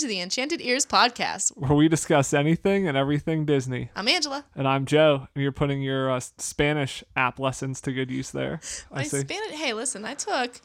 to 0.00 0.06
the 0.06 0.20
Enchanted 0.20 0.62
Ears 0.62 0.86
podcast. 0.86 1.50
where 1.56 1.74
we 1.74 1.86
discuss 1.86 2.32
anything 2.32 2.88
and 2.88 2.96
everything 2.96 3.44
Disney. 3.44 3.90
I'm 3.94 4.08
Angela. 4.08 4.46
And 4.54 4.66
I'm 4.66 4.86
Joe, 4.86 5.28
and 5.34 5.42
you're 5.42 5.52
putting 5.52 5.82
your 5.82 6.10
uh, 6.10 6.20
Spanish 6.38 7.04
app 7.16 7.38
lessons 7.38 7.82
to 7.82 7.92
good 7.92 8.10
use 8.10 8.30
there. 8.30 8.60
I 8.90 9.00
My 9.00 9.02
see. 9.02 9.20
Spanish. 9.20 9.52
Hey, 9.52 9.74
listen, 9.74 10.06
I 10.06 10.14
took 10.14 10.58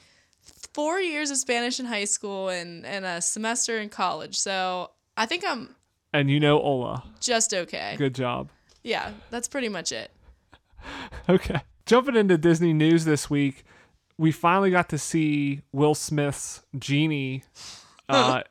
four 0.74 1.02
years 1.02 1.32
of 1.32 1.38
Spanish 1.38 1.82
in 1.82 1.86
high 1.86 2.06
school 2.06 2.48
and 2.48 2.86
and 2.86 3.04
a 3.04 3.20
semester 3.22 3.78
in 3.78 3.90
college, 3.90 4.38
so 4.40 4.92
I 5.18 5.26
think 5.26 5.44
I'm 5.46 5.76
and 6.14 6.32
you 6.32 6.40
know 6.40 6.58
Ola. 6.62 7.04
just 7.20 7.54
okay. 7.54 7.96
Good 7.98 8.16
job. 8.16 8.50
Yeah, 8.84 9.12
that's 9.32 9.50
pretty 9.50 9.70
much 9.70 9.92
it. 9.92 10.12
Okay. 11.28 11.60
Jumping 11.88 12.16
into 12.16 12.38
Disney 12.38 12.72
news 12.72 13.04
this 13.04 13.28
week, 13.30 13.66
we 14.18 14.32
finally 14.32 14.70
got 14.70 14.88
to 14.90 14.98
see 15.00 15.62
Will 15.72 15.96
Smith's 15.96 16.62
genie 16.78 17.44
uh, 18.10 18.44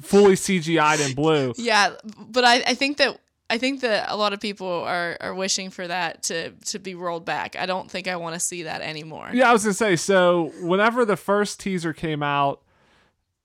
fully 0.00 0.34
CGI'd 0.34 1.00
in 1.00 1.14
blue. 1.14 1.52
Yeah, 1.58 1.94
but 2.18 2.44
I, 2.44 2.62
I 2.66 2.74
think 2.74 2.98
that 2.98 3.18
I 3.50 3.58
think 3.58 3.82
that 3.82 4.06
a 4.08 4.16
lot 4.16 4.32
of 4.32 4.40
people 4.40 4.66
are, 4.66 5.16
are 5.20 5.34
wishing 5.34 5.70
for 5.70 5.86
that 5.86 6.22
to 6.24 6.50
to 6.66 6.78
be 6.78 6.94
rolled 6.94 7.24
back. 7.24 7.56
I 7.56 7.66
don't 7.66 7.90
think 7.90 8.08
I 8.08 8.16
want 8.16 8.34
to 8.34 8.40
see 8.40 8.62
that 8.62 8.80
anymore. 8.80 9.30
Yeah, 9.32 9.50
I 9.50 9.52
was 9.52 9.64
gonna 9.64 9.74
say. 9.74 9.96
So 9.96 10.52
whenever 10.60 11.04
the 11.04 11.16
first 11.16 11.60
teaser 11.60 11.92
came 11.92 12.22
out, 12.22 12.62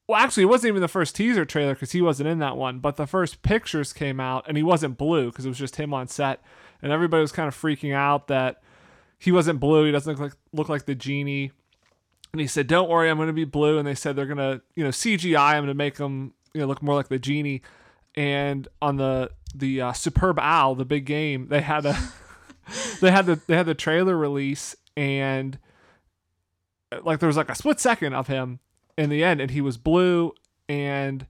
well, 0.08 0.20
actually, 0.20 0.44
it 0.44 0.48
wasn't 0.48 0.70
even 0.70 0.82
the 0.82 0.88
first 0.88 1.16
teaser 1.16 1.44
trailer 1.44 1.74
because 1.74 1.92
he 1.92 2.02
wasn't 2.02 2.30
in 2.30 2.40
that 2.40 2.56
one. 2.56 2.80
But 2.80 2.96
the 2.96 3.06
first 3.06 3.42
pictures 3.42 3.92
came 3.92 4.20
out, 4.20 4.46
and 4.48 4.56
he 4.56 4.64
wasn't 4.64 4.98
blue 4.98 5.30
because 5.30 5.46
it 5.46 5.50
was 5.50 5.58
just 5.58 5.76
him 5.76 5.94
on 5.94 6.08
set, 6.08 6.42
and 6.82 6.92
everybody 6.92 7.22
was 7.22 7.34
kind 7.34 7.50
of 7.50 7.56
freaking 7.56 7.94
out 7.94 8.28
that 8.28 8.62
he 9.20 9.34
wasn't 9.34 9.60
blue. 9.60 9.86
He 9.86 9.92
doesn't 9.92 10.14
look 10.14 10.22
like 10.22 10.34
look 10.54 10.70
like 10.70 10.86
the 10.86 10.96
genie. 10.96 11.52
And 12.34 12.42
he 12.42 12.48
said, 12.48 12.68
"Don't 12.68 12.90
worry, 12.90 13.10
I'm 13.10 13.18
going 13.18 13.28
to 13.28 13.34
be 13.34 13.46
blue." 13.46 13.78
And 13.78 13.88
they 13.88 13.96
said 13.96 14.16
they're 14.16 14.26
going 14.26 14.38
to, 14.38 14.62
you 14.76 14.84
know, 14.84 14.90
CGI 14.90 15.58
him 15.58 15.68
to 15.68 15.74
make 15.74 15.98
him, 15.98 16.34
you 16.54 16.62
know, 16.62 16.68
look 16.68 16.84
more 16.84 16.96
like 16.96 17.08
the 17.08 17.20
genie. 17.20 17.62
And 18.16 18.68
on 18.82 18.98
the 18.98 19.32
the 19.56 19.82
uh, 19.82 19.94
superb 19.94 20.40
owl, 20.40 20.76
the 20.76 20.86
big 20.86 21.06
game, 21.06 21.48
they 21.48 21.62
had 21.62 21.86
a 21.86 21.98
they 23.02 23.12
had 23.12 23.26
the 23.26 23.40
they 23.48 23.56
had 23.56 23.66
the 23.66 23.76
trailer 23.76 24.18
release 24.18 24.76
and 24.96 25.60
uh, 26.92 27.00
like 27.04 27.20
there 27.20 27.28
was 27.28 27.38
like 27.38 27.50
a 27.50 27.56
split 27.56 27.80
second 27.80 28.14
of 28.14 28.28
him 28.28 28.60
in 28.98 29.10
the 29.10 29.24
end, 29.24 29.40
and 29.40 29.52
he 29.52 29.62
was 29.62 29.78
blue, 29.78 30.34
and 30.68 31.28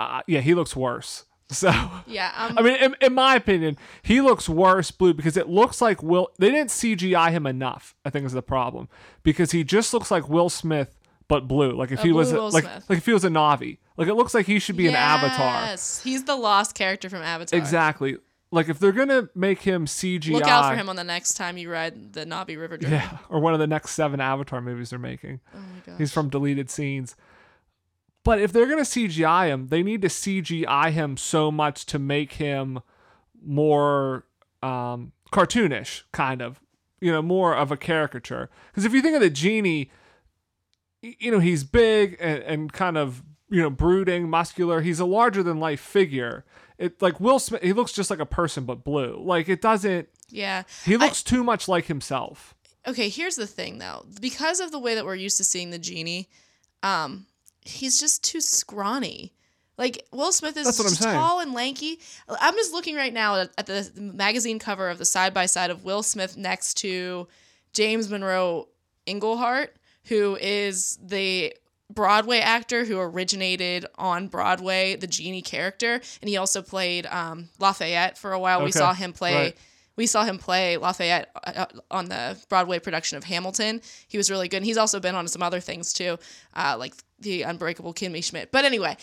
uh, 0.00 0.22
yeah, 0.26 0.40
he 0.40 0.54
looks 0.54 0.74
worse. 0.74 1.24
So 1.52 1.70
Yeah, 2.06 2.32
um, 2.36 2.58
I 2.58 2.62
mean, 2.62 2.76
in, 2.76 2.96
in 3.00 3.14
my 3.14 3.36
opinion, 3.36 3.76
he 4.02 4.20
looks 4.20 4.48
worse 4.48 4.90
blue 4.90 5.14
because 5.14 5.36
it 5.36 5.48
looks 5.48 5.80
like 5.80 6.02
Will. 6.02 6.28
They 6.38 6.50
didn't 6.50 6.70
CGI 6.70 7.30
him 7.30 7.46
enough. 7.46 7.94
I 8.04 8.10
think 8.10 8.26
is 8.26 8.32
the 8.32 8.42
problem 8.42 8.88
because 9.22 9.52
he 9.52 9.62
just 9.64 9.92
looks 9.92 10.10
like 10.10 10.28
Will 10.28 10.48
Smith 10.48 10.98
but 11.28 11.48
blue. 11.48 11.72
Like 11.72 11.90
if 11.90 12.00
he 12.00 12.12
was 12.12 12.32
Will 12.32 12.50
like 12.50 12.64
Smith. 12.64 12.84
like 12.88 12.98
if 12.98 13.06
he 13.06 13.12
was 13.12 13.24
a 13.24 13.28
Na'vi. 13.28 13.78
Like 13.96 14.08
it 14.08 14.14
looks 14.14 14.34
like 14.34 14.46
he 14.46 14.58
should 14.58 14.76
be 14.76 14.88
an 14.88 14.94
Avatar. 14.94 15.66
Yes, 15.66 16.02
he's 16.02 16.24
the 16.24 16.36
lost 16.36 16.74
character 16.74 17.08
from 17.08 17.22
Avatar. 17.22 17.58
Exactly. 17.58 18.16
Like 18.50 18.68
if 18.68 18.78
they're 18.78 18.92
gonna 18.92 19.30
make 19.34 19.62
him 19.62 19.86
CGI, 19.86 20.32
Look 20.32 20.44
out 20.44 20.70
for 20.70 20.76
him 20.76 20.90
on 20.90 20.96
the 20.96 21.04
next 21.04 21.34
time 21.34 21.56
you 21.56 21.70
ride 21.70 22.12
the 22.12 22.26
Na'vi 22.26 22.58
River 22.58 22.76
Journey. 22.76 22.96
Yeah, 22.96 23.16
or 23.30 23.40
one 23.40 23.54
of 23.54 23.60
the 23.60 23.66
next 23.66 23.92
seven 23.92 24.20
Avatar 24.20 24.60
movies 24.60 24.90
they're 24.90 24.98
making. 24.98 25.40
Oh 25.54 25.58
my 25.58 25.80
god. 25.86 25.98
He's 25.98 26.12
from 26.12 26.28
deleted 26.28 26.70
scenes. 26.70 27.16
But 28.24 28.40
if 28.40 28.52
they're 28.52 28.68
gonna 28.68 28.82
CGI 28.82 29.48
him, 29.48 29.68
they 29.68 29.82
need 29.82 30.02
to 30.02 30.08
CGI 30.08 30.90
him 30.90 31.16
so 31.16 31.50
much 31.50 31.86
to 31.86 31.98
make 31.98 32.34
him 32.34 32.80
more 33.44 34.26
um, 34.62 35.12
cartoonish, 35.32 36.02
kind 36.12 36.40
of. 36.40 36.60
You 37.00 37.10
know, 37.10 37.20
more 37.20 37.56
of 37.56 37.72
a 37.72 37.76
caricature. 37.76 38.48
Because 38.70 38.84
if 38.84 38.92
you 38.92 39.02
think 39.02 39.16
of 39.16 39.22
the 39.22 39.30
genie, 39.30 39.90
you 41.00 41.32
know, 41.32 41.40
he's 41.40 41.64
big 41.64 42.16
and, 42.20 42.44
and 42.44 42.72
kind 42.72 42.96
of 42.96 43.24
you 43.50 43.60
know 43.60 43.70
brooding, 43.70 44.28
muscular. 44.28 44.80
He's 44.80 45.00
a 45.00 45.04
larger 45.04 45.42
than 45.42 45.60
life 45.60 45.80
figure. 45.80 46.44
It 46.78 47.02
like 47.02 47.20
Will 47.20 47.38
Smith. 47.38 47.62
He 47.62 47.72
looks 47.72 47.92
just 47.92 48.10
like 48.10 48.18
a 48.18 48.26
person, 48.26 48.64
but 48.64 48.82
blue. 48.82 49.22
Like 49.22 49.48
it 49.48 49.60
doesn't. 49.60 50.08
Yeah. 50.28 50.62
He 50.84 50.96
looks 50.96 51.22
too 51.22 51.44
much 51.44 51.68
like 51.68 51.86
himself. 51.86 52.54
Okay, 52.86 53.08
here's 53.08 53.36
the 53.36 53.46
thing 53.46 53.78
though. 53.78 54.06
Because 54.20 54.58
of 54.60 54.72
the 54.72 54.78
way 54.78 54.94
that 54.94 55.04
we're 55.04 55.14
used 55.14 55.36
to 55.36 55.44
seeing 55.44 55.70
the 55.70 55.78
genie, 55.78 56.28
um, 56.82 57.26
he's 57.64 57.98
just 57.98 58.22
too 58.24 58.40
scrawny. 58.40 59.32
Like 59.78 60.06
Will 60.12 60.32
Smith 60.32 60.56
is 60.56 60.66
That's 60.66 60.78
what 60.78 60.88
I'm 60.88 60.94
saying. 60.94 61.16
tall 61.16 61.40
and 61.40 61.54
lanky. 61.54 61.98
I'm 62.28 62.54
just 62.54 62.72
looking 62.72 62.94
right 62.94 63.12
now 63.12 63.36
at, 63.36 63.50
at 63.56 63.66
the 63.66 63.90
magazine 63.96 64.58
cover 64.58 64.90
of 64.90 64.98
the 64.98 65.04
side 65.04 65.32
by 65.32 65.46
side 65.46 65.70
of 65.70 65.84
Will 65.84 66.02
Smith 66.02 66.36
next 66.36 66.74
to 66.78 67.26
James 67.72 68.08
Monroe 68.10 68.68
Iglehart, 69.06 69.68
who 70.04 70.36
is 70.40 70.98
the 71.02 71.54
Broadway 71.90 72.38
actor 72.38 72.84
who 72.84 72.98
originated 72.98 73.86
on 73.96 74.28
Broadway 74.28 74.96
the 74.96 75.06
genie 75.06 75.42
character, 75.42 76.00
and 76.20 76.28
he 76.28 76.36
also 76.36 76.62
played 76.62 77.06
um, 77.06 77.48
Lafayette 77.58 78.16
for 78.18 78.32
a 78.32 78.38
while. 78.38 78.62
We 78.64 78.72
saw 78.72 78.92
him 78.94 79.12
play. 79.12 79.34
right. 79.34 79.56
We 80.02 80.06
saw 80.08 80.24
him 80.24 80.36
play 80.36 80.76
Lafayette 80.78 81.30
uh, 81.46 81.66
on 81.92 82.06
the 82.08 82.36
Broadway 82.48 82.80
production 82.80 83.16
of 83.18 83.22
Hamilton. 83.22 83.80
He 84.08 84.18
was 84.18 84.28
really 84.32 84.48
good. 84.48 84.56
And 84.56 84.66
he's 84.66 84.76
also 84.76 84.98
been 84.98 85.14
on 85.14 85.28
some 85.28 85.44
other 85.44 85.60
things 85.60 85.92
too, 85.92 86.18
uh, 86.56 86.74
like 86.76 86.92
the 87.20 87.42
Unbreakable 87.42 87.94
Kimmy 87.94 88.24
Schmidt. 88.24 88.50
But 88.50 88.64
anyway, 88.64 88.96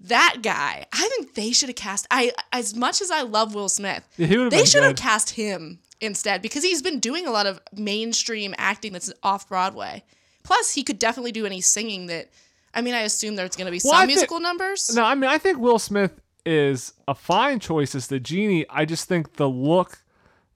that 0.00 0.38
guy, 0.42 0.86
I 0.94 1.08
think 1.10 1.34
they 1.34 1.52
should 1.52 1.68
have 1.68 1.76
cast. 1.76 2.06
I 2.10 2.32
as 2.54 2.74
much 2.74 3.02
as 3.02 3.10
I 3.10 3.20
love 3.20 3.54
Will 3.54 3.68
Smith, 3.68 4.02
Yeah, 4.16 4.28
he 4.28 4.48
they 4.48 4.64
should 4.64 4.82
have 4.82 4.96
cast 4.96 5.28
him 5.28 5.80
instead 6.00 6.40
because 6.40 6.62
he's 6.62 6.80
been 6.80 7.00
doing 7.00 7.26
a 7.26 7.30
lot 7.30 7.44
of 7.44 7.60
mainstream 7.74 8.54
acting 8.56 8.94
that's 8.94 9.12
off 9.22 9.46
Broadway. 9.50 10.04
Plus, 10.42 10.72
he 10.72 10.82
could 10.82 10.98
definitely 10.98 11.32
do 11.32 11.44
any 11.44 11.60
singing 11.60 12.06
that. 12.06 12.30
I 12.72 12.80
mean, 12.80 12.94
I 12.94 13.00
assume 13.00 13.36
there's 13.36 13.56
going 13.56 13.66
to 13.66 13.70
be 13.72 13.80
Well, 13.84 13.92
some 13.92 14.02
I 14.02 14.06
thi- 14.06 14.12
musical 14.14 14.40
numbers. 14.40 14.94
No, 14.96 15.04
I 15.04 15.14
mean 15.14 15.28
I 15.28 15.36
think 15.36 15.58
Will 15.58 15.78
Smith 15.78 16.18
is 16.46 16.94
a 17.06 17.14
fine 17.14 17.60
choice 17.60 17.94
as 17.94 18.06
the 18.06 18.18
genie. 18.20 18.64
I 18.70 18.86
just 18.86 19.06
think 19.06 19.34
the 19.36 19.50
look 19.50 19.98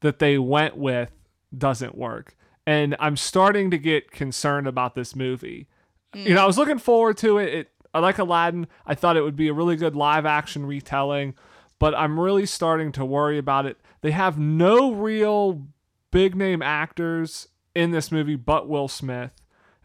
that 0.00 0.18
they 0.18 0.38
went 0.38 0.76
with 0.76 1.10
doesn't 1.56 1.96
work. 1.96 2.36
And 2.66 2.96
I'm 3.00 3.16
starting 3.16 3.70
to 3.70 3.78
get 3.78 4.10
concerned 4.10 4.66
about 4.66 4.94
this 4.94 5.16
movie. 5.16 5.68
You 6.14 6.34
know, 6.34 6.42
I 6.42 6.46
was 6.46 6.58
looking 6.58 6.78
forward 6.78 7.16
to 7.18 7.38
it. 7.38 7.54
it. 7.54 7.70
I 7.92 8.00
like 8.00 8.18
Aladdin. 8.18 8.66
I 8.86 8.94
thought 8.94 9.16
it 9.16 9.22
would 9.22 9.36
be 9.36 9.48
a 9.48 9.52
really 9.52 9.76
good 9.76 9.96
live 9.96 10.26
action 10.26 10.66
retelling, 10.66 11.34
but 11.78 11.94
I'm 11.94 12.18
really 12.18 12.46
starting 12.46 12.92
to 12.92 13.04
worry 13.04 13.38
about 13.38 13.66
it. 13.66 13.78
They 14.00 14.12
have 14.12 14.38
no 14.38 14.92
real 14.92 15.66
big 16.10 16.34
name 16.36 16.62
actors 16.62 17.48
in 17.74 17.90
this 17.90 18.12
movie 18.12 18.36
but 18.36 18.68
Will 18.68 18.88
Smith. 18.88 19.32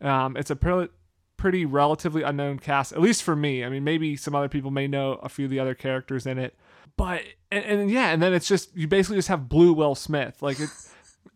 Um, 0.01 0.35
it's 0.37 0.49
a 0.49 0.55
pretty, 0.55 0.91
pretty 1.37 1.65
relatively 1.65 2.23
unknown 2.23 2.59
cast, 2.59 2.91
at 2.91 3.01
least 3.01 3.23
for 3.23 3.35
me. 3.35 3.63
I 3.63 3.69
mean, 3.69 3.83
maybe 3.83 4.15
some 4.15 4.35
other 4.35 4.49
people 4.49 4.71
may 4.71 4.87
know 4.87 5.13
a 5.23 5.29
few 5.29 5.45
of 5.45 5.51
the 5.51 5.59
other 5.59 5.75
characters 5.75 6.25
in 6.25 6.37
it, 6.37 6.55
but 6.97 7.21
and, 7.51 7.65
and 7.65 7.91
yeah, 7.91 8.11
and 8.11 8.21
then 8.21 8.33
it's 8.33 8.47
just 8.47 8.75
you 8.75 8.87
basically 8.87 9.17
just 9.17 9.27
have 9.27 9.49
blue 9.49 9.73
Will 9.73 9.95
Smith, 9.95 10.41
like 10.41 10.59
it. 10.59 10.69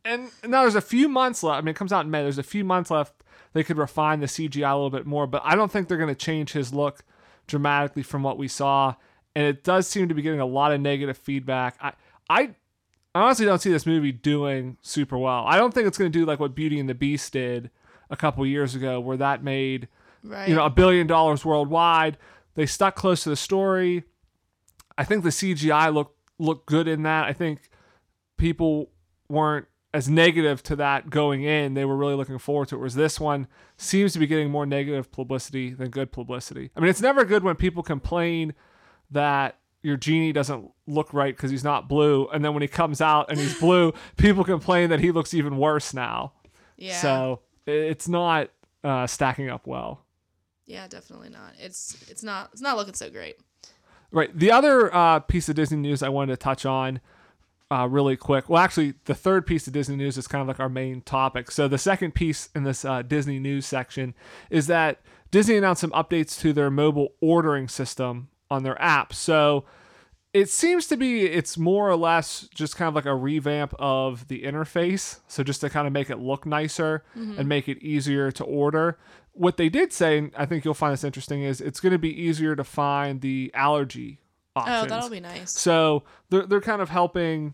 And 0.06 0.31
now 0.47 0.62
there's 0.62 0.75
a 0.75 0.81
few 0.81 1.09
months 1.09 1.44
left. 1.44 1.58
I 1.58 1.62
mean, 1.62 1.70
it 1.70 1.75
comes 1.75 1.92
out 1.92 2.06
in 2.06 2.12
May. 2.12 2.24
There's 2.24 2.38
a 2.38 2.44
few 2.44 2.64
months 2.64 2.90
left. 2.90 3.14
They 3.53 3.64
could 3.64 3.78
refine 3.78 4.22
the 4.22 4.28
CGI 4.28 4.72
a 4.72 4.75
little 4.75 4.90
bit 4.90 5.06
more, 5.06 5.28
but 5.28 5.42
I 5.44 5.56
don't 5.56 5.72
think 5.72 5.88
they're 5.88 5.98
going 5.98 6.14
to 6.14 6.16
change 6.16 6.53
his 6.53 6.74
look 6.74 7.03
dramatically 7.48 8.03
from 8.03 8.24
what 8.24 8.38
we 8.38 8.48
saw. 8.48 8.96
And 9.36 9.46
it 9.46 9.64
does 9.64 9.88
seem 9.88 10.08
to 10.08 10.14
be 10.16 10.22
getting 10.22 10.40
a 10.40 10.46
lot 10.46 10.72
of 10.72 10.80
negative 10.80 11.18
feedback. 11.18 11.78
I, 11.81 11.94
I 12.30 12.56
honestly 13.13 13.45
don't 13.45 13.60
see 13.60 13.72
this 13.72 13.86
movie 13.86 14.12
doing 14.12 14.78
super 14.81 15.18
well. 15.18 15.44
I 15.45 15.57
don't 15.57 15.74
think 15.74 15.88
it's 15.88 15.98
going 15.98 16.12
to 16.12 16.18
do 16.18 16.25
like 16.25 16.39
what 16.39 16.56
Beauty 16.56 16.80
and 16.80 16.88
the 16.88 16.95
Beast 16.95 17.34
did 17.34 17.69
a 18.10 18.16
couple 18.16 18.45
years 18.45 18.75
ago, 18.75 19.00
where 19.00 19.18
that 19.18 19.44
made 19.44 19.88
right. 20.24 20.48
you 20.48 20.56
know 20.56 20.66
a 20.66 20.69
billion 20.69 21.07
dollars 21.07 21.44
worldwide. 21.44 22.18
They 22.56 22.66
stuck 22.66 22.95
close 22.95 23.24
to 23.24 23.30
the 23.30 23.36
story. 23.36 24.04
I 25.00 25.06
think 25.06 25.24
the 25.24 25.30
CGI 25.30 25.94
looked 25.94 26.18
looked 26.38 26.66
good 26.66 26.88
in 26.88 27.04
that. 27.04 27.25
I 27.25 27.34
think 27.34 27.69
people 28.38 28.92
weren't 29.30 29.68
as 29.94 30.10
negative 30.10 30.62
to 30.63 30.75
that 30.75 31.10
going 31.10 31.44
in. 31.44 31.74
They 31.74 31.86
were 31.86 31.96
really 31.96 32.16
looking 32.16 32.38
forward 32.38 32.68
to 32.68 32.75
it. 32.75 32.80
Whereas 32.80 32.96
this 32.96 33.19
one 33.19 33.48
seems 33.78 34.13
to 34.13 34.19
be 34.19 34.28
getting 34.28 34.51
more 34.51 34.66
negative 34.66 35.10
publicity 35.12 35.72
than 35.74 35.90
good 35.90 36.12
publicity. 36.12 36.69
I 36.75 36.80
mean, 36.81 36.90
it's 36.90 37.01
never 37.01 37.24
good 37.24 37.44
when 37.44 37.56
people 37.56 37.81
complain 37.81 38.54
that 39.12 39.57
your 39.81 39.96
genie 39.96 40.34
doesn't 40.34 40.69
look 40.86 41.13
right 41.13 41.36
because 41.36 41.50
he's 41.50 41.63
not 41.63 41.88
blue, 41.88 42.28
and 42.28 42.44
then 42.44 42.54
when 42.54 42.62
he 42.62 42.68
comes 42.68 43.00
out 43.00 43.30
and 43.30 43.40
he's 43.40 43.57
blue, 43.57 43.94
people 44.18 44.44
complain 44.44 44.90
that 44.90 45.00
he 45.00 45.12
looks 45.12 45.34
even 45.34 45.57
worse 45.57 45.94
now. 45.94 46.34
yeah. 46.78 47.00
So 47.00 47.40
it's 47.66 48.10
not 48.10 48.50
uh, 48.84 49.07
stacking 49.07 49.50
up 49.50 49.66
well. 49.66 50.04
yeah, 50.66 50.88
definitely 50.88 51.30
not. 51.30 51.54
It's 51.57 51.98
it's 52.10 52.22
not 52.24 52.50
it's 52.51 52.62
not 52.62 52.75
looking 52.75 52.94
so 52.94 53.10
great. 53.10 53.38
Right. 54.12 54.38
The 54.38 54.52
other 54.52 54.94
uh, 54.94 55.20
piece 55.20 55.50
of 55.50 55.56
Disney 55.56 55.78
news 55.78 56.02
I 56.02 56.10
wanted 56.10 56.34
to 56.34 56.38
touch 56.38 56.66
on 56.66 57.00
uh, 57.72 57.88
really 57.88 58.18
quick. 58.18 58.50
Well, 58.50 58.62
actually, 58.62 58.96
the 59.06 59.14
third 59.14 59.46
piece 59.46 59.68
of 59.68 59.74
Disney 59.74 59.96
news 59.96 60.18
is 60.18 60.28
kind 60.28 60.42
of 60.42 60.48
like 60.48 60.60
our 60.60 60.70
main 60.70 61.02
topic. 61.02 61.52
So 61.52 61.68
the 61.68 61.78
second 61.78 62.16
piece 62.16 62.50
in 62.56 62.64
this 62.64 62.84
uh, 62.84 63.04
Disney 63.04 63.40
news 63.40 63.66
section 63.66 64.16
is 64.50 64.68
that 64.68 65.02
Disney 65.30 65.58
announced 65.58 65.82
some 65.82 65.92
updates 65.92 66.40
to 66.42 66.54
their 66.54 66.72
mobile 66.72 67.14
ordering 67.22 67.68
system 67.68 68.30
on 68.50 68.64
their 68.64 68.82
app. 68.82 69.14
So 69.14 69.66
it 70.34 70.50
seems 70.50 70.88
to 70.88 70.98
be 70.98 71.26
it's 71.26 71.58
more 71.58 71.90
or 71.90 71.96
less 71.96 72.48
just 72.54 72.76
kind 72.76 72.88
of 72.88 72.96
like 72.96 73.06
a 73.06 73.16
revamp 73.16 73.74
of 73.80 74.28
the 74.28 74.44
interface 74.44 75.20
so 75.28 75.44
just 75.44 75.62
to 75.62 75.70
kind 75.70 75.88
of 75.88 75.94
make 75.94 76.10
it 76.10 76.20
look 76.20 76.46
nicer 76.46 77.04
and 77.40 77.50
make 77.50 77.68
it 77.68 77.80
easier 77.80 78.32
to 78.32 78.44
order 78.44 79.00
what 79.39 79.56
they 79.56 79.69
did 79.69 79.94
say, 79.94 80.18
and 80.18 80.33
I 80.36 80.45
think 80.45 80.65
you'll 80.65 80.74
find 80.74 80.91
this 80.91 81.06
interesting, 81.06 81.44
is 81.44 81.62
it's 81.62 81.80
going 81.80 81.94
to 81.94 81.97
be 81.97 82.09
easier 82.09 82.57
to 82.57 82.63
find 82.65 83.21
the 83.21 83.50
allergy 83.53 84.19
options. 84.53 84.91
Oh, 84.91 84.94
that'll 84.94 85.09
be 85.09 85.21
nice. 85.21 85.51
So 85.53 86.03
they're 86.30 86.45
they're 86.45 86.59
kind 86.59 86.81
of 86.81 86.89
helping, 86.89 87.53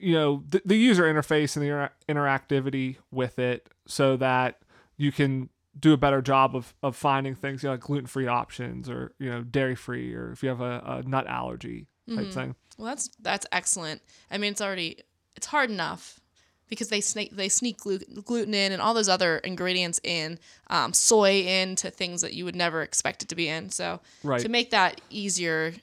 you 0.00 0.14
know, 0.14 0.42
the, 0.48 0.60
the 0.64 0.76
user 0.76 1.04
interface 1.04 1.56
and 1.56 1.64
the 1.64 1.68
inter- 1.68 1.90
interactivity 2.08 2.96
with 3.12 3.38
it, 3.38 3.68
so 3.86 4.16
that 4.16 4.58
you 4.96 5.12
can 5.12 5.50
do 5.78 5.92
a 5.92 5.96
better 5.96 6.20
job 6.20 6.56
of, 6.56 6.74
of 6.82 6.96
finding 6.96 7.36
things, 7.36 7.62
you 7.62 7.68
know, 7.68 7.74
like 7.74 7.82
gluten 7.82 8.06
free 8.06 8.26
options 8.26 8.90
or 8.90 9.14
you 9.20 9.30
know 9.30 9.44
dairy 9.44 9.76
free, 9.76 10.12
or 10.12 10.32
if 10.32 10.42
you 10.42 10.48
have 10.48 10.60
a, 10.60 10.82
a 10.84 11.08
nut 11.08 11.28
allergy 11.28 11.86
type 12.08 12.18
mm-hmm. 12.18 12.30
thing. 12.32 12.54
Well, 12.76 12.88
that's 12.88 13.08
that's 13.20 13.46
excellent. 13.52 14.02
I 14.32 14.38
mean, 14.38 14.50
it's 14.50 14.60
already 14.60 14.98
it's 15.36 15.46
hard 15.46 15.70
enough 15.70 16.18
because 16.68 16.88
they 16.88 17.00
sneak 17.00 17.34
they 17.36 17.48
sneak 17.48 17.78
gluten 17.78 18.54
in 18.54 18.72
and 18.72 18.80
all 18.80 18.94
those 18.94 19.08
other 19.08 19.38
ingredients 19.38 20.00
in, 20.02 20.38
um, 20.68 20.92
soy 20.92 21.42
into 21.42 21.90
things 21.90 22.20
that 22.22 22.34
you 22.34 22.44
would 22.44 22.56
never 22.56 22.82
expect 22.82 23.22
it 23.22 23.28
to 23.28 23.34
be 23.34 23.48
in. 23.48 23.70
So 23.70 24.00
Right. 24.22 24.40
to 24.40 24.48
make 24.48 24.70
that 24.70 25.00
easier 25.10 25.74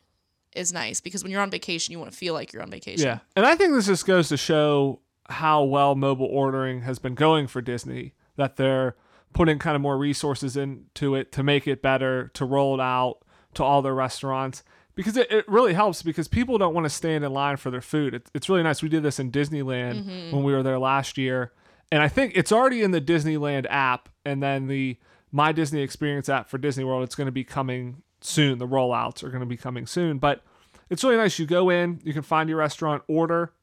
is 0.55 0.73
nice 0.73 0.99
because 0.99 1.23
when 1.23 1.31
you're 1.31 1.41
on 1.41 1.51
vacation, 1.51 1.91
you 1.93 1.99
want 1.99 2.11
to 2.11 2.17
feel 2.17 2.33
like 2.33 2.51
you're 2.51 2.61
on 2.61 2.69
vacation. 2.71 3.05
Yeah, 3.05 3.19
and 3.35 3.45
I 3.45 3.55
think 3.55 3.73
this 3.73 3.85
just 3.85 4.05
goes 4.05 4.27
to 4.29 4.37
show 4.37 4.99
how 5.29 5.63
well 5.63 5.95
mobile 5.95 6.25
ordering 6.25 6.81
has 6.81 6.99
been 6.99 7.15
going 7.15 7.47
for 7.47 7.61
Disney. 7.61 8.13
That 8.35 8.57
they're 8.57 8.95
putting 9.33 9.59
kind 9.59 9.75
of 9.75 9.81
more 9.81 9.97
resources 9.97 10.57
into 10.57 11.15
it 11.15 11.31
to 11.33 11.43
make 11.43 11.67
it 11.67 11.81
better, 11.81 12.29
to 12.33 12.43
roll 12.43 12.73
it 12.73 12.81
out 12.81 13.19
to 13.53 13.63
all 13.63 13.81
their 13.81 13.93
restaurants. 13.95 14.63
Because 14.95 15.15
it, 15.17 15.31
it 15.31 15.47
really 15.47 15.73
helps 15.73 16.03
because 16.03 16.27
people 16.27 16.57
don't 16.57 16.73
want 16.73 16.85
to 16.85 16.89
stand 16.89 17.23
in 17.23 17.31
line 17.31 17.57
for 17.57 17.71
their 17.71 17.81
food. 17.81 18.13
It, 18.13 18.29
it's 18.33 18.49
really 18.49 18.63
nice. 18.63 18.83
We 18.83 18.89
did 18.89 19.03
this 19.03 19.19
in 19.19 19.31
Disneyland 19.31 20.31
when 20.31 20.43
we 20.43 20.53
were 20.53 20.63
there 20.63 20.79
last 20.79 21.17
year. 21.17 21.53
And 21.91 22.01
I 22.01 22.07
think 22.07 22.33
it's 22.35 22.51
already 22.51 22.83
in 22.83 22.91
the 22.91 23.01
Disneyland 23.01 23.65
app 23.69 24.09
and 24.25 24.41
then 24.41 24.67
the 24.67 24.97
My 25.31 25.51
Disney 25.51 25.81
Experience 25.81 26.29
app 26.29 26.49
for 26.49 26.57
Disney 26.57 26.83
World. 26.83 27.03
It's 27.03 27.15
going 27.15 27.25
to 27.25 27.31
be 27.31 27.43
coming 27.43 28.01
soon. 28.21 28.59
The 28.59 28.67
rollouts 28.67 29.23
are 29.23 29.29
going 29.29 29.41
to 29.41 29.45
be 29.45 29.57
coming 29.57 29.85
soon. 29.85 30.17
But 30.17 30.41
it's 30.89 31.03
really 31.03 31.17
nice. 31.17 31.39
You 31.39 31.45
go 31.45 31.69
in, 31.69 31.99
you 32.03 32.13
can 32.13 32.21
find 32.21 32.49
your 32.49 32.59
restaurant, 32.59 33.03
order, 33.07 33.53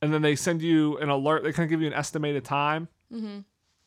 and 0.00 0.12
then 0.12 0.22
they 0.22 0.36
send 0.36 0.62
you 0.62 0.96
an 0.98 1.08
alert. 1.08 1.42
They 1.42 1.52
kind 1.52 1.64
of 1.64 1.70
give 1.70 1.80
you 1.80 1.88
an 1.88 1.92
estimated 1.92 2.44
time. 2.44 2.88
Mm-hmm. 3.12 3.40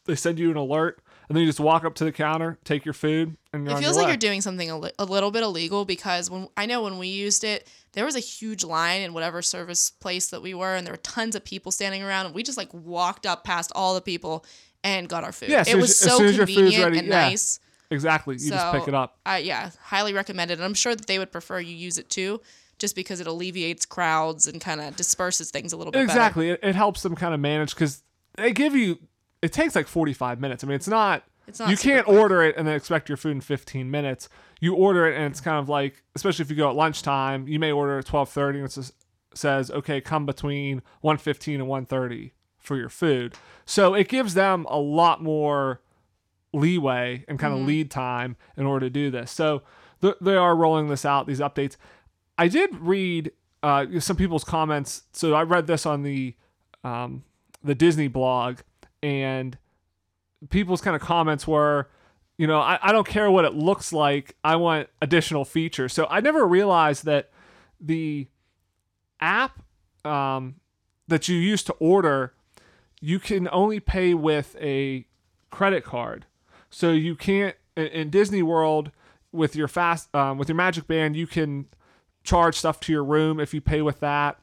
They 0.06 0.16
send 0.16 0.40
you 0.40 0.52
an 0.52 0.58
alert, 0.58 1.01
and 1.32 1.36
then 1.38 1.42
you 1.44 1.48
just 1.50 1.60
walk 1.60 1.86
up 1.86 1.96
to 1.96 2.04
the 2.04 2.12
counter, 2.12 2.60
take 2.66 2.84
your 2.86 2.94
food, 2.94 3.38
and 3.54 3.66
you're 3.66 3.78
It 3.78 3.80
feels 3.80 3.96
your 3.96 4.04
like 4.04 4.06
way. 4.08 4.12
you're 4.12 4.18
doing 4.18 4.42
something 4.42 4.70
a, 4.70 4.78
li- 4.78 4.92
a 5.00 5.06
little 5.06 5.32
bit 5.32 5.44
illegal 5.44 5.86
because 5.86 6.30
when 6.30 6.48
I 6.58 6.66
know 6.66 6.84
when 6.84 6.98
we 6.98 7.08
used 7.08 7.44
it, 7.44 7.68
there 7.94 8.04
was 8.06 8.16
a 8.16 8.20
huge 8.20 8.64
line 8.64 9.02
in 9.02 9.14
whatever 9.14 9.42
service 9.42 9.90
place 9.92 10.28
that 10.30 10.42
we 10.42 10.54
were, 10.54 10.76
and 10.76 10.86
there 10.86 10.94
were 10.94 10.98
tons 10.98 11.36
of 11.36 11.44
people 11.46 11.72
standing 11.72 12.04
around, 12.04 12.26
and 12.28 12.36
we 12.36 12.44
just 12.44 12.58
like 12.58 12.74
walked 12.74 13.26
up 13.26 13.44
past 13.44 13.72
all 13.76 13.96
the 13.96 14.02
people 14.02 14.46
and 14.84 15.08
got 15.08 15.24
our 15.24 15.32
food. 15.32 15.50
Yeah, 15.50 15.64
it 15.68 15.76
was 15.76 15.92
as- 15.92 16.02
as 16.02 16.12
so 16.12 16.18
soon 16.18 16.28
as 16.28 16.38
your 16.38 16.46
food's 16.48 16.58
convenient 16.58 16.84
ready, 16.84 16.98
and 17.00 17.08
yeah. 17.08 17.30
nice. 17.30 17.60
exactly. 17.90 18.36
You 18.40 18.50
just 18.52 18.72
pick 18.74 18.88
it 18.88 18.94
up. 18.94 19.18
I 19.26 19.38
yeah, 19.40 19.72
highly 19.82 20.14
recommended. 20.14 20.58
And 20.60 20.66
I'm 20.66 20.74
sure 20.74 20.96
that 20.96 21.08
they 21.08 21.20
would 21.20 21.32
prefer 21.32 21.60
you 21.60 21.76
use 21.76 21.98
it 21.98 22.10
too, 22.10 22.42
just 22.80 22.96
because 22.96 23.20
it 23.22 23.28
alleviates 23.28 23.86
crowds 23.86 24.48
and 24.48 24.60
kind 24.60 24.82
of 24.82 24.96
disperses 24.96 25.52
things 25.52 25.72
a 25.72 25.78
little 25.78 25.92
bit 25.92 26.08
better. 26.08 26.20
Exactly. 26.20 26.50
It, 26.50 26.60
it 26.64 26.76
helps 26.76 27.04
them 27.04 27.16
kind 27.16 27.34
of 27.34 27.40
manage 27.40 27.74
because 27.76 28.04
they 28.38 28.52
give 28.54 28.76
you. 28.76 28.98
It 29.42 29.52
takes 29.54 29.76
like 29.76 29.88
45 29.88 30.40
minutes. 30.40 30.64
I 30.64 30.68
mean, 30.68 30.76
it's 30.76 30.88
not. 30.88 31.24
It's 31.48 31.60
not 31.60 31.70
you 31.70 31.78
can't 31.78 32.06
quick. 32.06 32.18
order 32.18 32.44
it 32.44 32.56
and 32.56 32.68
then 32.68 32.76
expect 32.76 33.10
your 33.10 33.18
food 33.18 33.32
in 33.32 33.42
15 33.42 33.90
minutes. 33.90 34.30
You 34.60 34.76
order 34.76 35.08
it 35.08 35.16
and 35.18 35.26
it's 35.26 35.42
kind 35.42 35.58
of 35.58 35.68
like, 35.68 36.04
especially 36.16 36.44
if 36.44 36.52
you 36.52 36.56
go 36.56 36.70
at 36.70 36.76
lunchtime, 36.76 37.48
you 37.48 37.60
may 37.60 37.72
order 37.72 37.98
at 37.98 38.06
12:30 38.06 38.56
and 38.56 38.66
it 38.66 38.72
says, 38.72 38.94
says, 39.34 39.72
okay, 39.72 40.00
come 40.02 40.26
between 40.26 40.82
1:15 41.04 41.56
and 41.56 41.64
1:30 41.64 42.32
for 42.60 42.78
your 42.78 42.90
food. 42.90 43.34
So 43.66 43.96
it 43.96 44.08
gives 44.08 44.36
them 44.36 44.66
a 44.70 44.78
lot 44.78 45.24
more 45.24 45.82
leeway 46.54 47.26
and 47.28 47.40
kind 47.40 47.54
of 47.54 47.62
lead 47.62 47.90
time 47.90 48.36
in 48.56 48.66
order 48.66 48.86
to 48.86 48.90
do 48.90 49.10
this. 49.10 49.32
So 49.32 49.64
th- 50.02 50.16
they 50.22 50.36
are 50.36 50.56
rolling 50.56 50.90
this 50.90 51.06
out, 51.06 51.26
these 51.26 51.40
updates. 51.40 51.76
I 52.38 52.48
did 52.48 52.76
read 52.80 53.32
uh, 53.64 53.86
some 54.00 54.16
people's 54.16 54.44
comments. 54.44 55.04
So 55.14 55.34
I 55.34 55.44
read 55.44 55.68
this 55.68 55.86
on 55.86 56.04
the 56.04 56.36
um, 56.84 57.24
the 57.64 57.76
Disney 57.76 58.08
blog, 58.08 58.60
and 59.04 59.58
people's 60.50 60.82
kind 60.82 60.96
of 60.96 61.02
comments 61.02 61.48
were, 61.48 61.90
you 62.38 62.48
know, 62.48 62.60
I, 62.60 62.80
I 62.82 62.92
don't 62.92 63.08
care 63.08 63.30
what 63.30 63.46
it 63.46 63.54
looks 63.54 63.94
like. 63.94 64.36
I 64.44 64.56
want 64.56 64.90
additional 65.02 65.46
features. 65.46 65.94
So 65.94 66.08
I 66.10 66.20
never 66.22 66.46
realized 66.46 67.06
that 67.06 67.30
the 67.80 68.28
app 69.20 69.60
um, 70.04 70.56
that 71.08 71.28
you 71.28 71.36
use 71.38 71.64
to 71.64 71.74
order, 71.74 72.34
you 73.00 73.20
can 73.20 73.48
only 73.52 73.80
pay 73.80 74.14
with 74.14 74.56
a 74.60 75.06
credit 75.50 75.84
card. 75.84 76.26
So 76.70 76.92
you 76.92 77.16
can't 77.16 77.56
in, 77.76 77.88
in 77.88 78.10
Disney 78.10 78.42
World 78.42 78.92
with 79.32 79.56
your 79.56 79.68
fast 79.68 80.14
um, 80.16 80.38
with 80.38 80.50
your 80.50 80.56
Magic 80.56 80.88
Band, 80.88 81.16
you 81.16 81.28
can 81.28 81.68
charge 82.24 82.56
stuff 82.58 82.80
to 82.82 82.92
your 82.92 83.04
room 83.04 83.40
if 83.40 83.54
you 83.54 83.62
pay 83.62 83.82
with 83.82 84.00
that, 84.02 84.40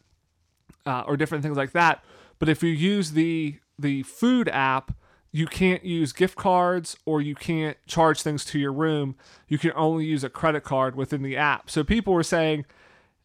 uh, 0.87 1.05
or 1.07 1.17
different 1.17 1.43
things 1.43 1.57
like 1.57 1.73
that. 1.73 2.03
But 2.39 2.49
if 2.49 2.63
you 2.63 2.71
use 2.71 3.13
the 3.13 3.59
the 3.79 4.03
food 4.03 4.49
app, 4.49 4.93
you 5.31 5.47
can't 5.47 5.85
use 5.85 6.13
gift 6.13 6.37
cards 6.37 6.97
or 7.05 7.21
you 7.21 7.35
can't 7.35 7.77
charge 7.87 8.23
things 8.23 8.45
to 8.47 8.59
your 8.59 8.73
room. 8.73 9.15
You 9.47 9.59
can 9.59 9.73
only 9.75 10.05
use 10.05 10.25
a 10.25 10.31
credit 10.31 10.65
card 10.65 10.97
within 10.97 11.23
the 11.23 11.37
app. 11.37 11.71
So 11.71 11.85
people 11.85 12.13
were 12.15 12.23
saying, 12.23 12.65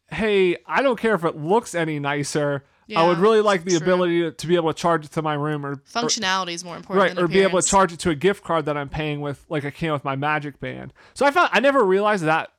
"Hey, 0.08 0.58
I 0.68 0.82
don't 0.82 1.00
care 1.00 1.16
if 1.16 1.24
it 1.24 1.38
looks 1.38 1.74
any 1.74 2.00
nicer. 2.00 2.64
I 2.96 3.08
would 3.08 3.18
really 3.18 3.42
like 3.42 3.64
the 3.64 3.72
true. 3.72 3.80
ability 3.80 4.22
to, 4.22 4.32
to 4.32 4.48
be 4.48 4.56
able 4.56 4.72
to 4.72 4.80
charge 4.80 5.06
it 5.06 5.12
to 5.14 5.22
my 5.22 5.34
room 5.34 5.66
or, 5.66 5.72
or 5.72 5.76
Functionality 5.78 6.52
is 6.54 6.64
more 6.64 6.76
important. 6.76 7.18
right 7.18 7.24
or 7.24 7.28
be 7.28 7.40
able 7.40 7.60
to 7.60 7.68
charge 7.68 7.92
it 7.94 7.98
to 8.00 8.12
a 8.12 8.16
gift 8.16 8.44
card 8.44 8.66
that 8.66 8.78
i'm 8.78 8.90
paying 8.90 9.20
with 9.22 9.44
like 9.50 9.66
i 9.66 9.72
can 9.72 9.94
with 9.94 10.04
my 10.04 10.16
magic 10.16 10.60
band 10.60 10.94
so 11.16 11.26
i 11.26 11.32
found 11.32 11.50
i 11.54 11.60
never 11.60 11.84
realized 11.84 12.24
that 12.24 12.50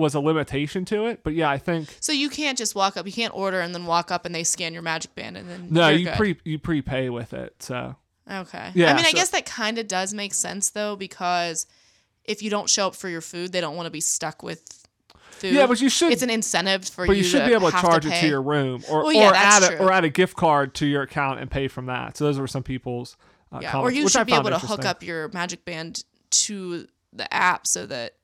was 0.00 0.14
a 0.14 0.20
limitation 0.20 0.84
to 0.86 1.06
it 1.06 1.22
but 1.22 1.34
yeah 1.34 1.48
i 1.48 1.58
think 1.58 1.96
So 2.00 2.12
you 2.12 2.28
can't 2.28 2.58
just 2.58 2.74
walk 2.74 2.96
up. 2.96 3.06
You 3.06 3.12
can't 3.12 3.34
order 3.34 3.60
and 3.60 3.72
then 3.74 3.86
walk 3.86 4.10
up 4.10 4.24
and 4.26 4.34
they 4.34 4.42
scan 4.44 4.72
your 4.72 4.82
magic 4.82 5.14
band 5.14 5.36
and 5.36 5.48
then 5.48 5.68
no 5.70 5.88
you're 5.88 5.98
you 5.98 6.04
good. 6.06 6.14
pre 6.16 6.36
you 6.44 6.58
prepay 6.58 7.08
with 7.10 7.32
it 7.32 7.62
so 7.62 7.96
Okay. 8.30 8.70
Yeah, 8.74 8.92
I 8.92 8.94
mean, 8.96 9.04
I 9.04 9.10
so- 9.10 9.16
guess 9.16 9.30
that 9.30 9.44
kind 9.44 9.76
of 9.76 9.88
does 9.88 10.14
make 10.14 10.34
sense 10.34 10.70
though 10.70 10.94
because 10.94 11.66
if 12.24 12.42
you 12.44 12.50
don't 12.50 12.70
show 12.70 12.86
up 12.86 12.94
for 12.94 13.08
your 13.08 13.20
food, 13.22 13.50
they 13.50 13.60
don't 13.60 13.74
want 13.74 13.86
to 13.86 13.90
be 13.90 14.00
stuck 14.00 14.44
with 14.44 14.86
food. 15.32 15.52
Yeah, 15.52 15.66
but 15.66 15.80
you 15.80 15.88
should- 15.88 16.12
It's 16.12 16.22
an 16.22 16.30
incentive 16.30 16.84
for 16.84 17.06
but 17.08 17.14
you. 17.16 17.22
you 17.22 17.28
should 17.28 17.44
be 17.44 17.52
able 17.54 17.70
to 17.70 17.76
have 17.76 17.84
charge 17.84 18.06
it 18.06 18.10
pay. 18.12 18.20
to 18.20 18.28
your 18.28 18.40
room 18.42 18.84
or, 18.88 19.02
Well, 19.02 19.12
yeah, 19.12 19.30
or 19.30 19.32
that's 19.32 19.64
add 19.64 19.72
a, 19.72 19.76
true. 19.76 19.86
or 19.86 19.92
add 19.92 20.04
a 20.04 20.08
gift 20.10 20.36
card 20.36 20.74
to 20.76 20.86
your 20.86 21.02
account 21.02 21.40
and 21.40 21.50
pay 21.50 21.66
from 21.66 21.86
that 21.86 22.16
so 22.18 22.24
those 22.24 22.38
were 22.38 22.46
some 22.46 22.62
people's 22.62 23.16
uh, 23.52 23.58
Yeah, 23.62 23.70
or 23.70 23.72
comments, 23.72 23.96
you 23.98 24.04
which 24.04 24.14
I 24.14 24.20
should 24.20 24.26
be 24.28 24.32
found 24.34 24.46
able 24.46 24.58
to 24.60 24.64
hook 24.66 24.78
interesting. 24.78 24.86
up 24.90 25.02
your 25.02 25.28
magic 25.30 25.64
band 25.64 26.04
to 26.30 26.86
the 27.12 27.34
app 27.34 27.66
so 27.66 27.84
that 27.86 28.14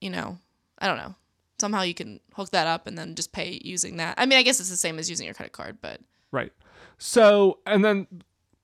you 0.00 0.10
know, 0.10 0.38
I 0.78 0.86
don't 0.86 0.96
know. 0.98 1.14
Somehow 1.60 1.82
you 1.82 1.94
can 1.94 2.20
hook 2.34 2.50
that 2.50 2.66
up 2.66 2.86
and 2.86 2.96
then 2.98 3.14
just 3.14 3.32
pay 3.32 3.60
using 3.62 3.98
that. 3.98 4.14
I 4.18 4.26
mean, 4.26 4.38
I 4.38 4.42
guess 4.42 4.58
it's 4.60 4.70
the 4.70 4.76
same 4.76 4.98
as 4.98 5.08
using 5.08 5.26
your 5.26 5.34
credit 5.34 5.52
card, 5.52 5.78
but 5.80 6.00
right 6.32 6.52
so 6.98 7.58
and 7.66 7.84
then 7.84 8.06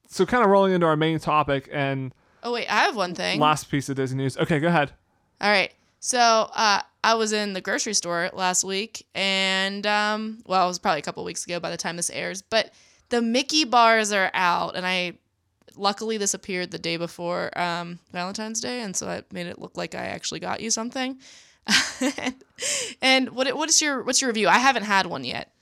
so 0.08 0.24
kind 0.24 0.44
of 0.44 0.50
rolling 0.50 0.72
into 0.72 0.86
our 0.86 0.96
main 0.96 1.18
topic 1.18 1.68
and 1.72 2.14
oh 2.42 2.52
wait, 2.52 2.66
I 2.68 2.80
have 2.80 2.94
one 2.94 3.14
thing. 3.14 3.40
last 3.40 3.70
piece 3.70 3.88
of 3.88 3.96
disney 3.96 4.22
news 4.22 4.36
okay 4.36 4.60
go 4.60 4.68
ahead 4.68 4.92
All 5.40 5.50
right. 5.50 5.72
So 6.00 6.18
uh, 6.18 6.82
I 7.02 7.14
was 7.14 7.32
in 7.32 7.52
the 7.52 7.60
grocery 7.60 7.94
store 7.94 8.30
last 8.32 8.62
week, 8.62 9.06
and 9.14 9.86
um, 9.86 10.38
well, 10.46 10.64
it 10.64 10.68
was 10.68 10.78
probably 10.78 11.00
a 11.00 11.02
couple 11.02 11.24
weeks 11.24 11.44
ago 11.44 11.58
by 11.58 11.70
the 11.70 11.76
time 11.76 11.96
this 11.96 12.10
airs. 12.10 12.42
But 12.42 12.72
the 13.08 13.20
Mickey 13.20 13.64
bars 13.64 14.12
are 14.12 14.30
out, 14.32 14.76
and 14.76 14.86
I 14.86 15.14
luckily 15.74 16.16
this 16.16 16.32
appeared 16.34 16.70
the 16.70 16.78
day 16.78 16.96
before 16.96 17.56
um, 17.58 17.98
Valentine's 18.12 18.60
Day, 18.60 18.82
and 18.82 18.94
so 18.94 19.06
that 19.06 19.32
made 19.32 19.46
it 19.46 19.58
look 19.58 19.76
like 19.76 19.94
I 19.94 20.06
actually 20.06 20.40
got 20.40 20.60
you 20.60 20.70
something. 20.70 21.18
and 23.02 23.30
what 23.30 23.54
what 23.56 23.68
is 23.68 23.80
your 23.82 24.02
what's 24.02 24.20
your 24.20 24.30
review? 24.30 24.48
I 24.48 24.58
haven't 24.58 24.84
had 24.84 25.06
one 25.06 25.24
yet. 25.24 25.52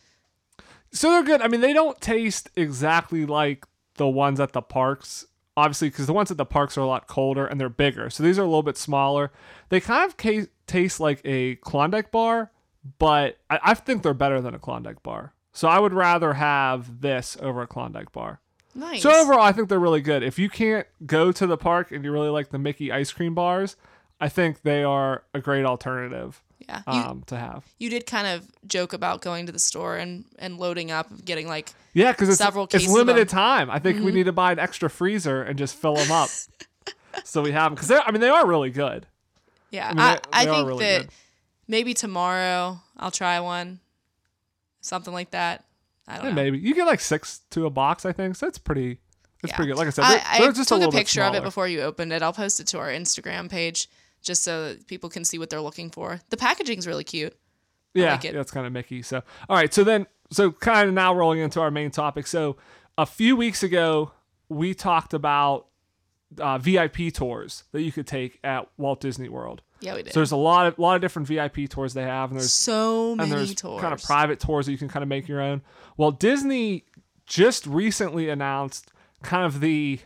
So 0.93 1.11
they're 1.11 1.25
good. 1.25 1.43
I 1.43 1.49
mean, 1.49 1.61
they 1.61 1.73
don't 1.73 2.01
taste 2.01 2.51
exactly 2.55 3.27
like 3.27 3.67
the 3.97 4.09
ones 4.09 4.39
at 4.39 4.53
the 4.53 4.63
parks, 4.63 5.27
obviously, 5.57 5.89
because 5.89 6.07
the 6.07 6.13
ones 6.13 6.31
at 6.31 6.37
the 6.37 6.45
parks 6.45 6.79
are 6.79 6.83
a 6.83 6.87
lot 6.87 7.09
colder 7.09 7.47
and 7.47 7.61
they're 7.61 7.69
bigger. 7.69 8.11
So 8.11 8.23
these 8.23 8.39
are 8.39 8.43
a 8.43 8.47
little 8.47 8.63
bit 8.63 8.77
smaller. 8.77 9.33
They 9.71 9.81
kind 9.81 10.09
of 10.09 10.17
ca- 10.17 10.47
taste 10.67 11.01
like 11.01 11.21
a 11.25 11.57
Klondike 11.57 12.13
bar, 12.13 12.53
but 12.99 13.39
I-, 13.51 13.61
I 13.63 13.75
think 13.75 14.03
they're 14.03 14.15
better 14.15 14.41
than 14.41 14.55
a 14.55 14.59
Klondike 14.59 15.03
bar. 15.03 15.33
So 15.53 15.69
I 15.69 15.81
would 15.81 15.93
rather 15.93 16.35
have 16.35 17.01
this 17.01 17.37
over 17.41 17.63
a 17.63 17.67
Klondike 17.67 18.13
bar. 18.13 18.41
Nice. 18.75 19.03
So 19.03 19.11
overall, 19.11 19.43
I 19.43 19.53
think 19.53 19.69
they're 19.69 19.79
really 19.79 20.01
good. 20.01 20.23
If 20.23 20.39
you 20.39 20.49
can't 20.49 20.87
go 21.07 21.33
to 21.33 21.47
the 21.47 21.57
park 21.57 21.93
and 21.93 22.05
you 22.05 22.13
really 22.13 22.29
like 22.29 22.51
the 22.51 22.59
Mickey 22.59 22.91
ice 22.91 23.13
cream 23.13 23.35
bars, 23.35 23.77
I 24.21 24.29
think 24.29 24.63
they 24.63 24.83
are 24.85 25.25
a 25.35 25.41
great 25.41 25.65
alternative 25.65 26.43
yeah. 26.61 26.83
You, 26.87 26.93
um, 26.99 27.23
to 27.27 27.37
have. 27.37 27.65
you 27.79 27.91
did 27.91 28.07
kind 28.07 28.27
of 28.27 28.49
joke 28.67 28.93
about 28.95 29.21
going 29.21 29.45
to 29.47 29.53
the 29.53 29.59
store 29.59 29.97
and, 29.97 30.25
and 30.39 30.57
loading 30.59 30.91
up 30.91 31.11
and 31.11 31.23
getting 31.25 31.47
like 31.47 31.71
Yeah, 31.93 32.13
because 32.13 32.29
it's, 32.31 32.39
several 32.39 32.67
it's 32.73 32.89
limited. 32.89 33.29
Mm-hmm. 33.29 33.37
time. 33.37 33.71
I 33.71 33.79
think 33.79 34.03
we 34.03 34.13
need 34.13 34.25
to 34.25 34.33
buy 34.33 34.53
an 34.53 34.59
extra 34.59 34.89
freezer 34.89 35.43
and 35.43 35.59
just 35.59 35.75
fill 35.77 35.95
them 35.97 36.11
up, 36.11 36.31
so 37.25 37.43
we 37.43 37.53
have 37.53 37.65
them. 37.71 37.75
Because 37.75 37.91
I 37.91 38.11
mean, 38.13 38.21
they 38.23 38.31
are 38.31 38.47
really 38.47 38.71
good. 38.71 39.07
Yeah, 39.71 39.89
mean, 39.91 39.99
I, 39.99 40.15
they- 40.15 40.21
I 40.33 40.45
they 40.45 40.51
are 40.51 40.55
think 40.55 40.69
really 40.69 40.85
that 40.85 41.01
good. 41.03 41.11
maybe 41.69 41.93
tomorrow 41.93 42.81
I'll 42.97 43.11
try 43.11 43.41
one, 43.41 43.81
something 44.81 45.13
like 45.13 45.33
that. 45.33 45.65
I 46.07 46.17
don't 46.17 46.25
Yeah, 46.25 46.31
know. 46.31 46.35
maybe 46.37 46.59
you 46.59 46.75
get 46.75 46.87
like 46.87 47.01
six 47.01 47.41
to 47.51 47.67
a 47.67 47.71
box. 47.71 48.05
I 48.07 48.13
think 48.13 48.37
so. 48.37 48.47
It's 48.47 48.59
pretty. 48.59 49.01
It's 49.43 49.51
Yeah. 49.53 49.57
pretty 49.57 49.71
good. 49.73 49.79
Like 49.79 49.89
I 49.89 49.91
said, 49.91 50.05
I, 50.05 50.09
they're, 50.15 50.23
I 50.27 50.39
they're 50.41 50.53
just 50.53 50.69
took 50.71 50.83
a 50.83 50.87
a, 50.87 50.91
picture 50.91 51.23
of 51.23 51.35
it 51.35 51.43
before 51.43 51.69
you 51.69 51.83
opened 51.83 52.13
it. 52.13 52.23
I'll 52.23 52.33
post 52.33 52.61
it 52.61 52.67
to 52.69 52.79
our 52.79 52.89
Instagram 52.89 53.51
page 53.51 53.89
just 54.25 54.43
so 54.43 54.69
that 54.69 54.87
people 54.89 55.09
can 55.09 55.25
see 55.25 55.39
what 55.39 55.51
they're 55.51 55.61
looking 55.61 55.91
for. 55.91 56.21
The 56.31 56.37
packaging's 56.37 56.87
really 56.87 57.05
cute. 57.05 57.37
Yeah, 57.93 58.13
like 58.13 58.25
it's 58.25 58.51
kind 58.51 58.67
of 58.67 58.73
Mickey. 58.73 59.03
So, 59.03 59.23
all 59.49 59.57
right. 59.57 59.73
So 59.73 59.85
then, 59.85 60.07
so 60.31 60.51
kind 60.51 60.89
of 60.89 60.95
now 60.95 61.15
rolling 61.15 61.39
into 61.39 61.61
our 61.61 61.71
main 61.71 61.93
topic. 61.93 62.27
So, 62.27 62.57
a 62.99 63.07
few 63.07 63.37
weeks 63.37 63.63
ago, 63.63 64.11
we 64.49 64.75
talked 64.75 65.15
about 65.15 65.67
uh, 66.41 66.59
VIP 66.59 67.13
tours 67.13 67.65
that 67.71 67.83
you 67.83 67.93
could 67.93 68.07
take 68.07 68.41
at 68.43 68.69
Walt 68.77 69.01
Disney 69.01 69.29
World. 69.29 69.63
Yeah, 69.81 69.95
we 69.95 70.03
did. 70.03 70.13
So 70.13 70.21
there's 70.21 70.33
a 70.33 70.37
lot 70.37 70.67
of 70.67 70.79
lot 70.79 70.97
of 70.97 71.03
different 71.03 71.29
VIP 71.29 71.69
tours 71.69 71.95
they 71.95 72.03
have, 72.03 72.31
and 72.31 72.41
there's 72.41 72.53
so 72.53 73.11
and 73.11 73.19
many 73.19 73.31
there's 73.31 73.55
tours. 73.55 73.81
kind 73.81 73.93
of 73.93 74.03
private 74.03 74.41
tours 74.41 74.67
that 74.67 74.73
you 74.73 74.79
can 74.79 74.89
kind 74.89 75.03
of 75.03 75.09
make 75.09 75.29
your 75.29 75.41
own. 75.41 75.63
Well, 75.97 76.11
Disney 76.11 76.85
just 77.27 77.67
recently 77.67 78.29
announced 78.29 78.91
kind 79.23 79.45
of 79.45 79.61
the 79.61 80.01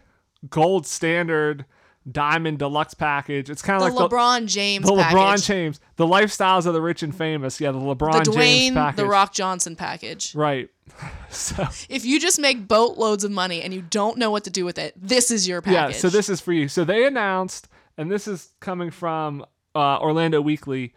gold 0.50 0.86
standard 0.86 1.64
diamond 2.12 2.58
deluxe 2.58 2.94
package. 2.94 3.50
It's 3.50 3.62
kind 3.62 3.82
of 3.82 3.82
like 3.82 3.94
the 4.10 4.14
LeBron 4.14 4.46
James 4.46 4.86
the, 4.86 4.94
the 4.94 5.02
LeBron. 5.02 5.44
James, 5.46 5.80
the 5.96 6.06
lifestyles 6.06 6.66
of 6.66 6.74
the 6.74 6.80
rich 6.80 7.02
and 7.02 7.14
famous. 7.14 7.60
Yeah, 7.60 7.72
the 7.72 7.78
LeBron 7.78 8.24
the 8.24 8.32
James 8.32 8.74
package. 8.74 8.96
the 8.96 9.06
Rock 9.06 9.32
Johnson 9.32 9.76
package. 9.76 10.34
Right. 10.34 10.70
So 11.30 11.68
If 11.90 12.06
you 12.06 12.18
just 12.18 12.40
make 12.40 12.66
boatloads 12.66 13.22
of 13.22 13.30
money 13.30 13.60
and 13.60 13.74
you 13.74 13.82
don't 13.82 14.16
know 14.16 14.30
what 14.30 14.44
to 14.44 14.50
do 14.50 14.64
with 14.64 14.78
it, 14.78 14.94
this 14.96 15.30
is 15.30 15.46
your 15.46 15.60
package. 15.60 15.94
yeah, 15.94 16.00
so 16.00 16.08
this 16.08 16.30
is 16.30 16.40
for 16.40 16.54
you. 16.54 16.68
So 16.68 16.84
they 16.84 17.06
announced, 17.06 17.68
and 17.98 18.10
this 18.10 18.26
is 18.26 18.54
coming 18.60 18.90
from 18.90 19.44
uh, 19.74 19.98
Orlando 19.98 20.40
Weekly, 20.40 20.94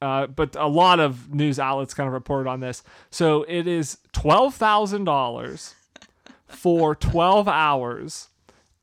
uh, 0.00 0.28
but 0.28 0.56
a 0.56 0.66
lot 0.66 0.98
of 0.98 1.32
news 1.34 1.58
outlets 1.58 1.92
kind 1.92 2.06
of 2.06 2.14
reported 2.14 2.48
on 2.48 2.60
this. 2.60 2.82
So 3.10 3.42
it 3.46 3.66
is 3.66 3.98
twelve 4.12 4.54
thousand 4.54 5.04
dollars 5.04 5.74
for 6.48 6.94
twelve 6.94 7.46
hours, 7.46 8.29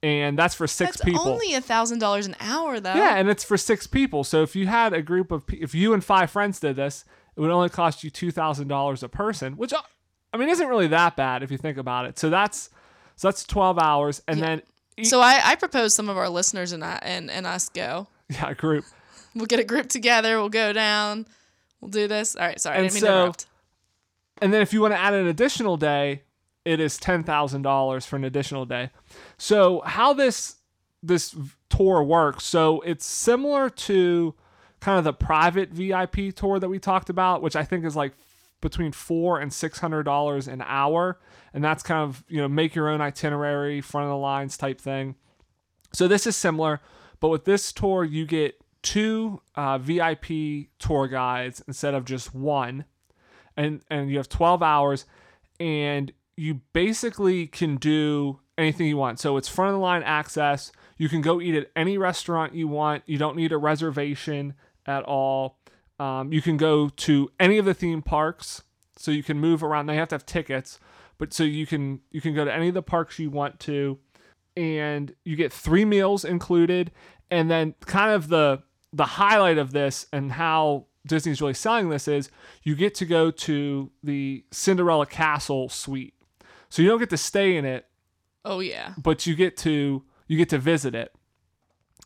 and 0.07 0.37
that's 0.37 0.55
for 0.55 0.67
six 0.67 0.97
That's 0.97 1.03
people. 1.05 1.27
only 1.27 1.53
a 1.53 1.61
thousand 1.61 1.99
dollars 1.99 2.25
an 2.27 2.35
hour 2.39 2.79
though. 2.79 2.93
yeah, 2.93 3.15
and 3.17 3.29
it's 3.29 3.43
for 3.43 3.57
six 3.57 3.87
people. 3.87 4.23
So 4.23 4.41
if 4.43 4.55
you 4.55 4.67
had 4.67 4.93
a 4.93 5.01
group 5.01 5.31
of, 5.31 5.43
if 5.49 5.73
you 5.75 5.93
and 5.93 6.03
five 6.03 6.29
friends 6.31 6.59
did 6.59 6.75
this, 6.75 7.05
it 7.35 7.41
would 7.41 7.51
only 7.51 7.69
cost 7.69 8.03
you 8.03 8.09
two 8.09 8.31
thousand 8.31 8.67
dollars 8.67 9.03
a 9.03 9.09
person, 9.09 9.57
which 9.57 9.73
uh, 9.73 9.81
I 10.33 10.37
mean 10.37 10.49
isn't 10.49 10.67
really 10.67 10.87
that 10.87 11.15
bad 11.15 11.43
if 11.43 11.51
you 11.51 11.57
think 11.57 11.77
about 11.77 12.05
it. 12.05 12.17
So 12.19 12.29
that's 12.29 12.69
so 13.15 13.27
that's 13.27 13.43
twelve 13.43 13.77
hours, 13.79 14.21
and 14.27 14.41
then 14.41 14.61
e- 14.97 15.03
So 15.05 15.19
I, 15.21 15.41
I 15.43 15.55
propose 15.55 15.93
some 15.93 16.09
of 16.09 16.17
our 16.17 16.29
listeners 16.29 16.71
and 16.71 16.83
I 16.83 16.99
and, 17.01 17.29
and 17.31 17.45
us 17.47 17.69
go. 17.69 18.07
yeah, 18.29 18.49
a 18.49 18.55
group. 18.55 18.85
We'll 19.35 19.45
get 19.45 19.59
a 19.59 19.63
group 19.63 19.87
together. 19.89 20.37
We'll 20.39 20.49
go 20.49 20.73
down. 20.73 21.27
We'll 21.81 21.91
do 21.91 22.07
this. 22.07 22.35
All 22.35 22.45
right. 22.45 22.59
Sorry, 22.59 22.77
I 22.77 22.81
didn't 22.81 22.93
mean 22.95 23.03
to 23.03 23.07
interrupt. 23.07 23.45
And 24.41 24.53
then 24.53 24.61
if 24.61 24.73
you 24.73 24.81
want 24.81 24.93
to 24.93 24.99
add 24.99 25.13
an 25.13 25.27
additional 25.27 25.77
day, 25.77 26.23
it 26.67 26.79
is 26.79 26.97
ten 26.97 27.23
thousand 27.23 27.61
dollars 27.61 28.05
for 28.05 28.15
an 28.15 28.23
additional 28.23 28.65
day. 28.65 28.91
So 29.37 29.81
how 29.85 30.13
this 30.13 30.57
this 31.01 31.35
tour 31.69 32.03
works? 32.03 32.43
So 32.43 32.81
it's 32.81 33.05
similar 33.05 33.69
to 33.69 34.35
kind 34.79 34.97
of 34.97 35.03
the 35.03 35.13
private 35.13 35.69
VIP 35.69 36.35
tour 36.35 36.59
that 36.59 36.69
we 36.69 36.79
talked 36.79 37.09
about, 37.09 37.41
which 37.41 37.55
I 37.55 37.63
think 37.63 37.85
is 37.85 37.95
like 37.95 38.13
between 38.61 38.91
four 38.91 39.39
and 39.39 39.51
six 39.53 39.79
hundred 39.79 40.03
dollars 40.03 40.47
an 40.47 40.61
hour, 40.65 41.19
and 41.53 41.63
that's 41.63 41.83
kind 41.83 42.01
of 42.01 42.23
you 42.27 42.41
know 42.41 42.47
make 42.47 42.75
your 42.75 42.89
own 42.89 42.99
itinerary, 42.99 43.79
front 43.81 44.05
of 44.05 44.09
the 44.09 44.17
lines 44.17 44.57
type 44.57 44.81
thing. 44.81 45.15
So 45.93 46.07
this 46.07 46.27
is 46.27 46.35
similar, 46.35 46.81
but 47.19 47.29
with 47.29 47.45
this 47.45 47.71
tour 47.71 48.03
you 48.03 48.25
get 48.25 48.59
two 48.81 49.41
uh, 49.55 49.77
VIP 49.77 50.67
tour 50.79 51.07
guides 51.07 51.63
instead 51.67 51.93
of 51.93 52.05
just 52.05 52.35
one 52.35 52.85
and 53.57 53.81
and 53.89 54.09
you 54.09 54.17
have 54.17 54.29
12 54.29 54.63
hours 54.63 55.05
and 55.59 56.11
you 56.37 56.61
basically 56.71 57.47
can 57.47 57.75
do 57.75 58.39
anything 58.57 58.87
you 58.87 58.97
want. 58.97 59.19
So 59.19 59.35
it's 59.35 59.49
front 59.49 59.69
of 59.69 59.75
the 59.75 59.79
line 59.79 60.03
access. 60.03 60.71
You 60.97 61.09
can 61.09 61.21
go 61.21 61.41
eat 61.41 61.55
at 61.55 61.69
any 61.75 61.97
restaurant 61.97 62.55
you 62.55 62.67
want. 62.67 63.03
You 63.05 63.17
don't 63.17 63.35
need 63.35 63.51
a 63.51 63.57
reservation 63.57 64.53
at 64.85 65.03
all. 65.03 65.59
Um, 65.99 66.31
you 66.31 66.41
can 66.41 66.57
go 66.57 66.89
to 66.89 67.29
any 67.39 67.57
of 67.57 67.65
the 67.65 67.73
theme 67.73 68.01
parks 68.01 68.63
so 68.95 69.11
you 69.11 69.23
can 69.23 69.39
move 69.39 69.63
around. 69.63 69.87
They 69.87 69.95
have 69.95 70.07
to 70.09 70.15
have 70.15 70.25
tickets 70.25 70.79
but 71.17 71.33
so 71.33 71.43
you 71.43 71.65
can 71.65 72.01
you 72.11 72.21
can 72.21 72.33
go 72.33 72.45
to 72.45 72.53
any 72.53 72.67
of 72.67 72.73
the 72.73 72.81
parks 72.81 73.19
you 73.19 73.29
want 73.29 73.59
to 73.61 73.97
and 74.55 75.13
you 75.23 75.35
get 75.35 75.53
three 75.53 75.85
meals 75.85 76.25
included. 76.25 76.91
And 77.29 77.49
then 77.49 77.75
kind 77.81 78.11
of 78.11 78.29
the 78.29 78.63
the 78.93 79.05
highlight 79.05 79.57
of 79.57 79.71
this 79.71 80.07
and 80.13 80.31
how 80.33 80.85
Disney's 81.05 81.41
really 81.41 81.53
selling 81.53 81.89
this 81.89 82.07
is 82.07 82.29
you 82.63 82.75
get 82.75 82.95
to 82.95 83.05
go 83.05 83.31
to 83.31 83.91
the 84.03 84.45
Cinderella 84.51 85.05
Castle 85.05 85.69
suite. 85.69 86.13
So 86.69 86.81
you 86.81 86.87
don't 86.89 86.99
get 86.99 87.09
to 87.11 87.17
stay 87.17 87.55
in 87.57 87.65
it, 87.65 87.85
Oh 88.43 88.59
yeah, 88.59 88.93
but 88.97 89.25
you 89.25 89.35
get 89.35 89.57
to 89.57 90.03
you 90.27 90.37
get 90.37 90.49
to 90.49 90.57
visit 90.57 90.95
it. 90.95 91.13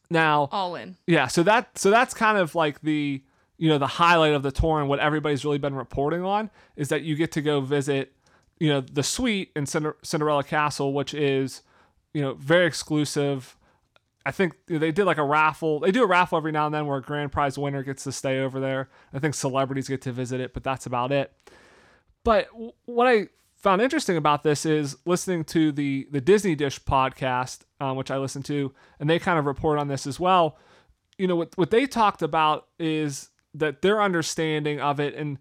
Now, 0.10 0.50
all 0.52 0.76
in. 0.76 0.98
yeah, 1.08 1.28
so 1.28 1.44
that 1.44 1.78
so 1.78 1.90
that's 1.90 2.14
kind 2.14 2.38
of 2.38 2.54
like 2.56 2.82
the 2.82 3.24
you 3.58 3.70
know 3.70 3.78
the 3.78 3.88
highlight 3.88 4.34
of 4.34 4.44
the 4.44 4.52
tour 4.52 4.80
and 4.80 4.90
what 4.90 5.00
everybody's 5.00 5.46
really 5.46 5.58
been 5.58 5.76
reporting 5.76 6.24
on 6.24 6.50
is 6.76 6.90
that 6.90 7.04
you 7.04 7.16
get 7.16 7.32
to 7.34 7.42
go 7.42 7.62
visit 7.62 8.14
you 8.60 8.70
know 8.70 8.82
the 8.82 9.04
suite 9.04 9.52
in 9.56 9.66
Cinder- 9.66 9.98
Cinderella 10.04 10.44
Castle, 10.44 10.94
which 10.94 11.14
is 11.14 11.62
you 12.14 12.22
know 12.22 12.34
very 12.34 12.66
exclusive. 12.68 13.58
I 14.24 14.32
think 14.32 14.54
they 14.68 14.92
did 14.92 15.06
like 15.06 15.18
a 15.18 15.24
raffle. 15.24 15.80
They 15.80 15.92
do 15.92 16.04
a 16.04 16.08
raffle 16.08 16.38
every 16.38 16.52
now 16.52 16.68
and 16.68 16.76
then 16.76 16.86
where 16.86 16.98
a 16.98 17.02
grand 17.02 17.32
prize 17.32 17.58
winner 17.58 17.82
gets 17.82 18.04
to 18.04 18.12
stay 18.12 18.40
over 18.40 18.60
there. 18.60 18.90
I 19.12 19.18
think 19.18 19.34
celebrities 19.34 19.88
get 19.88 20.02
to 20.04 20.12
visit 20.12 20.40
it, 20.40 20.54
but 20.54 20.64
that's 20.64 20.86
about 20.86 21.12
it. 21.12 21.34
But 22.24 22.48
what 22.86 23.08
I 23.08 23.30
found 23.62 23.82
interesting 23.82 24.18
about 24.18 24.44
this 24.44 24.66
is 24.66 24.98
listening 25.06 25.44
to 25.46 25.72
the 25.72 26.08
the 26.12 26.22
Disney 26.22 26.56
Dish 26.56 26.82
podcast, 26.84 27.60
um, 27.80 27.96
which 27.96 28.12
I 28.12 28.18
listened 28.18 28.46
to, 28.46 28.74
and 29.00 29.10
they 29.10 29.20
kind 29.20 29.40
of 29.40 29.46
report 29.46 29.80
on 29.80 29.88
this 29.88 30.08
as 30.08 30.20
well. 30.20 30.58
You 31.18 31.28
know 31.28 31.36
what 31.36 31.58
what 31.58 31.72
they 31.72 31.86
talked 31.86 32.22
about 32.22 32.68
is 32.80 33.30
that 33.54 33.82
their 33.82 34.02
understanding 34.02 34.80
of 34.80 35.00
it, 35.00 35.14
and 35.14 35.38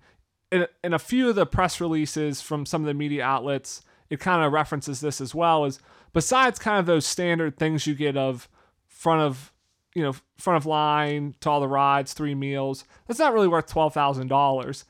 in, 0.53 0.67
in 0.85 0.93
a 0.93 0.99
few 0.99 1.31
of 1.31 1.37
the 1.37 1.47
press 1.47 1.81
releases 1.81 2.41
from 2.41 2.67
some 2.67 2.83
of 2.83 2.87
the 2.87 2.95
media 2.95 3.25
outlets, 3.25 3.83
it 4.11 4.21
kind 4.21 4.45
of 4.45 4.53
references 4.53 5.01
this 5.01 5.21
as 5.21 5.35
well. 5.35 5.65
Is 5.65 5.81
besides 6.13 6.59
kind 6.59 6.79
of 6.79 6.87
those 6.87 7.07
standard 7.07 7.57
things 7.57 7.87
you 7.87 7.95
get 7.95 8.17
of 8.17 8.49
front 8.87 9.23
of 9.23 9.53
you 9.95 10.03
know 10.03 10.15
front 10.37 10.59
of 10.59 10.67
line 10.67 11.35
to 11.41 11.49
all 11.49 11.61
the 11.61 11.69
rides, 11.69 12.13
three 12.13 12.35
meals. 12.35 12.85
That's 13.09 13.21
not 13.21 13.33
really 13.33 13.49
worth 13.49 13.67
twelve 13.67 13.95
thousand 13.95 14.29
dollars 14.29 14.85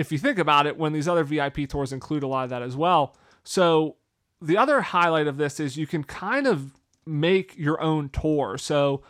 if 0.00 0.10
you 0.10 0.16
think 0.16 0.38
about 0.38 0.66
it, 0.66 0.78
when 0.78 0.94
these 0.94 1.06
other 1.06 1.24
VIP 1.24 1.68
tours 1.68 1.92
include 1.92 2.22
a 2.22 2.26
lot 2.26 2.44
of 2.44 2.50
that 2.50 2.62
as 2.62 2.74
well. 2.74 3.14
So 3.44 3.96
the 4.40 4.56
other 4.56 4.80
highlight 4.80 5.26
of 5.26 5.36
this 5.36 5.60
is 5.60 5.76
you 5.76 5.86
can 5.86 6.04
kind 6.04 6.46
of 6.46 6.72
make 7.04 7.54
your 7.58 7.78
own 7.82 8.08
tour. 8.08 8.56
So 8.56 9.02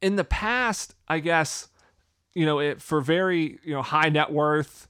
in 0.00 0.14
the 0.14 0.22
past, 0.22 0.94
I 1.08 1.18
guess, 1.18 1.66
you 2.32 2.46
know, 2.46 2.60
it 2.60 2.80
for 2.80 3.00
very, 3.00 3.58
you 3.64 3.74
know, 3.74 3.82
high 3.82 4.08
net 4.08 4.30
worth 4.30 4.86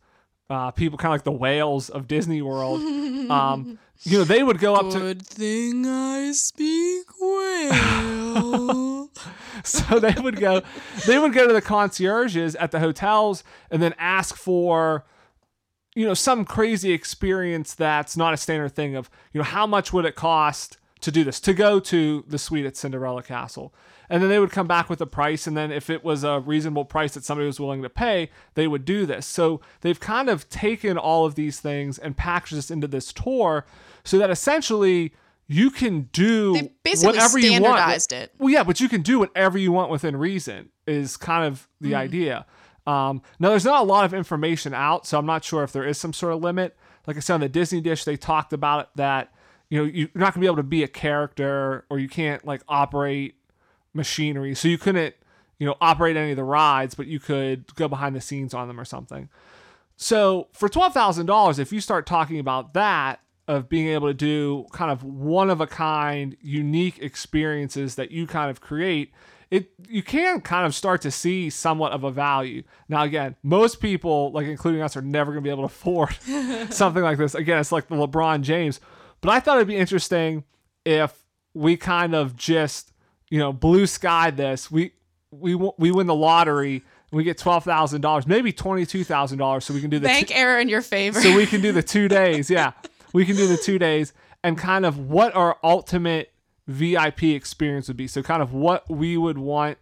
uh, 0.51 0.73
people, 0.73 0.99
kind 0.99 1.15
of 1.15 1.15
like 1.15 1.25
the 1.25 1.33
whales 1.33 1.89
of 1.89 2.07
Disney 2.07 2.43
World, 2.43 2.83
um, 3.31 3.79
you 4.03 4.19
know, 4.19 4.25
they 4.25 4.43
would 4.43 4.59
go 4.59 4.75
up 4.75 4.93
to 4.93 4.99
Good 4.99 5.27
thing 5.27 5.87
I 5.87 6.33
speak 6.33 7.07
well. 7.21 8.92
so 9.65 9.99
they 9.99 10.15
would 10.21 10.37
go 10.37 10.63
they 11.07 11.19
would 11.19 11.33
go 11.33 11.47
to 11.47 11.53
the 11.53 11.63
concierges 11.63 12.55
at 12.57 12.71
the 12.71 12.81
hotels 12.81 13.45
and 13.71 13.83
then 13.83 13.95
ask 13.99 14.37
for 14.37 15.05
you 15.95 16.07
know 16.07 16.15
some 16.15 16.45
crazy 16.45 16.93
experience 16.93 17.75
that's 17.75 18.17
not 18.17 18.35
a 18.35 18.37
standard 18.37 18.71
thing 18.71 18.97
of 18.97 19.11
you 19.33 19.39
know 19.39 19.45
how 19.45 19.67
much 19.67 19.93
would 19.93 20.05
it 20.05 20.15
cost 20.15 20.79
to 21.01 21.11
do 21.11 21.25
this 21.25 21.41
to 21.41 21.53
go 21.53 21.81
to 21.81 22.25
the 22.27 22.39
suite 22.39 22.65
at 22.65 22.77
Cinderella 22.77 23.23
Castle? 23.23 23.75
And 24.09 24.23
then 24.23 24.31
they 24.31 24.39
would 24.39 24.51
come 24.51 24.67
back 24.67 24.89
with 24.89 25.01
a 25.01 25.07
price 25.07 25.47
and 25.47 25.57
then 25.57 25.73
if 25.73 25.91
it 25.91 26.05
was 26.05 26.23
a 26.23 26.41
reasonable 26.41 26.85
price 26.85 27.15
that 27.15 27.25
somebody 27.25 27.47
was 27.47 27.59
willing 27.59 27.83
to 27.83 27.91
pay 27.91 28.31
they 28.55 28.67
would 28.67 28.85
do 28.85 29.05
this. 29.05 29.27
So 29.27 29.61
they've 29.81 29.99
kind 29.99 30.29
of 30.29 30.49
taken 30.49 30.97
all 30.97 31.27
of 31.27 31.35
these 31.35 31.61
things 31.61 31.99
and 31.99 32.17
packaged 32.17 32.55
this 32.55 32.71
into 32.71 32.87
this 32.87 33.13
tour 33.13 33.67
so 34.05 34.19
that 34.19 34.31
essentially 34.31 35.13
you 35.53 35.71
can 35.71 36.03
do 36.13 36.55
They 36.55 36.73
basically 36.83 37.07
whatever 37.15 37.39
you 37.39 37.53
want 37.53 37.65
standardized 37.65 38.13
it. 38.13 38.33
well, 38.39 38.51
yeah, 38.51 38.63
but 38.65 38.81
you 38.81 38.89
can 38.89 39.03
do 39.03 39.19
whatever 39.19 39.59
you 39.59 39.73
want 39.73 39.91
within 39.91 40.17
reason. 40.17 40.71
Is 40.87 41.17
kind 41.17 41.45
of 41.47 41.69
the 41.81 41.91
Mm-hmm. 41.91 41.97
idea. 41.97 42.47
Um, 42.87 43.23
now, 43.39 43.51
there's 43.51 43.65
not 43.65 43.81
a 43.81 43.85
lot 43.85 44.05
of 44.05 44.13
information 44.13 44.75
out, 44.75 45.07
so 45.07 45.19
I'm 45.19 45.27
not 45.27 45.45
sure 45.45 45.63
if 45.63 45.71
there 45.73 45.85
is 45.85 45.99
some 45.99 46.13
sort 46.13 46.33
of 46.33 46.41
limit. 46.43 46.77
Like 47.07 47.17
I 47.17 47.21
said 47.21 47.35
on 47.35 47.41
the 47.41 47.49
Disney 47.49 47.81
Dish, 47.81 48.05
they 48.05 48.17
talked 48.17 48.53
about 48.53 48.81
it 48.81 48.89
that 48.97 49.33
you 49.71 49.79
know 49.79 49.85
you're 49.85 50.09
not 50.15 50.35
gonna 50.35 50.41
be 50.43 50.47
able 50.47 50.57
to 50.57 50.63
be 50.65 50.83
a 50.83 50.89
character, 50.89 51.85
or 51.91 51.99
you 52.01 52.09
can't 52.09 52.45
like 52.45 52.63
operate 52.69 53.37
machinery, 53.95 54.55
so 54.55 54.67
you 54.69 54.79
couldn't 54.79 55.15
you 55.59 55.67
know 55.67 55.77
operate 55.81 56.17
any 56.17 56.31
of 56.33 56.37
the 56.37 56.45
rides, 56.45 56.95
but 56.95 57.07
you 57.07 57.21
could 57.21 57.73
go 57.77 57.87
behind 57.89 58.17
the 58.17 58.21
scenes 58.21 58.53
on 58.55 58.67
them 58.69 58.81
or 58.81 58.85
something. 58.85 59.29
So 59.97 60.49
for 60.53 60.69
twelve 60.69 60.93
thousand 60.93 61.27
dollars, 61.27 61.59
if 61.59 61.73
you 61.73 61.81
start 61.81 62.07
talking 62.07 62.39
about 62.39 62.75
that 62.75 63.21
of 63.57 63.69
being 63.69 63.89
able 63.89 64.09
to 64.09 64.15
do 64.15 64.67
kind 64.73 64.91
of 64.91 65.03
one 65.05 65.51
of 65.51 65.61
a 65.61 65.67
kind, 65.67 66.37
unique 66.41 66.99
experiences 67.01 67.95
that 67.97 68.11
you 68.11 68.27
kind 68.27 68.51
of 68.51 68.61
create, 68.61 69.13
it 69.51 69.71
you 69.89 70.03
can 70.03 70.41
kind 70.41 70.65
of 70.65 70.75
start 70.75 71.03
to 71.03 71.11
see 71.11 71.51
somewhat 71.51 71.93
of 71.93 72.05
a 72.05 72.11
value. 72.11 72.63
Now 72.89 73.03
again, 73.03 73.37
most 73.43 73.81
people, 73.81 74.33
like 74.33 74.47
including 74.47 74.81
us, 74.81 74.97
are 74.97 75.03
never 75.03 75.33
gonna 75.33 75.43
be 75.43 75.51
able 75.51 75.63
to 75.69 75.75
afford 75.75 76.17
something 76.71 77.03
like 77.03 77.19
this. 77.19 77.35
Again, 77.35 77.59
it's 77.59 77.73
like 77.73 77.89
the 77.89 77.97
LeBron 77.97 78.41
James. 78.43 78.81
But 79.21 79.31
I 79.31 79.41
thought 79.41 79.57
it'd 79.59 79.69
be 79.69 79.77
interesting 79.77 80.45
if 80.85 81.13
we 81.55 81.77
kind 81.77 82.15
of 82.15 82.35
just, 82.35 82.93
you 83.31 83.39
know, 83.39 83.53
blue 83.53 83.87
sky 83.87 84.31
this. 84.31 84.71
We 84.71 84.93
we 85.31 85.55
we 85.55 85.91
win 85.93 86.07
the 86.07 86.15
lottery 86.15 86.83
we 87.13 87.25
get 87.25 87.37
twelve 87.37 87.63
thousand 87.63 88.01
dollars, 88.01 88.27
maybe 88.27 88.53
twenty 88.53 88.87
two 88.87 89.05
thousand 89.05 89.37
dollars, 89.39 89.67
so 89.67 89.75
we 89.75 89.83
can 89.83 89.91
do 89.91 89.99
the 89.99 90.09
Bank 90.09 90.29
two- 90.29 90.35
error 90.35 90.59
in 90.59 90.69
your 90.71 90.81
favor. 90.81 91.21
so 91.21 91.37
we 91.37 91.45
can 91.45 91.61
do 91.61 91.71
the 91.71 91.83
two 91.95 92.09
days. 92.09 92.49
Yeah, 92.49 92.73
we 93.13 93.25
can 93.25 93.37
do 93.37 93.47
the 93.47 93.57
two 93.57 93.79
days 93.79 94.13
and 94.43 94.59
kind 94.59 94.85
of 94.87 94.99
what 94.99 95.35
our 95.35 95.59
ultimate 95.63 96.33
VIP 96.67 97.25
experience 97.25 97.89
would 97.89 97.97
be. 97.97 98.07
So 98.07 98.23
kind 98.23 98.43
of 98.43 98.53
what 98.53 98.89
we 98.91 99.17
would 99.17 99.39
want 99.39 99.79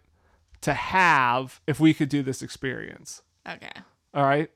to 0.61 0.73
have 0.73 1.61
if 1.67 1.79
we 1.79 1.93
could 1.93 2.09
do 2.09 2.21
this 2.23 2.41
experience. 2.41 3.21
okay. 3.47 3.71
All 4.13 4.23
right. 4.23 4.49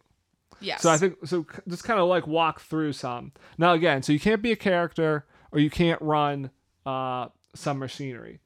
Yes. 0.59 0.81
So 0.81 0.89
I 0.89 0.97
think 0.97 1.15
so. 1.25 1.45
Just 1.67 1.83
kind 1.83 1.99
of 1.99 2.07
like 2.07 2.27
walk 2.27 2.61
through 2.61 2.93
some. 2.93 3.31
Now 3.57 3.73
again, 3.73 4.03
so 4.03 4.13
you 4.13 4.19
can't 4.19 4.41
be 4.41 4.51
a 4.51 4.55
character 4.55 5.25
or 5.51 5.59
you 5.59 5.69
can't 5.69 6.01
run 6.01 6.49
uh, 6.85 7.27
some 7.53 7.79
machinery. 7.79 8.39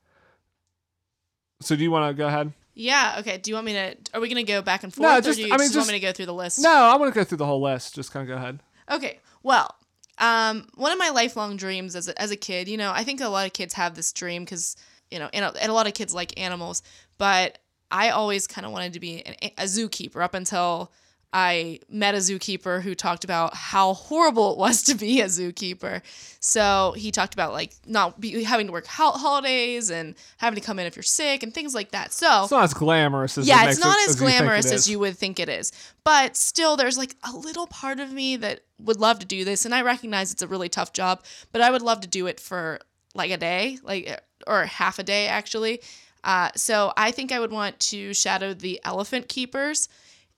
So 1.62 1.76
do 1.76 1.84
you 1.84 1.92
want 1.92 2.10
to 2.10 2.14
go 2.18 2.28
ahead? 2.28 2.54
Yeah. 2.74 3.18
Okay. 3.20 3.38
Do 3.38 3.52
you 3.52 3.56
want 3.56 3.66
me 3.66 3.74
to? 3.74 3.96
Are 4.14 4.22
we 4.22 4.30
gonna 4.30 4.44
go 4.44 4.62
back 4.62 4.84
and 4.84 4.94
forth? 4.94 5.08
No, 5.10 5.18
or 5.18 5.22
just- 5.22 5.38
do 5.38 5.48
you 5.48 5.54
I 5.54 5.58
mean, 5.58 5.68
just, 5.68 5.76
want 5.76 5.88
me 5.88 5.94
to 5.94 6.00
go 6.00 6.12
through 6.12 6.28
the 6.28 6.34
list? 6.34 6.60
No, 6.62 6.72
I 6.72 6.96
want 6.98 7.14
to 7.14 7.20
go 7.20 7.24
through 7.24 7.38
the 7.40 7.46
whole 7.46 7.62
list. 7.62 7.96
Just 7.96 8.12
kind 8.12 8.24
of 8.30 8.36
go 8.36 8.42
ahead. 8.42 8.60
Okay. 8.90 9.20
Well, 9.44 9.76
um, 10.20 10.68
one 10.76 10.92
of 10.92 11.00
my 11.00 11.10
lifelong 11.10 11.58
dreams 11.58 11.96
as 11.96 12.08
a, 12.08 12.22
as 12.22 12.32
a 12.32 12.36
kid, 12.36 12.68
you 12.68 12.78
know, 12.78 12.92
I 12.94 13.04
think 13.04 13.22
a 13.22 13.30
lot 13.30 13.48
of 13.48 13.54
kids 13.54 13.74
have 13.74 13.96
this 13.96 14.12
dream 14.14 14.44
because, 14.44 14.76
you 15.10 15.18
know, 15.18 15.30
and 15.34 15.46
a, 15.46 15.62
and 15.62 15.72
a 15.72 15.74
lot 15.74 15.88
of 15.88 15.94
kids 15.94 16.14
like 16.14 16.40
animals, 16.40 16.84
but 17.18 17.58
I 17.90 18.10
always 18.10 18.46
kind 18.46 18.66
of 18.66 18.72
wanted 18.72 18.94
to 18.94 19.00
be 19.00 19.26
an, 19.26 19.36
a 19.58 19.64
zookeeper 19.64 20.24
up 20.24 20.34
until 20.34 20.92
I 21.32 21.80
met 21.90 22.16
a 22.16 22.18
zookeeper 22.18 22.82
who 22.82 22.96
talked 22.96 23.24
about 23.24 23.54
how 23.54 23.94
horrible 23.94 24.54
it 24.54 24.58
was 24.58 24.82
to 24.90 24.96
be 24.96 25.22
a 25.22 25.26
zookeeper. 25.26 26.02
So 26.40 26.94
he 26.98 27.12
talked 27.12 27.34
about 27.34 27.54
like 27.54 27.74
not 27.86 28.20
be, 28.20 28.44
having 28.44 28.68
to 28.68 28.74
work 28.74 28.88
hol- 28.88 29.18
holidays 29.18 29.92
and 29.92 30.16
having 30.38 30.60
to 30.60 30.66
come 30.66 30.80
in 30.80 30.88
if 30.88 30.96
you're 30.96 31.04
sick 31.04 31.44
and 31.44 31.54
things 31.54 31.76
like 31.76 31.92
that. 31.92 32.14
So 32.14 32.44
It's 32.44 32.52
not 32.52 32.64
as 32.64 32.74
glamorous 32.74 33.38
as 33.38 33.48
yeah, 33.48 33.58
makes 33.58 33.74
it's 33.74 33.86
not 33.86 33.98
it, 34.00 34.10
as 34.10 34.20
you 34.22 34.28
it 34.28 34.38
glamorous 34.38 34.66
is. 34.66 34.72
as 34.72 34.90
you 34.90 35.00
would 35.00 35.18
think 35.18 35.40
it 35.40 35.50
is. 35.50 35.72
But 36.04 36.36
still, 36.36 36.76
there's 36.78 36.98
like 36.98 37.16
a 37.24 37.36
little 37.36 37.68
part 37.68 38.00
of 38.00 38.12
me 38.12 38.36
that 38.38 38.62
would 38.80 39.00
love 39.00 39.20
to 39.20 39.26
do 39.26 39.46
this. 39.46 39.66
And 39.66 39.76
I 39.76 39.84
recognize 39.84 40.32
it's 40.32 40.42
a 40.42 40.48
really 40.48 40.70
tough 40.70 40.94
job, 40.94 41.24
but 41.52 41.62
I 41.62 41.70
would 41.70 41.82
love 41.84 42.02
to 42.02 42.08
do 42.08 42.26
it 42.28 42.40
for 42.40 42.80
like 43.14 43.30
a 43.32 43.38
day, 43.38 43.78
like, 43.84 44.20
or 44.48 44.66
half 44.66 44.98
a 44.98 45.04
day 45.04 45.28
actually. 45.28 45.82
Uh, 46.24 46.50
so 46.56 46.92
I 46.98 47.12
think 47.12 47.32
I 47.32 47.40
would 47.40 47.52
want 47.52 47.80
to 47.80 48.14
shadow 48.14 48.54
the 48.54 48.80
elephant 48.84 49.30
keepers. 49.30 49.88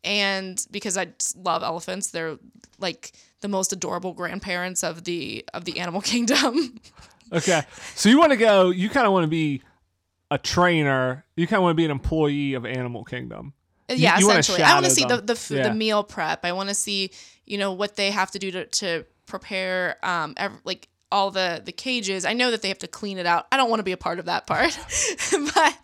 And 0.03 0.65
because 0.71 0.97
I 0.97 1.09
love 1.35 1.63
elephants, 1.63 2.09
they're 2.11 2.37
like 2.79 3.11
the 3.41 3.47
most 3.47 3.71
adorable 3.73 4.13
grandparents 4.13 4.83
of 4.83 5.03
the 5.03 5.45
of 5.53 5.65
the 5.65 5.79
animal 5.79 6.01
kingdom. 6.13 6.79
Okay. 7.31 7.61
So 7.95 8.09
you 8.09 8.19
want 8.19 8.31
to 8.31 8.37
go, 8.37 8.69
you 8.71 8.89
kind 8.89 9.05
of 9.07 9.13
want 9.13 9.23
to 9.23 9.29
be 9.29 9.61
a 10.31 10.37
trainer. 10.37 11.25
You 11.35 11.47
kind 11.47 11.57
of 11.59 11.63
want 11.63 11.71
to 11.73 11.77
be 11.77 11.85
an 11.85 11.91
employee 11.91 12.53
of 12.55 12.65
Animal 12.65 13.03
Kingdom. 13.03 13.53
yeah, 13.89 14.17
you 14.19 14.29
essentially. 14.29 14.61
I 14.63 14.73
want 14.73 14.85
to 14.85 14.91
see 14.91 15.03
the 15.05 15.17
them. 15.17 15.25
the, 15.27 15.33
f- 15.33 15.51
Yeah. 15.51 15.63
the 15.69 15.73
meal 15.73 16.03
prep. 16.03 16.43
I 16.45 16.51
want 16.53 16.69
to 16.69 16.75
see 16.75 17.11
you 17.45 17.57
know 17.57 17.71
what 17.73 17.95
they 17.95 18.11
have 18.11 18.31
to 18.31 18.39
do 18.39 18.51
to, 18.51 18.65
to 18.65 19.05
prepare 19.27 19.97
um 20.03 20.33
ev- 20.37 20.59
like 20.65 20.87
all 21.11 21.31
the 21.31 21.61
the 21.63 21.71
cages. 21.71 22.25
I 22.25 22.33
know 22.33 22.51
that 22.51 22.61
they 22.61 22.67
have 22.69 22.79
to 22.79 22.87
clean 22.87 23.17
it 23.17 23.25
out. 23.25 23.47
I 23.51 23.57
don't 23.57 23.69
want 23.69 23.79
to 23.79 23.83
be 23.83 23.91
a 23.91 23.97
part 23.97 24.19
of 24.19 24.25
that 24.25 24.47
part, 24.47 24.77
but 25.31 25.77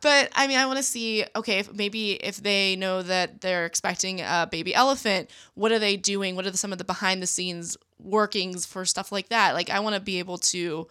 but 0.00 0.30
I 0.34 0.46
mean 0.46 0.58
I 0.58 0.66
want 0.66 0.78
to 0.78 0.82
see 0.82 1.24
okay 1.36 1.58
if 1.58 1.72
maybe 1.72 2.12
if 2.12 2.36
they 2.42 2.76
know 2.76 3.02
that 3.02 3.40
they're 3.40 3.66
expecting 3.66 4.20
a 4.20 4.48
baby 4.50 4.74
elephant, 4.74 5.30
what 5.54 5.72
are 5.72 5.78
they 5.78 5.96
doing? 5.96 6.36
What 6.36 6.46
are 6.46 6.50
the, 6.50 6.58
some 6.58 6.72
of 6.72 6.78
the 6.78 6.84
behind 6.84 7.22
the 7.22 7.26
scenes 7.26 7.76
workings 7.98 8.66
for 8.66 8.84
stuff 8.84 9.10
like 9.12 9.28
that? 9.28 9.54
Like 9.54 9.70
I 9.70 9.80
want 9.80 9.94
to 9.94 10.00
be 10.00 10.18
able 10.18 10.38
to 10.38 10.86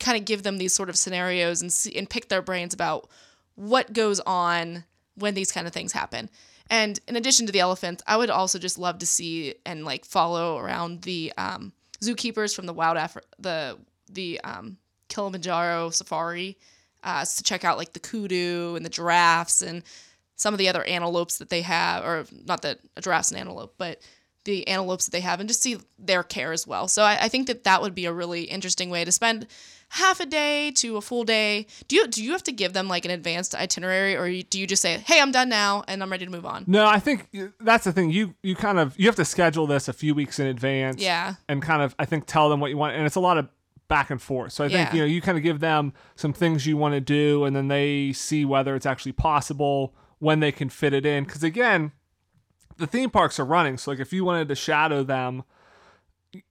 kind 0.00 0.18
of 0.18 0.24
give 0.24 0.42
them 0.42 0.58
these 0.58 0.74
sort 0.74 0.88
of 0.88 0.96
scenarios 0.96 1.62
and 1.62 1.72
see 1.72 1.96
and 1.96 2.08
pick 2.08 2.28
their 2.28 2.42
brains 2.42 2.74
about 2.74 3.08
what 3.54 3.92
goes 3.92 4.20
on 4.20 4.84
when 5.16 5.34
these 5.34 5.52
kind 5.52 5.66
of 5.66 5.72
things 5.72 5.92
happen. 5.92 6.28
And 6.70 6.98
in 7.06 7.16
addition 7.16 7.46
to 7.46 7.52
the 7.52 7.60
elephants, 7.60 8.02
I 8.06 8.16
would 8.16 8.30
also 8.30 8.58
just 8.58 8.78
love 8.78 8.98
to 8.98 9.06
see 9.06 9.54
and 9.66 9.84
like 9.84 10.04
follow 10.04 10.58
around 10.58 11.02
the 11.02 11.32
um, 11.36 11.72
zookeepers 12.04 12.54
from 12.54 12.66
the 12.66 12.72
wild 12.72 12.96
Afri- 12.96 13.22
the 13.38 13.78
the 14.10 14.40
um, 14.42 14.76
Kilimanjaro 15.08 15.90
safari 15.90 16.58
uh, 17.02 17.24
to 17.24 17.42
check 17.42 17.64
out 17.64 17.78
like 17.78 17.92
the 17.92 18.00
kudu 18.00 18.74
and 18.76 18.84
the 18.84 18.90
giraffes 18.90 19.62
and 19.62 19.82
some 20.36 20.52
of 20.52 20.58
the 20.58 20.68
other 20.68 20.84
antelopes 20.84 21.38
that 21.38 21.48
they 21.48 21.62
have, 21.62 22.04
or 22.04 22.26
not 22.44 22.62
that 22.62 22.80
a 22.96 23.00
giraffe's 23.00 23.30
an 23.30 23.36
antelope, 23.36 23.74
but 23.78 24.00
the 24.44 24.66
antelopes 24.68 25.06
that 25.06 25.10
they 25.10 25.20
have, 25.20 25.40
and 25.40 25.48
just 25.48 25.62
see 25.62 25.78
their 25.98 26.22
care 26.22 26.52
as 26.52 26.66
well. 26.66 26.86
So 26.88 27.02
I, 27.02 27.24
I 27.24 27.28
think 27.28 27.46
that 27.46 27.64
that 27.64 27.80
would 27.82 27.94
be 27.94 28.04
a 28.06 28.12
really 28.12 28.42
interesting 28.44 28.90
way 28.90 29.04
to 29.04 29.12
spend 29.12 29.46
half 29.90 30.18
a 30.20 30.26
day 30.26 30.70
to 30.72 30.96
a 30.96 31.00
full 31.00 31.24
day. 31.24 31.66
Do 31.88 31.96
you 31.96 32.06
do 32.08 32.22
you 32.22 32.32
have 32.32 32.42
to 32.44 32.52
give 32.52 32.72
them 32.72 32.88
like 32.88 33.04
an 33.04 33.10
advanced 33.10 33.54
itinerary, 33.54 34.16
or 34.16 34.42
do 34.42 34.58
you 34.60 34.66
just 34.66 34.82
say, 34.82 34.98
"Hey, 34.98 35.20
I'm 35.20 35.32
done 35.32 35.48
now, 35.48 35.84
and 35.88 36.02
I'm 36.02 36.10
ready 36.10 36.24
to 36.26 36.30
move 36.30 36.46
on"? 36.46 36.64
No, 36.66 36.86
I 36.86 36.98
think 36.98 37.28
that's 37.60 37.84
the 37.84 37.92
thing. 37.92 38.10
You 38.10 38.34
you 38.42 38.54
kind 38.56 38.78
of 38.78 38.98
you 38.98 39.06
have 39.06 39.16
to 39.16 39.24
schedule 39.24 39.66
this 39.66 39.88
a 39.88 39.92
few 39.92 40.14
weeks 40.14 40.38
in 40.38 40.46
advance. 40.46 41.00
Yeah. 41.00 41.34
And 41.48 41.62
kind 41.62 41.82
of 41.82 41.94
I 41.98 42.04
think 42.04 42.26
tell 42.26 42.48
them 42.48 42.60
what 42.60 42.70
you 42.70 42.76
want, 42.76 42.94
and 42.96 43.06
it's 43.06 43.16
a 43.16 43.20
lot 43.20 43.38
of 43.38 43.48
back 43.86 44.10
and 44.10 44.20
forth. 44.20 44.52
So 44.52 44.64
I 44.64 44.68
think 44.68 44.88
Yeah. 44.88 44.94
you 44.94 45.00
know 45.00 45.06
you 45.06 45.20
kind 45.20 45.36
of 45.38 45.44
give 45.44 45.60
them 45.60 45.92
some 46.16 46.32
things 46.32 46.66
you 46.66 46.76
want 46.76 46.94
to 46.94 47.00
do, 47.00 47.44
and 47.44 47.54
then 47.54 47.68
they 47.68 48.12
see 48.12 48.44
whether 48.44 48.74
it's 48.74 48.86
actually 48.86 49.12
possible 49.12 49.94
when 50.18 50.40
they 50.40 50.52
can 50.52 50.68
fit 50.70 50.92
it 50.92 51.04
in. 51.06 51.24
Because 51.24 51.42
again, 51.42 51.92
the 52.76 52.86
theme 52.86 53.10
parks 53.10 53.38
are 53.40 53.44
running. 53.44 53.76
So 53.78 53.90
like 53.90 54.00
if 54.00 54.12
you 54.12 54.24
wanted 54.24 54.48
to 54.48 54.54
shadow 54.54 55.02
them. 55.02 55.44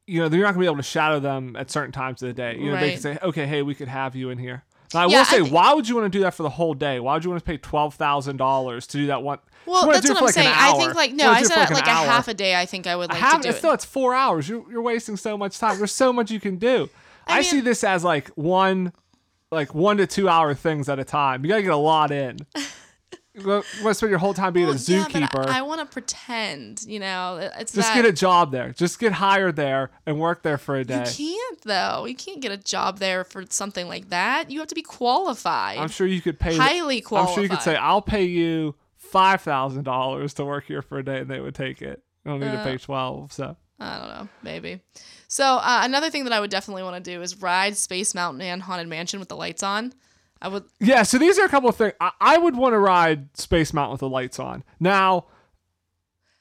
You 0.07 0.21
know, 0.21 0.29
you're 0.33 0.45
not 0.45 0.51
gonna 0.53 0.62
be 0.62 0.65
able 0.65 0.77
to 0.77 0.83
shadow 0.83 1.19
them 1.19 1.57
at 1.57 1.69
certain 1.69 1.91
times 1.91 2.21
of 2.23 2.27
the 2.29 2.33
day. 2.33 2.55
You 2.57 2.71
know, 2.71 2.77
they 2.77 2.83
Right. 2.83 2.91
can 2.93 3.01
say, 3.01 3.17
"Okay, 3.21 3.45
hey, 3.45 3.63
we 3.63 3.75
could 3.75 3.89
have 3.89 4.15
you 4.15 4.29
in 4.29 4.38
here." 4.38 4.63
Now, 4.93 5.01
I 5.01 5.03
Yeah, 5.03 5.07
will 5.07 5.15
I 5.17 5.23
say, 5.23 5.39
think- 5.41 5.51
why 5.53 5.73
would 5.73 5.89
you 5.89 5.95
want 5.95 6.05
to 6.05 6.17
do 6.17 6.23
that 6.23 6.33
for 6.33 6.43
the 6.43 6.51
whole 6.51 6.73
day? 6.73 7.01
Why 7.01 7.15
would 7.15 7.25
you 7.25 7.29
want 7.31 7.43
to 7.43 7.45
pay 7.45 7.57
twelve 7.57 7.95
thousand 7.95 8.38
dollars 8.38 8.88
to 8.88 8.97
do 8.97 9.07
that 9.07 9.23
one? 9.23 9.39
Well, 9.65 9.86
that's 9.91 10.07
what 10.07 10.19
I'm 10.19 10.23
like 10.23 10.33
saying. 10.36 10.53
I 10.55 10.71
think 10.77 10.95
like 10.95 11.12
no, 11.12 11.29
I 11.29 11.39
do 11.39 11.45
it 11.45 11.49
for 11.49 11.53
said 11.53 11.67
an 11.69 11.73
like 11.73 11.88
a 11.88 11.89
half 11.89 12.29
a 12.29 12.33
day. 12.33 12.55
I 12.55 12.65
think 12.65 12.88
I 12.88 12.95
would 12.95 13.09
like 13.09 13.17
half, 13.19 13.41
to 13.41 13.49
do 13.49 13.57
still, 13.57 13.71
it. 13.71 13.75
it's 13.75 13.86
four 13.86 14.13
hours. 14.13 14.47
You're, 14.47 14.63
you're 14.71 14.81
wasting 14.81 15.17
so 15.17 15.38
much 15.38 15.59
time. 15.59 15.77
There's 15.77 15.91
so 15.91 16.13
much 16.13 16.31
you 16.31 16.39
can 16.39 16.55
do. 16.55 16.89
I, 17.27 17.41
mean- 17.41 17.43
see 17.43 17.59
this 17.59 17.83
as 17.83 18.05
like 18.05 18.29
one, 18.36 18.93
like 19.51 19.75
one 19.75 19.97
to 19.97 20.07
two 20.07 20.29
hour 20.29 20.53
things 20.53 20.88
at 20.88 20.97
a 20.97 21.03
time. 21.03 21.43
You 21.43 21.49
gotta 21.49 21.62
get 21.63 21.71
a 21.73 21.75
lot 21.75 22.09
in. 22.12 22.38
want 23.35 23.65
to 23.83 23.93
spend 23.93 24.09
your 24.09 24.19
whole 24.19 24.33
time 24.33 24.53
being 24.53 24.67
Well, 24.67 24.75
a 24.75 24.79
yeah, 24.79 25.05
zookeeper. 25.05 25.47
I, 25.47 25.59
I 25.59 25.61
want 25.63 25.79
to 25.81 25.85
pretend. 25.85 26.83
You 26.83 26.99
know, 26.99 27.37
it's 27.57 27.73
just 27.73 27.89
that, 27.89 27.95
get 27.95 28.05
a 28.05 28.11
job 28.13 28.51
there. 28.51 28.71
Just 28.71 28.99
get 28.99 29.13
hired 29.13 29.55
there 29.55 29.91
and 30.05 30.19
work 30.19 30.43
there 30.43 30.57
for 30.57 30.75
a 30.75 30.83
day. 30.83 31.05
You 31.17 31.35
can't 31.37 31.61
though. 31.63 32.05
You 32.05 32.15
can't 32.15 32.41
get 32.41 32.51
a 32.51 32.57
job 32.57 32.99
there 32.99 33.23
for 33.23 33.43
something 33.49 33.87
like 33.87 34.09
that. 34.09 34.51
You 34.51 34.59
have 34.59 34.67
to 34.69 34.75
be 34.75 34.81
qualified. 34.81 35.77
I'm 35.79 35.89
sure 35.89 36.07
you 36.07 36.21
could 36.21 36.39
pay. 36.39 36.55
Highly 36.55 37.01
qualified. 37.01 37.29
I'm 37.29 37.35
sure 37.35 37.43
you 37.43 37.49
could 37.49 37.61
say, 37.61 37.75
"I'll 37.75 38.01
pay 38.01 38.23
you 38.25 38.75
five 38.97 39.41
thousand 39.41 39.83
dollars 39.83 40.33
to 40.35 40.45
work 40.45 40.65
here 40.65 40.81
for 40.81 40.99
a 40.99 41.03
day," 41.03 41.19
and 41.19 41.29
they 41.29 41.39
would 41.39 41.55
take 41.55 41.81
it. 41.81 42.03
You 42.25 42.31
don't 42.31 42.39
need 42.39 42.51
to 42.51 42.59
Uh, 42.59 42.63
pay 42.63 42.77
twelve. 42.77 43.31
So 43.33 43.55
I 43.79 43.97
don't 43.99 44.09
know, 44.09 44.29
maybe. 44.43 44.79
So 45.27 45.43
uh, 45.43 45.81
another 45.83 46.09
thing 46.11 46.25
that 46.25 46.33
I 46.33 46.39
would 46.39 46.51
definitely 46.51 46.83
want 46.83 47.03
to 47.03 47.11
do 47.11 47.21
is 47.21 47.41
ride 47.41 47.75
Space 47.75 48.13
Mountain 48.13 48.41
and 48.41 48.61
Haunted 48.61 48.87
Mansion 48.87 49.19
with 49.19 49.29
the 49.29 49.35
lights 49.35 49.63
on. 49.63 49.93
I 50.43 50.49
would. 50.49 50.65
Yeah, 50.79 51.03
so 51.03 51.17
these 51.17 51.39
are 51.39 51.45
a 51.45 51.49
couple 51.49 51.69
of 51.69 51.75
things. 51.77 51.93
I, 52.01 52.12
I 52.19 52.38
would 52.38 52.56
want 52.58 52.73
to 52.73 52.77
ride 52.79 53.36
Space 53.38 53.73
Mountain 53.73 53.93
with 53.93 54.01
the 54.01 54.10
lights 54.10 54.39
on. 54.39 54.63
Now, 54.79 55.25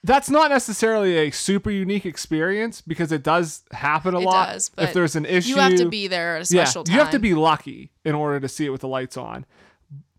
that's 0.04 0.28
not 0.28 0.50
necessarily 0.50 1.16
a 1.16 1.30
super 1.30 1.70
unique 1.70 2.04
experience 2.04 2.80
because 2.80 3.12
it 3.12 3.22
does 3.22 3.62
happen 3.70 4.14
a 4.14 4.20
It 4.20 4.24
lot. 4.24 4.48
does, 4.52 4.70
if 4.76 4.92
there's 4.92 5.14
an 5.14 5.24
issue, 5.24 5.50
You 5.50 5.56
have 5.58 5.76
to 5.76 5.88
be 5.88 6.08
there 6.08 6.36
at 6.36 6.50
a 6.50 6.54
yeah, 6.54 6.64
time. 6.64 6.84
you 6.88 6.94
have 6.98 7.10
to 7.10 7.20
be 7.20 7.34
lucky 7.34 7.92
in 8.04 8.14
order 8.16 8.40
to 8.40 8.48
see 8.48 8.66
it 8.66 8.70
with 8.70 8.80
the 8.80 8.88
lights 8.88 9.16
on. 9.16 9.46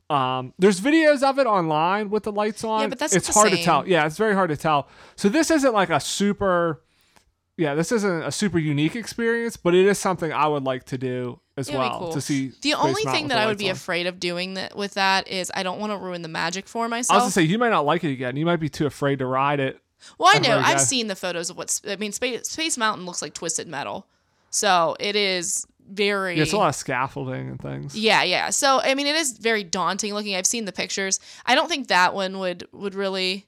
Um, 0.10 0.54
there's 0.60 0.80
videos 0.80 1.22
of 1.24 1.38
it 1.40 1.48
online 1.48 2.10
with 2.10 2.24
the 2.24 2.32
lights 2.32 2.64
on. 2.64 2.82
Yeah, 2.82 2.88
but 2.88 3.00
that's 3.00 3.14
it's 3.16 3.34
hard 3.34 3.52
to 3.52 3.58
tell. 3.62 3.86
Yeah, 3.88 4.06
it's 4.06 4.18
very 4.18 4.34
hard 4.36 4.50
to 4.52 4.58
tell. 4.58 4.88
So 5.18 5.28
this 5.28 5.52
isn't 5.52 5.74
like 5.74 5.90
a 5.90 6.00
super. 6.00 6.82
Yeah, 7.56 7.76
this 7.76 7.92
isn't 7.92 8.24
a 8.24 8.32
super 8.32 8.58
unique 8.58 8.96
experience, 8.96 9.58
but 9.58 9.76
it 9.76 9.86
is 9.86 10.00
something 10.00 10.34
I 10.34 10.48
would 10.48 10.64
like 10.64 10.86
to 10.86 10.98
do 10.98 11.40
as 11.56 11.68
It'd 11.70 11.80
well 11.80 12.00
cool. 12.00 12.14
to 12.14 12.20
see. 12.22 12.48
The 12.48 12.54
Space 12.72 12.76
only 12.76 12.92
Mountain 13.06 13.14
thing 13.14 13.28
that 13.28 13.38
I 13.38 13.46
would 13.46 13.60
be 13.60 13.70
on. 13.70 13.74
afraid 13.74 14.08
of 14.08 14.20
doing 14.20 14.56
that 14.56 14.76
with 14.76 14.96
that 14.96 15.28
is 15.28 15.52
I 15.54 15.62
don't 15.62 15.80
want 15.80 15.92
to 15.92 15.98
ruin 15.98 16.24
the 16.24 16.28
magic 16.30 16.68
for 16.68 16.90
myself. 16.90 17.14
I 17.14 17.18
was 17.18 17.36
gonna 17.36 17.46
say 17.46 17.52
you 17.52 17.60
might 17.60 17.70
not 17.70 17.86
like 17.86 18.04
it 18.04 18.12
again. 18.12 18.38
You 18.38 18.46
might 18.48 18.56
be 18.60 18.70
too 18.70 18.88
afraid 18.88 19.20
to 19.20 19.28
ride 19.28 19.60
it. 19.60 19.80
well, 20.18 20.36
I 20.36 20.40
know. 20.40 20.58
I've 20.58 20.82
seen 20.82 21.08
the 21.08 21.16
photos 21.16 21.52
of 21.52 21.58
what's. 21.58 21.80
I 21.88 21.96
mean, 21.98 22.12
Space, 22.12 22.50
Space 22.50 22.76
Mountain 22.78 23.06
looks 23.06 23.22
like 23.22 23.36
twisted 23.36 23.68
metal, 23.68 24.08
so 24.50 24.96
it 25.00 25.16
is 25.16 25.68
very. 25.88 26.36
Yeah, 26.38 26.42
it's 26.44 26.54
a 26.54 26.58
lot 26.58 26.70
of 26.70 26.76
scaffolding 26.76 27.50
and 27.50 27.62
things. 27.62 27.96
Yeah, 27.96 28.24
yeah. 28.24 28.50
So 28.50 28.82
I 28.82 28.96
mean, 28.96 29.06
it 29.06 29.16
is 29.16 29.38
very 29.38 29.64
daunting 29.64 30.16
looking. 30.16 30.36
I've 30.36 30.48
seen 30.48 30.66
the 30.66 30.72
pictures. 30.72 31.20
I 31.46 31.54
don't 31.54 31.70
think 31.70 31.90
that 31.90 32.16
one 32.16 32.40
would 32.40 32.68
would 32.72 32.96
really. 32.96 33.46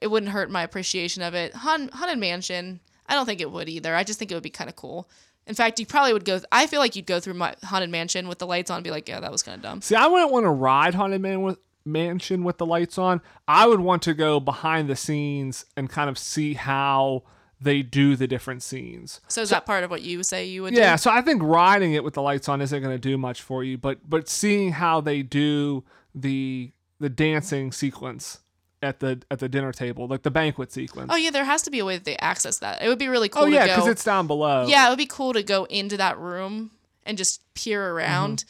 It 0.00 0.08
wouldn't 0.08 0.32
hurt 0.32 0.50
my 0.50 0.62
appreciation 0.62 1.22
of 1.22 1.34
it. 1.34 1.54
Haun- 1.54 1.88
Haunted 1.92 2.18
Mansion. 2.18 2.80
I 3.06 3.14
don't 3.14 3.26
think 3.26 3.40
it 3.40 3.50
would 3.50 3.68
either. 3.68 3.94
I 3.94 4.04
just 4.04 4.18
think 4.18 4.30
it 4.30 4.34
would 4.34 4.42
be 4.42 4.50
kind 4.50 4.70
of 4.70 4.76
cool. 4.76 5.08
In 5.46 5.54
fact, 5.54 5.80
you 5.80 5.86
probably 5.86 6.12
would 6.12 6.24
go. 6.24 6.40
I 6.52 6.66
feel 6.66 6.80
like 6.80 6.94
you'd 6.94 7.06
go 7.06 7.18
through 7.18 7.34
my 7.34 7.54
Haunted 7.64 7.90
Mansion 7.90 8.28
with 8.28 8.38
the 8.38 8.46
lights 8.46 8.70
on 8.70 8.76
and 8.78 8.84
be 8.84 8.90
like, 8.90 9.08
yeah, 9.08 9.20
that 9.20 9.32
was 9.32 9.42
kind 9.42 9.56
of 9.56 9.62
dumb. 9.62 9.82
See, 9.82 9.96
I 9.96 10.06
wouldn't 10.06 10.30
want 10.30 10.44
to 10.44 10.50
ride 10.50 10.94
Haunted 10.94 11.20
Man 11.20 11.42
with, 11.42 11.58
Mansion 11.84 12.44
with 12.44 12.58
the 12.58 12.66
lights 12.66 12.98
on. 12.98 13.20
I 13.48 13.66
would 13.66 13.80
want 13.80 14.02
to 14.02 14.14
go 14.14 14.38
behind 14.38 14.88
the 14.88 14.94
scenes 14.96 15.64
and 15.76 15.88
kind 15.88 16.10
of 16.10 16.18
see 16.18 16.54
how 16.54 17.22
they 17.60 17.82
do 17.82 18.16
the 18.16 18.26
different 18.26 18.62
scenes. 18.62 19.20
So 19.28 19.40
is 19.42 19.48
that 19.50 19.64
part 19.66 19.82
of 19.82 19.90
what 19.90 20.02
you 20.02 20.22
say 20.22 20.44
you 20.46 20.62
would 20.62 20.74
Yeah, 20.74 20.92
do? 20.92 20.98
so 20.98 21.10
I 21.10 21.20
think 21.22 21.42
riding 21.42 21.94
it 21.94 22.04
with 22.04 22.14
the 22.14 22.22
lights 22.22 22.48
on 22.48 22.60
isn't 22.60 22.80
going 22.82 22.94
to 22.94 22.98
do 22.98 23.16
much 23.18 23.42
for 23.42 23.64
you, 23.64 23.76
but 23.78 24.08
but 24.08 24.28
seeing 24.28 24.72
how 24.72 25.00
they 25.00 25.22
do 25.22 25.84
the 26.14 26.72
the 27.00 27.08
dancing 27.08 27.72
sequence 27.72 28.38
at 28.82 29.00
the 29.00 29.22
at 29.30 29.38
the 29.38 29.48
dinner 29.48 29.72
table, 29.72 30.06
like 30.06 30.22
the 30.22 30.30
banquet 30.30 30.72
sequence. 30.72 31.10
Oh 31.12 31.16
yeah, 31.16 31.30
there 31.30 31.44
has 31.44 31.62
to 31.62 31.70
be 31.70 31.78
a 31.78 31.84
way 31.84 31.96
that 31.96 32.04
they 32.04 32.16
access 32.16 32.58
that. 32.58 32.82
It 32.82 32.88
would 32.88 32.98
be 32.98 33.08
really 33.08 33.28
oh, 33.30 33.34
cool 33.34 33.42
Oh, 33.44 33.46
yeah, 33.46 33.66
because 33.66 33.86
it's 33.86 34.04
down 34.04 34.26
below. 34.26 34.66
yeah, 34.66 34.86
it 34.86 34.90
would 34.90 34.98
be 34.98 35.06
cool 35.06 35.32
to 35.32 35.42
go 35.42 35.64
into 35.64 35.96
that 35.96 36.18
room 36.18 36.70
and 37.04 37.18
just 37.18 37.42
peer 37.54 37.88
mm-hmm. 37.88 37.96
around. 37.96 38.44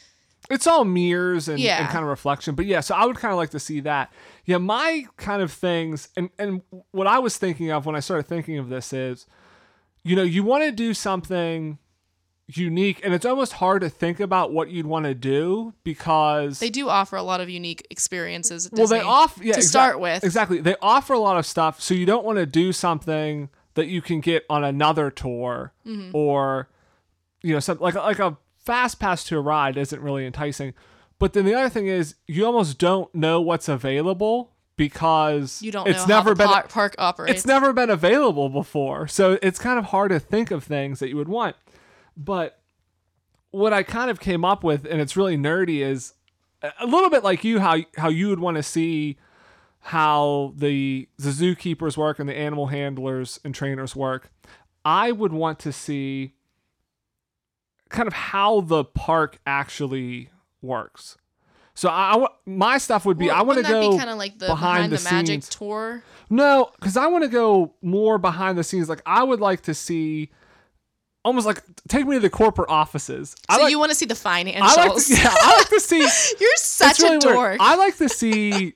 it's 0.49 0.67
all 0.67 0.85
mirrors 0.85 1.47
and, 1.47 1.59
Yeah. 1.59 1.79
and 1.79 1.89
kind 1.89 2.03
of 2.03 2.09
reflection. 2.09 2.55
But 2.55 2.65
yeah, 2.65 2.79
so 2.79 2.95
I 2.95 3.05
would 3.05 3.17
kind 3.17 3.31
of 3.31 3.37
like 3.37 3.51
to 3.51 3.59
see 3.59 3.79
that. 3.81 4.11
Yeah, 4.45 4.57
my 4.57 5.05
kind 5.17 5.41
of 5.41 5.51
things 5.51 6.09
and 6.15 6.29
and 6.39 6.61
what 6.91 7.07
I 7.07 7.19
was 7.19 7.37
thinking 7.37 7.71
of 7.71 7.85
when 7.85 7.95
I 7.95 7.99
started 7.99 8.27
thinking 8.27 8.57
of 8.57 8.69
this 8.69 8.93
is, 8.93 9.25
you 10.03 10.15
know, 10.15 10.23
you 10.23 10.43
want 10.43 10.63
to 10.63 10.71
do 10.71 10.93
something 10.93 11.77
unique, 12.57 12.99
and 13.03 13.13
it's 13.13 13.25
almost 13.25 13.53
hard 13.53 13.81
to 13.81 13.89
think 13.89 14.19
about 14.19 14.51
what 14.53 14.69
you'd 14.69 14.85
want 14.85 15.05
to 15.05 15.13
do 15.13 15.73
because 15.83 16.59
They 16.59 16.69
do 16.69 16.89
offer 16.89 17.15
a 17.15 17.23
lot 17.23 17.41
of 17.41 17.49
unique 17.49 17.85
experiences. 17.89 18.69
Well, 18.71 18.87
they 18.87 19.01
offer 19.01 19.43
yeah, 19.43 19.53
to 19.53 19.59
exac- 19.59 19.63
start 19.63 19.99
with. 19.99 20.23
exactly. 20.23 20.59
They 20.61 20.75
offer 20.81 21.13
a 21.13 21.19
lot 21.19 21.37
of 21.37 21.45
stuff, 21.45 21.81
so 21.81 21.93
you 21.93 22.05
don't 22.05 22.25
want 22.25 22.37
to 22.37 22.45
do 22.45 22.71
something 22.73 23.49
that 23.75 23.87
you 23.87 24.01
can 24.01 24.19
get 24.19 24.45
on 24.49 24.63
another 24.63 25.09
tour 25.09 25.71
Mm-hmm. 25.85 26.15
or 26.15 26.67
you 27.43 27.53
know, 27.53 27.59
something 27.59 27.83
like 27.83 27.95
like 27.95 28.19
a 28.19 28.37
fast 28.63 28.99
pass 28.99 29.23
to 29.25 29.37
a 29.37 29.41
ride 29.41 29.75
isn't 29.77 30.01
really 30.01 30.25
enticing. 30.25 30.73
But 31.17 31.33
then 31.33 31.45
the 31.45 31.53
other 31.55 31.69
thing 31.69 31.87
is, 31.87 32.15
you 32.27 32.45
almost 32.45 32.77
don't 32.77 33.13
know 33.15 33.41
what's 33.41 33.67
available 33.67 34.51
because 34.75 35.61
You 35.61 35.71
don't 35.71 35.87
it's 35.87 36.07
know 36.07 36.15
never 36.17 36.35
been 36.35 36.47
par- 36.47 36.65
park 36.67 36.95
operates. 36.97 37.37
it's 37.39 37.45
never 37.45 37.73
been 37.73 37.89
available 37.89 38.49
before. 38.49 39.07
So 39.07 39.37
it's 39.41 39.59
kind 39.59 39.77
of 39.79 39.85
hard 39.85 40.11
to 40.11 40.19
think 40.19 40.51
of 40.51 40.63
things 40.63 40.99
that 40.99 41.09
you 41.09 41.17
would 41.17 41.29
want. 41.29 41.55
But 42.23 42.59
what 43.51 43.73
I 43.73 43.83
kind 43.83 44.09
of 44.11 44.19
came 44.19 44.45
up 44.45 44.63
with, 44.63 44.85
and 44.85 45.01
it's 45.01 45.17
really 45.17 45.37
nerdy, 45.37 45.79
is 45.79 46.13
a 46.79 46.85
little 46.85 47.09
bit 47.09 47.23
like 47.23 47.43
you, 47.43 47.59
how 47.59 47.77
how 47.97 48.09
you 48.09 48.29
would 48.29 48.39
want 48.39 48.57
to 48.57 48.63
see 48.63 49.17
how 49.85 50.53
the 50.55 51.07
the 51.17 51.29
zookeepers 51.29 51.97
work 51.97 52.19
and 52.19 52.29
the 52.29 52.37
animal 52.37 52.67
handlers 52.67 53.39
and 53.43 53.55
trainers 53.55 53.95
work. 53.95 54.31
I 54.85 55.11
would 55.11 55.33
want 55.33 55.59
to 55.59 55.71
see 55.71 56.33
kind 57.89 58.07
of 58.07 58.13
how 58.13 58.61
the 58.61 58.83
park 58.83 59.39
actually 59.45 60.29
works. 60.61 61.17
So 61.73 61.89
I, 61.89 62.15
I 62.15 62.27
my 62.45 62.77
stuff 62.77 63.05
would 63.05 63.17
be 63.17 63.27
Well, 63.27 63.35
I 63.35 63.41
want 63.41 63.57
to 63.57 63.61
wouldn't 63.63 63.67
that 63.67 63.81
go 63.81 63.91
be 63.91 63.97
kind 63.97 64.09
of 64.09 64.17
like 64.17 64.37
the 64.37 64.47
behind, 64.47 64.89
behind 64.89 64.91
the, 64.91 64.97
the 64.97 65.03
magic 65.03 65.41
tour. 65.49 66.03
no, 66.29 66.71
because 66.79 66.97
I 66.97 67.07
want 67.07 67.23
to 67.23 67.29
go 67.29 67.73
more 67.81 68.17
behind 68.17 68.57
the 68.57 68.63
scenes. 68.63 68.89
Like 68.89 69.01
I 69.05 69.23
would 69.23 69.39
like 69.39 69.61
to 69.61 69.73
see, 69.73 70.29
almost 71.23 71.45
like 71.45 71.61
take 71.87 72.05
me 72.07 72.15
to 72.15 72.19
the 72.19 72.29
corporate 72.29 72.69
offices. 72.69 73.35
I 73.49 73.57
So 73.57 73.63
like, 73.63 73.71
you 73.71 73.79
want 73.79 73.89
to 73.91 73.95
see 73.95 74.05
the 74.05 74.13
financials? 74.15 74.61
I 74.61 74.87
like 74.87 74.95
to, 75.05 75.13
yeah, 75.13 75.33
I 75.35 75.57
like 75.57 75.69
to 75.69 75.79
see. 75.79 75.99
You're 76.39 76.49
such 76.57 76.99
really 76.99 77.15
a 77.15 77.19
weird. 77.19 77.21
dork. 77.21 77.57
I 77.59 77.75
like 77.75 77.97
to 77.97 78.09
see, 78.09 78.73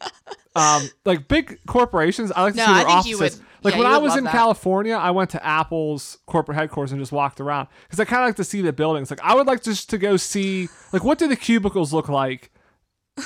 um, 0.56 0.90
like 1.06 1.28
big 1.28 1.60
corporations. 1.68 2.32
I 2.32 2.44
like 2.44 2.54
to 2.54 2.58
No, 2.60 2.66
see 2.68 2.74
their 2.74 2.88
offices. 2.88 3.20
would- 3.20 3.46
like 3.64 3.74
yeah, 3.74 3.80
when 3.80 3.88
I 3.92 3.98
was 3.98 4.16
in 4.16 4.26
that. 4.26 4.32
California, 4.32 4.94
I 4.96 5.10
went 5.10 5.32
to 5.32 5.44
Apple's 5.44 6.20
corporate 6.28 6.56
headquarters 6.56 6.92
and 6.92 7.02
just 7.02 7.12
walked 7.12 7.42
around 7.42 7.68
because 7.86 8.00
I 8.00 8.06
kind 8.06 8.22
of 8.22 8.28
like 8.28 8.36
to 8.36 8.44
see 8.44 8.62
the 8.62 8.72
buildings. 8.72 9.10
Like 9.10 9.22
I 9.24 9.34
would 9.34 9.48
like 9.48 9.64
just 9.64 9.90
to 9.90 9.98
go 9.98 10.18
see, 10.18 10.70
like 10.94 11.04
what 11.04 11.18
do 11.18 11.28
the 11.28 11.36
cubicles 11.36 11.92
look 11.92 12.08
like 12.08 12.52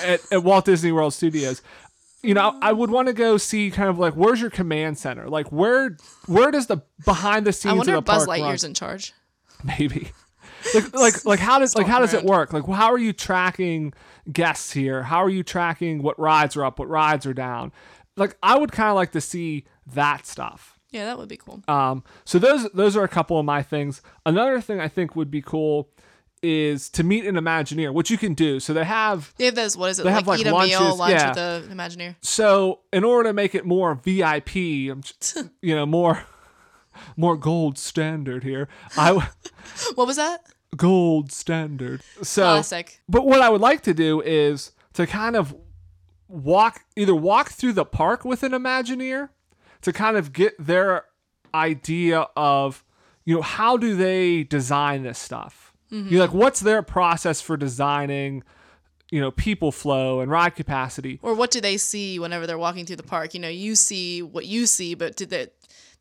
at, 0.02 0.22
at 0.32 0.42
Walt 0.44 0.64
Disney 0.64 0.94
World 0.94 1.14
Studios? 1.14 1.62
You 2.22 2.34
know, 2.34 2.58
I 2.62 2.74
would 2.74 2.92
want 2.92 3.08
to 3.08 3.14
go 3.14 3.38
see 3.38 3.72
kind 3.72 3.90
of 3.90 3.98
like 3.98 4.14
where's 4.14 4.42
your 4.42 4.50
command 4.50 4.98
center? 4.98 5.30
Like 5.30 5.52
where 5.52 5.96
where 6.26 6.52
does 6.52 6.68
the 6.68 6.82
behind 7.06 7.46
the 7.48 7.54
scenes 7.54 7.74
I 7.74 7.78
wonder 7.78 7.94
of 7.94 8.00
if 8.00 8.06
the 8.06 8.12
Buzz 8.12 8.26
park 8.26 8.40
run? 8.40 8.50
Lightyear's 8.52 8.64
in 8.64 8.74
charge. 8.74 9.14
maybe 9.64 10.12
like 10.74 10.94
like 10.94 11.26
like 11.26 11.40
how 11.40 11.60
does 11.60 11.76
like 11.76 11.88
how 11.88 12.00
does 12.00 12.14
it 12.14 12.24
work 12.24 12.52
like 12.54 12.66
how 12.68 12.92
are 12.92 12.98
you 12.98 13.14
tracking 13.14 13.94
guests 14.32 14.72
here 14.74 15.04
how 15.04 15.18
are 15.24 15.30
you 15.30 15.44
tracking 15.44 16.02
what 16.04 16.18
rides 16.20 16.56
are 16.58 16.64
up 16.66 16.80
what 16.80 16.88
rides 16.90 17.26
are 17.26 17.34
down 17.34 17.72
like 18.18 18.38
i 18.44 18.58
would 18.58 18.72
kind 18.72 18.90
of 18.90 18.96
like 18.96 19.12
to 19.12 19.20
see 19.22 19.66
that 19.86 20.26
stuff 20.26 20.78
Yeah, 20.92 21.06
that 21.06 21.18
would 21.18 21.28
be 21.30 21.38
cool. 21.38 21.62
um 21.68 22.04
so 22.26 22.40
those 22.40 22.70
those 22.72 22.96
are 22.98 23.04
a 23.04 23.08
couple 23.10 23.38
of 23.40 23.46
my 23.46 23.62
things 23.64 24.02
another 24.26 24.60
thing 24.62 24.80
i 24.82 24.88
think 24.88 25.16
would 25.16 25.32
be 25.32 25.42
cool 25.42 25.90
is 26.42 26.90
to 26.90 27.04
meet 27.04 27.26
an 27.26 27.36
imagineer 27.36 27.94
which 27.94 28.10
you 28.10 28.18
can 28.18 28.34
do 28.34 28.60
so 28.60 28.74
they 28.74 28.84
have 28.86 29.34
They 29.38 29.46
have 29.46 29.56
those. 29.56 29.76
What 29.76 29.90
is 29.90 30.00
it? 30.00 30.04
They 30.04 30.10
like, 30.10 30.16
have, 30.16 30.28
like, 30.28 30.40
eat 30.40 30.48
a 30.48 30.52
meal 30.52 30.58
lunches, 30.60 31.00
lunch 31.00 31.14
yeah. 31.14 31.28
with 31.28 31.70
the 31.70 31.76
Imagineer. 31.76 32.16
so 32.22 32.80
in 32.94 33.04
order 33.04 33.30
to 33.30 33.34
make 33.34 33.56
it 33.56 33.66
more 33.66 33.96
vip 33.96 34.56
you 34.56 34.96
know 35.64 35.86
more 35.86 36.24
more 37.16 37.38
gold 37.38 37.78
standard 37.78 38.44
here 38.44 38.68
I 38.98 39.12
What 39.96 40.08
was 40.08 40.16
that? 40.18 40.46
gold 40.78 41.32
standard 41.32 42.02
so 42.22 42.44
Classic. 42.44 43.02
But 43.10 43.26
what 43.26 43.42
I 43.42 43.50
would 43.50 43.62
like 43.62 43.82
to 43.84 43.94
do 43.94 44.22
is 44.22 44.72
to 44.94 45.08
kind 45.08 45.36
of 45.36 45.56
walk 46.28 46.82
either 46.96 47.16
walk 47.16 47.50
through 47.50 47.74
the 47.74 47.86
park 47.86 48.24
with 48.24 48.44
an 48.44 48.52
Imagineer 48.52 49.30
to 49.82 49.92
kind 49.92 50.16
of 50.16 50.32
get 50.34 50.54
their 50.60 51.06
idea 51.54 52.28
of 52.36 52.84
you 53.26 53.36
know 53.36 53.42
how 53.42 53.78
do 53.78 53.96
they 53.96 54.44
design 54.44 55.04
this 55.04 55.20
stuff. 55.20 55.69
You're 55.92 56.22
like, 56.22 56.34
what's 56.34 56.60
their 56.60 56.82
process 56.82 57.42
for 57.42 57.58
designing, 57.58 58.44
you 59.10 59.20
know, 59.20 59.32
people 59.32 59.72
flow 59.72 60.20
and 60.20 60.30
ride 60.30 60.56
capacity? 60.56 61.20
Or 61.24 61.34
what 61.34 61.52
do 61.52 61.62
they 61.62 61.78
see 61.78 62.20
whenever 62.20 62.46
they're 62.46 62.60
walking 62.60 62.86
through 62.86 62.98
the 62.98 63.04
park? 63.04 63.34
You 63.34 63.40
know, 63.40 63.50
you 63.50 63.76
see 63.76 64.22
what 64.22 64.46
you 64.46 64.66
see, 64.68 64.94
but 64.94 65.16
did 65.16 65.30
they? 65.30 65.48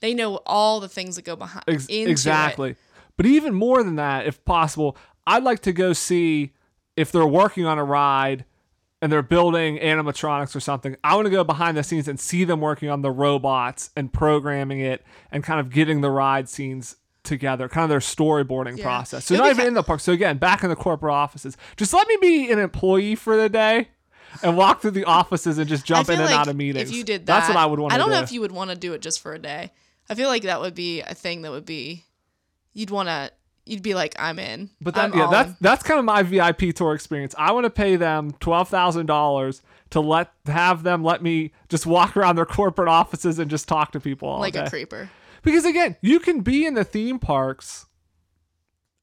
They 0.01 0.15
know 0.15 0.37
all 0.47 0.79
the 0.79 0.89
things 0.89 1.17
that 1.17 1.25
go 1.25 1.35
behind 1.35 1.65
Ex- 1.67 1.87
exactly. 1.89 2.71
It. 2.71 2.77
But 3.17 3.27
even 3.27 3.55
more 3.55 3.83
than 3.83 3.97
that, 3.97 4.27
if 4.27 4.45
possible, 4.45 4.97
I'd 5.27 5.43
like 5.43 5.61
to 5.61 5.73
go 5.73 5.93
see 5.93 6.53
if 6.97 7.11
they're 7.11 7.27
working 7.27 7.65
on 7.65 7.79
a 7.79 7.85
ride 7.85 8.45
and 9.01 9.11
they're 9.11 9.23
building 9.23 9.79
animatronics 9.79 10.55
or 10.55 10.61
something. 10.61 10.97
I 11.03 11.15
want 11.15 11.27
to 11.27 11.31
go 11.31 11.45
behind 11.45 11.77
the 11.77 11.83
scenes 11.83 12.09
and 12.09 12.19
see 12.19 12.45
them 12.45 12.61
working 12.61 12.91
on 12.91 13.03
the 13.03 13.11
robots 13.11 13.91
and 13.97 14.13
programming 14.13 14.81
it 14.81 15.05
and 15.31 15.43
kind 15.43 15.61
of 15.61 15.71
getting 15.71 16.01
the 16.01 16.11
ride 16.11 16.49
scenes 16.49 16.97
together, 17.25 17.69
kind 17.69 17.85
of 17.85 17.91
their 17.91 17.99
storyboarding 18.01 18.79
Yeah. 18.79 18.85
process. 18.85 19.27
So 19.27 19.35
It'd 19.35 19.45
not 19.45 19.51
even 19.51 19.63
ki- 19.63 19.69
in 19.69 19.75
the 19.75 19.83
park. 19.83 20.01
So 20.01 20.13
again, 20.13 20.39
back 20.39 20.63
in 20.63 20.71
the 20.71 20.77
corporate 20.77 21.13
offices. 21.15 21.57
Just 21.77 21.93
let 21.93 22.07
me 22.09 22.17
be 22.21 22.51
an 22.51 22.59
employee 22.59 23.15
for 23.15 23.37
the 23.37 23.49
day. 23.49 23.89
And 24.43 24.59
walk 24.59 24.83
through 24.83 24.91
the 24.91 25.05
offices 25.05 25.57
and 25.57 25.67
just 25.67 25.87
jump 25.87 26.09
in 26.11 26.17
feel 26.17 26.27
and 26.27 26.31
like 26.31 26.39
out 26.41 26.49
of 26.49 26.55
meetings. 26.57 26.91
If 26.91 26.95
you 26.95 27.03
did 27.03 27.23
that, 27.23 27.33
that's 27.41 27.49
what 27.49 27.57
I 27.57 27.65
would 27.65 27.79
want 27.81 27.93
to 27.93 27.97
do. 27.97 28.03
I 28.03 28.05
do. 28.05 28.11
don't 28.13 28.19
know 28.21 28.23
if 28.23 28.31
you 28.31 28.43
would 28.43 28.53
want 28.53 28.69
to 28.71 28.77
do 28.77 28.93
it 28.93 29.01
just 29.01 29.21
for 29.21 29.33
a 29.33 29.39
day. 29.39 29.73
I 30.11 30.15
feel 30.15 30.29
like 30.29 30.43
that 30.43 30.61
would 30.61 30.75
be 30.75 31.01
a 31.01 31.15
thing 31.15 31.41
that 31.43 31.51
would 31.51 31.65
be. 31.65 32.05
You'd 32.75 32.91
want 32.91 33.09
to. 33.09 33.33
You'd 33.65 33.83
be 33.83 33.95
like, 33.95 34.15
I'm 34.19 34.39
in. 34.39 34.69
But 34.83 34.95
that, 34.97 35.13
I'm 35.13 35.19
yeah, 35.19 35.29
that's 35.31 35.49
in. 35.51 35.57
that's 35.63 35.83
kind 35.83 35.99
of 35.99 36.05
my 36.05 36.23
VIP 36.23 36.75
tour 36.75 36.93
experience. 36.95 37.35
I 37.39 37.53
want 37.53 37.65
to 37.65 37.71
pay 37.71 37.97
them 37.97 38.33
twelve 38.39 38.69
thousand 38.69 39.07
dollars 39.07 39.63
to 39.91 40.01
let 40.01 40.31
have 40.47 40.83
them 40.83 41.03
let 41.03 41.23
me 41.23 41.53
just 41.71 41.87
walk 41.87 42.15
around 42.15 42.37
their 42.37 42.47
corporate 42.47 42.89
offices 42.89 43.39
and 43.39 43.51
just 43.51 43.67
talk 43.67 43.93
to 43.93 44.01
people 44.01 44.29
all 44.29 44.41
like 44.41 44.53
day. 44.53 44.61
a 44.61 44.69
creeper. 44.71 45.09
Because 45.43 45.65
again, 45.65 45.97
you 46.01 46.21
can 46.21 46.41
be 46.41 46.67
in 46.67 46.75
the 46.75 46.85
theme 46.85 47.19
parks 47.19 47.87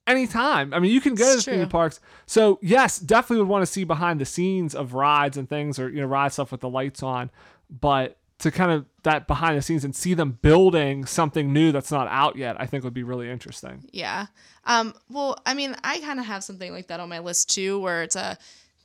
anytime. 0.08 0.74
I 0.74 0.80
mean, 0.80 0.92
you 0.92 1.02
can 1.02 1.16
go 1.16 1.34
It's 1.34 1.44
to 1.46 1.52
the 1.52 1.58
theme 1.58 1.70
parks. 1.70 2.00
So 2.26 2.60
yes, 2.62 3.00
definitely 3.00 3.44
would 3.44 3.50
want 3.50 3.62
to 3.64 3.72
see 3.72 3.84
behind 3.84 4.22
the 4.22 4.26
scenes 4.26 4.76
of 4.76 4.94
rides 4.94 5.38
and 5.38 5.50
things, 5.50 5.80
or 5.80 5.90
you 5.90 6.02
know, 6.02 6.08
ride 6.08 6.34
stuff 6.34 6.52
with 6.52 6.62
the 6.62 6.70
lights 6.70 7.04
on. 7.04 7.32
But 7.70 8.18
to 8.40 8.52
kind 8.52 8.72
of 8.72 8.86
that 9.04 9.28
behind 9.28 9.58
the 9.58 9.62
scenes 9.62 9.86
and 9.86 9.96
see 9.96 10.14
them 10.14 10.38
building 10.42 11.06
something 11.06 11.54
new 11.54 11.72
that's 11.72 11.92
not 11.92 12.08
out 12.10 12.36
yet, 12.36 12.60
I 12.60 12.66
think 12.66 12.84
would 12.84 12.94
be 12.94 13.04
really 13.04 13.30
interesting. 13.30 13.86
Yeah. 13.92 14.28
Um. 14.66 14.94
Well, 15.10 15.38
I 15.46 15.54
mean, 15.54 15.76
I 15.84 16.00
kind 16.00 16.20
of 16.20 16.26
have 16.26 16.44
something 16.44 16.72
like 16.72 16.88
that 16.88 17.00
on 17.00 17.10
my 17.10 17.20
list 17.20 17.50
too, 17.50 17.80
where 17.80 18.04
it's 18.04 18.16
a 18.16 18.38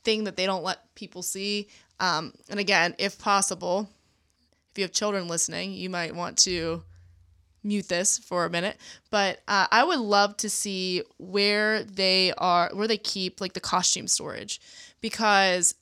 thing 0.03 0.23
that 0.23 0.35
they 0.37 0.45
don't 0.45 0.63
let 0.63 0.93
people 0.95 1.21
see. 1.21 1.67
Um. 1.99 2.33
And 2.49 2.59
again, 2.59 2.95
if 2.97 3.19
possible, 3.19 3.89
if 4.71 4.77
you 4.77 4.83
have 4.83 4.91
children 4.91 5.27
listening, 5.27 5.73
you 5.73 5.89
might 5.89 6.15
want 6.15 6.37
to 6.39 6.83
mute 7.63 7.87
this 7.87 8.17
for 8.17 8.45
a 8.45 8.49
minute. 8.49 8.77
But 9.09 9.41
uh, 9.47 9.67
I 9.71 9.83
would 9.83 9.99
love 9.99 10.37
to 10.37 10.49
see 10.49 11.03
where 11.17 11.83
they 11.83 12.33
are, 12.37 12.69
where 12.73 12.87
they 12.87 12.97
keep 12.97 13.41
like 13.41 13.53
the 13.53 13.59
costume 13.59 14.07
storage, 14.07 14.59
because 15.01 15.75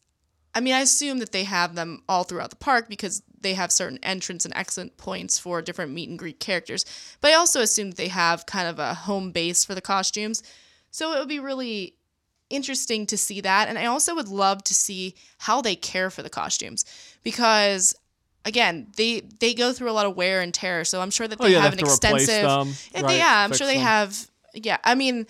I 0.53 0.61
mean, 0.61 0.73
I 0.73 0.81
assume 0.81 1.19
that 1.19 1.31
they 1.31 1.43
have 1.43 1.75
them 1.75 2.03
all 2.09 2.23
throughout 2.23 2.49
the 2.49 2.55
park 2.55 2.89
because 2.89 3.21
they 3.39 3.53
have 3.53 3.71
certain 3.71 3.99
entrance 4.03 4.45
and 4.45 4.53
exit 4.55 4.97
points 4.97 5.37
for 5.37 5.61
different 5.61 5.93
meet 5.93 6.09
and 6.09 6.17
greet 6.17 6.39
characters. 6.39 6.85
But 7.21 7.31
I 7.31 7.35
also 7.35 7.61
assume 7.61 7.91
that 7.91 7.97
they 7.97 8.07
have 8.07 8.45
kind 8.45 8.67
of 8.67 8.79
a 8.79 8.93
home 8.93 9.31
base 9.31 9.63
for 9.63 9.75
the 9.75 9.81
costumes. 9.81 10.41
So 10.91 11.13
it 11.13 11.19
would 11.19 11.29
be 11.29 11.39
really 11.39 11.95
interesting 12.49 13.05
to 13.07 13.17
see 13.17 13.41
that. 13.41 13.69
And 13.69 13.77
I 13.77 13.85
also 13.85 14.15
would 14.15 14.27
love 14.27 14.63
to 14.65 14.73
see 14.73 15.15
how 15.37 15.61
they 15.61 15.75
care 15.75 16.09
for 16.09 16.23
the 16.23 16.29
costumes 16.29 16.83
because 17.23 17.95
again, 18.45 18.87
they 18.97 19.21
they 19.39 19.53
go 19.53 19.73
through 19.73 19.89
a 19.91 19.93
lot 19.93 20.05
of 20.05 20.15
wear 20.15 20.41
and 20.41 20.53
tear. 20.53 20.85
So 20.85 21.01
I'm 21.01 21.11
sure 21.11 21.27
that 21.27 21.39
Oh 21.39 21.43
they 21.45 21.53
yeah, 21.53 21.61
have 21.61 21.75
they 21.75 21.83
an 21.83 21.87
have 21.89 21.97
replace 21.97 22.23
extensive 22.23 22.47
them. 22.49 22.73
yeah, 22.93 23.01
right, 23.07 23.17
yeah, 23.17 23.43
I'm 23.43 23.53
sure 23.53 23.67
they 23.67 23.75
them. 23.75 23.83
have. 23.83 24.29
Yeah, 24.53 24.77
I 24.83 24.95
mean, 24.95 25.27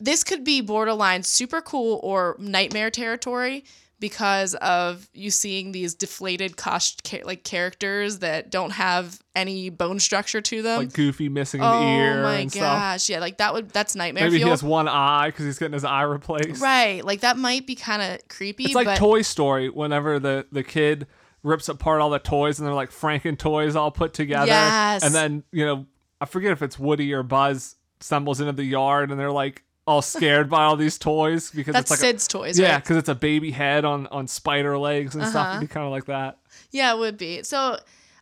this 0.00 0.24
could 0.24 0.44
be 0.44 0.60
borderline 0.60 1.22
super 1.22 1.60
cool 1.60 2.00
or 2.02 2.36
nightmare 2.38 2.90
territory 2.90 3.64
because 3.98 4.54
of 4.56 5.08
you 5.14 5.30
seeing 5.30 5.70
these 5.70 5.94
deflated 5.94 6.56
cost 6.56 7.08
like 7.24 7.44
characters 7.44 8.18
that 8.18 8.50
don't 8.50 8.70
have 8.72 9.20
any 9.36 9.70
bone 9.70 10.00
structure 10.00 10.40
to 10.40 10.60
them. 10.60 10.78
like 10.80 10.92
Goofy 10.92 11.28
missing 11.28 11.60
an 11.60 11.68
oh 11.72 11.96
ear. 11.96 12.18
oh 12.18 12.22
my 12.24 12.44
gosh, 12.46 13.04
stuff. 13.04 13.08
yeah, 13.14 13.20
like 13.20 13.38
that 13.38 13.54
would 13.54 13.70
that's 13.70 13.94
nightmare 13.94 14.24
Maybe 14.24 14.42
he 14.42 14.48
has 14.48 14.62
one 14.62 14.88
eye 14.88 15.28
because 15.28 15.44
he's 15.46 15.58
getting 15.58 15.74
his 15.74 15.84
eye 15.84 16.02
replaced. 16.02 16.60
right, 16.60 17.04
like 17.04 17.20
that 17.20 17.38
might 17.38 17.64
be 17.66 17.76
kind 17.76 18.02
of 18.02 18.26
creepy. 18.28 18.64
It's 18.64 18.74
like 18.74 18.98
Toy 18.98 19.22
Story. 19.22 19.68
Whenever 19.70 20.18
the 20.18 20.46
the 20.50 20.64
kid 20.64 21.06
rips 21.42 21.68
apart 21.68 22.00
all 22.00 22.10
the 22.10 22.18
toys 22.18 22.58
and 22.58 22.66
they're 22.66 22.74
like 22.74 22.90
Franken 22.90 23.36
toys 23.38 23.74
all 23.76 23.90
put 23.90 24.14
together, 24.14 24.46
Yes. 24.46 25.02
and 25.04 25.14
then 25.14 25.42
you 25.52 25.64
know 25.66 25.86
I 26.20 26.24
forget 26.26 26.52
if 26.52 26.62
it's 26.62 26.78
Woody 26.78 27.12
or 27.12 27.22
Buzz 27.22 27.76
stumbles 28.00 28.40
into 28.40 28.52
the 28.52 28.64
yard 28.64 29.10
and 29.10 29.18
they're 29.18 29.32
like 29.32 29.62
all 29.86 30.00
scared 30.02 30.48
by 30.48 30.62
all 30.62 30.76
these 30.76 30.96
toys 30.98 31.50
because 31.50 31.72
that's 31.72 31.90
it's 31.90 31.90
like 31.90 31.98
a, 31.98 32.12
Sid's 32.12 32.28
toys. 32.28 32.58
yeah, 32.58 32.74
right? 32.74 32.82
because 32.82 32.96
it's 32.96 33.08
a 33.08 33.14
baby 33.16 33.50
head 33.50 33.84
on 33.84 34.06
on 34.08 34.28
spider 34.28 34.78
legs 34.78 35.14
and 35.16 35.24
stuff. 35.24 35.46
Uh-huh. 35.46 35.56
It'd 35.58 35.68
be 35.68 35.72
kind 35.72 35.84
of 35.86 35.90
like 35.92 36.04
that. 36.06 36.38
Yeah, 36.70 36.94
it 36.94 36.98
would 36.98 37.16
be. 37.18 37.42
So 37.42 37.78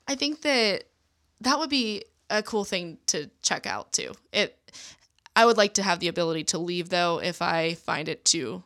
I 0.09 0.15
think 0.15 0.41
that 0.43 0.85
that 1.43 1.59
would 1.59 1.69
be 1.71 2.05
a 2.31 2.43
cool 2.43 2.65
thing 2.65 2.97
to 3.09 3.29
check 3.43 3.67
out 3.67 3.93
too. 3.93 4.13
It 4.33 4.57
I 5.37 5.45
would 5.45 5.59
like 5.59 5.75
to 5.75 5.83
have 5.83 6.01
the 6.01 6.09
ability 6.09 6.45
to 6.45 6.59
leave 6.59 6.89
though 6.89 7.21
if 7.23 7.43
I 7.43 7.75
find 7.75 8.09
it 8.09 8.25
too 8.25 8.63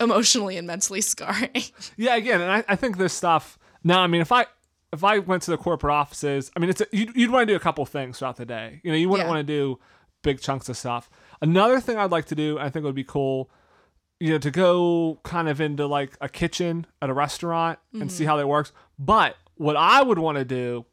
emotionally 0.00 0.56
and 0.56 0.66
mentally 0.66 1.00
scarring. 1.02 1.50
Yeah, 1.98 2.16
again, 2.16 2.40
and 2.40 2.50
I, 2.50 2.64
I 2.68 2.76
think 2.76 2.96
this 2.96 3.12
stuff. 3.12 3.58
Now, 3.84 4.00
I 4.00 4.06
mean, 4.06 4.20
if 4.20 4.32
I 4.32 4.46
if 4.92 5.04
I 5.04 5.18
went 5.18 5.42
to 5.42 5.50
the 5.50 5.58
corporate 5.58 5.92
offices, 5.92 6.50
I 6.56 6.60
mean, 6.60 6.70
it's 6.70 6.80
a, 6.80 6.86
you'd, 6.92 7.14
you'd 7.14 7.30
want 7.30 7.46
to 7.46 7.52
do 7.52 7.56
a 7.56 7.60
couple 7.60 7.84
things 7.84 8.18
throughout 8.18 8.36
the 8.36 8.46
day. 8.46 8.80
You 8.82 8.90
know, 8.90 8.96
you 8.96 9.08
wouldn't 9.08 9.26
Yeah. 9.26 9.34
want 9.34 9.46
to 9.46 9.52
do 9.52 9.78
big 10.22 10.40
chunks 10.40 10.68
of 10.68 10.76
stuff. 10.76 11.10
Another 11.42 11.78
thing 11.80 11.98
I'd 11.98 12.10
like 12.10 12.24
to 12.26 12.34
do, 12.34 12.58
I 12.58 12.70
think 12.70 12.84
would 12.84 12.94
be 12.94 13.04
cool, 13.04 13.50
you 14.18 14.30
know, 14.30 14.38
to 14.38 14.50
go 14.50 15.20
kind 15.24 15.48
of 15.48 15.60
into 15.60 15.86
like 15.86 16.16
a 16.20 16.28
kitchen 16.28 16.86
at 17.02 17.10
a 17.10 17.14
restaurant 17.14 17.78
and 17.92 18.10
see 18.10 18.24
mm-hmm. 18.24 18.30
how 18.30 18.36
that 18.38 18.48
works. 18.48 18.72
But 18.98 19.36
what 19.56 19.76
I 19.76 20.02
would 20.02 20.18
want 20.18 20.38
to 20.38 20.44
do 20.44 20.86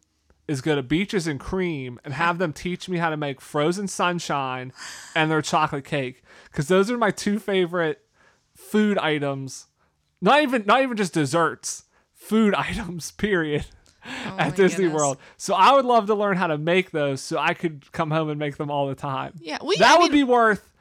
is 0.47 0.61
go 0.61 0.75
to 0.75 0.83
Beaches 0.83 1.25
and 1.25 1.39
Cream 1.39 1.99
and 2.03 2.13
have 2.23 2.37
them 2.37 2.53
teach 2.53 2.87
me 2.89 2.97
how 2.97 3.09
to 3.09 3.17
make 3.17 3.41
frozen 3.41 3.87
sunshine 3.87 4.73
and 5.15 5.31
their 5.31 5.41
chocolate 5.41 5.85
cake 5.85 6.21
because 6.51 6.67
those 6.67 6.91
are 6.91 6.97
my 6.97 7.11
two 7.11 7.39
favorite 7.39 8.01
food 8.53 8.97
items. 8.97 9.67
Not 10.21 10.41
even 10.41 10.65
not 10.65 10.81
even 10.81 10.97
just 10.97 11.13
desserts, 11.13 11.84
food 12.25 12.53
items. 12.57 13.11
Period. 13.11 13.65
Oh 14.07 14.35
at 14.37 14.55
Disney 14.55 14.83
goodness. 14.85 15.01
World. 15.01 15.17
So 15.37 15.55
I 15.55 15.73
would 15.73 15.85
love 15.85 16.05
to 16.07 16.15
learn 16.15 16.37
how 16.37 16.47
to 16.47 16.57
make 16.59 16.91
those 16.91 17.21
so 17.21 17.39
I 17.39 17.53
could 17.55 17.91
come 17.91 18.11
home 18.11 18.29
and 18.29 18.37
make 18.37 18.57
them 18.57 18.69
all 18.69 18.87
the 18.87 18.93
time. 18.95 19.33
Yeah, 19.39 19.57
we 19.63 19.77
that 19.77 19.95
I 19.95 19.99
would 19.99 20.11
mean, 20.11 20.19
be 20.19 20.23
worth 20.23 20.71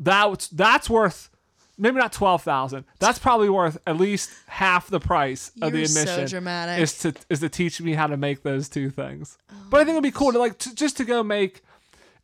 that 0.00 0.48
that's 0.52 0.88
worth 0.88 1.28
maybe 1.76 1.96
not 1.96 2.12
12,000. 2.12 2.84
That's 2.98 3.18
probably 3.18 3.48
worth 3.50 3.76
at 3.86 3.96
least 3.98 4.30
half 4.46 4.88
the 4.88 5.00
price 5.00 5.50
of 5.60 5.72
the 5.72 5.78
You're 5.78 5.86
so 5.88 6.00
admission. 6.02 6.28
dramatic. 6.28 6.82
Is 6.82 6.98
to 7.00 7.12
is 7.28 7.40
to 7.40 7.48
teach 7.50 7.80
me 7.82 7.92
how 7.92 8.06
to 8.06 8.16
make 8.16 8.42
those 8.44 8.68
two 8.70 8.88
things. 8.88 9.36
Oh 9.50 9.56
but 9.68 9.80
I 9.80 9.84
think 9.84 9.94
it'd 9.96 10.02
be 10.02 10.10
cool 10.10 10.32
to 10.32 10.38
like 10.38 10.56
to, 10.60 10.74
just 10.74 10.96
to 10.98 11.04
go 11.04 11.22
make 11.22 11.62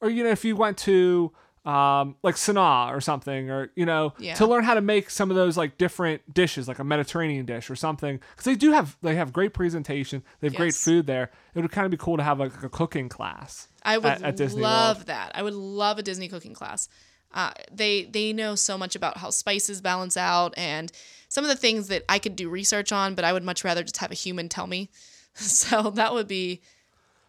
or 0.00 0.08
you 0.08 0.24
know 0.24 0.30
if 0.30 0.42
you 0.42 0.56
went 0.56 0.78
to 0.78 1.32
um, 1.66 2.14
like 2.22 2.36
Sanaa 2.36 2.94
or 2.94 3.00
something, 3.00 3.50
or 3.50 3.70
you 3.74 3.84
know, 3.84 4.14
Yeah. 4.18 4.34
to 4.34 4.46
learn 4.46 4.62
how 4.64 4.74
to 4.74 4.80
make 4.80 5.10
some 5.10 5.30
of 5.30 5.36
those 5.36 5.56
like 5.56 5.76
different 5.78 6.32
dishes, 6.32 6.68
like 6.68 6.78
a 6.78 6.84
Mediterranean 6.84 7.44
dish 7.44 7.68
or 7.68 7.76
something, 7.76 8.20
because 8.30 8.44
they 8.44 8.54
do 8.54 8.72
have 8.72 8.96
they 9.02 9.16
have 9.16 9.32
great 9.32 9.52
presentation, 9.52 10.22
they 10.40 10.46
have 10.46 10.54
great 10.54 10.74
food 10.74 11.06
there. 11.06 11.30
It 11.54 11.60
would 11.60 11.72
kind 11.72 11.84
of 11.84 11.90
be 11.90 11.96
cool 11.96 12.16
to 12.18 12.22
have 12.22 12.38
like 12.38 12.62
a 12.62 12.68
cooking 12.68 13.08
class. 13.08 13.68
I 13.82 13.98
would 13.98 14.06
at- 14.06 14.40
at 14.40 14.52
love 14.52 14.98
World. 14.98 15.06
that. 15.08 15.32
I 15.34 15.42
would 15.42 15.54
love 15.54 15.98
a 15.98 16.02
Disney 16.02 16.28
cooking 16.28 16.54
class. 16.54 16.88
Uh, 17.34 17.50
they 17.72 18.04
they 18.04 18.32
know 18.32 18.54
so 18.54 18.78
much 18.78 18.94
about 18.94 19.18
how 19.18 19.30
spices 19.30 19.80
balance 19.80 20.16
out 20.16 20.54
and 20.56 20.92
some 21.28 21.44
of 21.44 21.48
the 21.50 21.56
things 21.56 21.88
that 21.88 22.04
I 22.08 22.20
could 22.20 22.36
do 22.36 22.48
research 22.48 22.92
on, 22.92 23.14
but 23.16 23.24
I 23.24 23.32
would 23.32 23.42
much 23.42 23.64
rather 23.64 23.82
just 23.82 23.96
have 23.98 24.12
a 24.12 24.14
human 24.14 24.48
tell 24.48 24.66
me. 24.66 24.88
So 25.34 25.90
that 25.90 26.14
would 26.14 26.28
be 26.28 26.62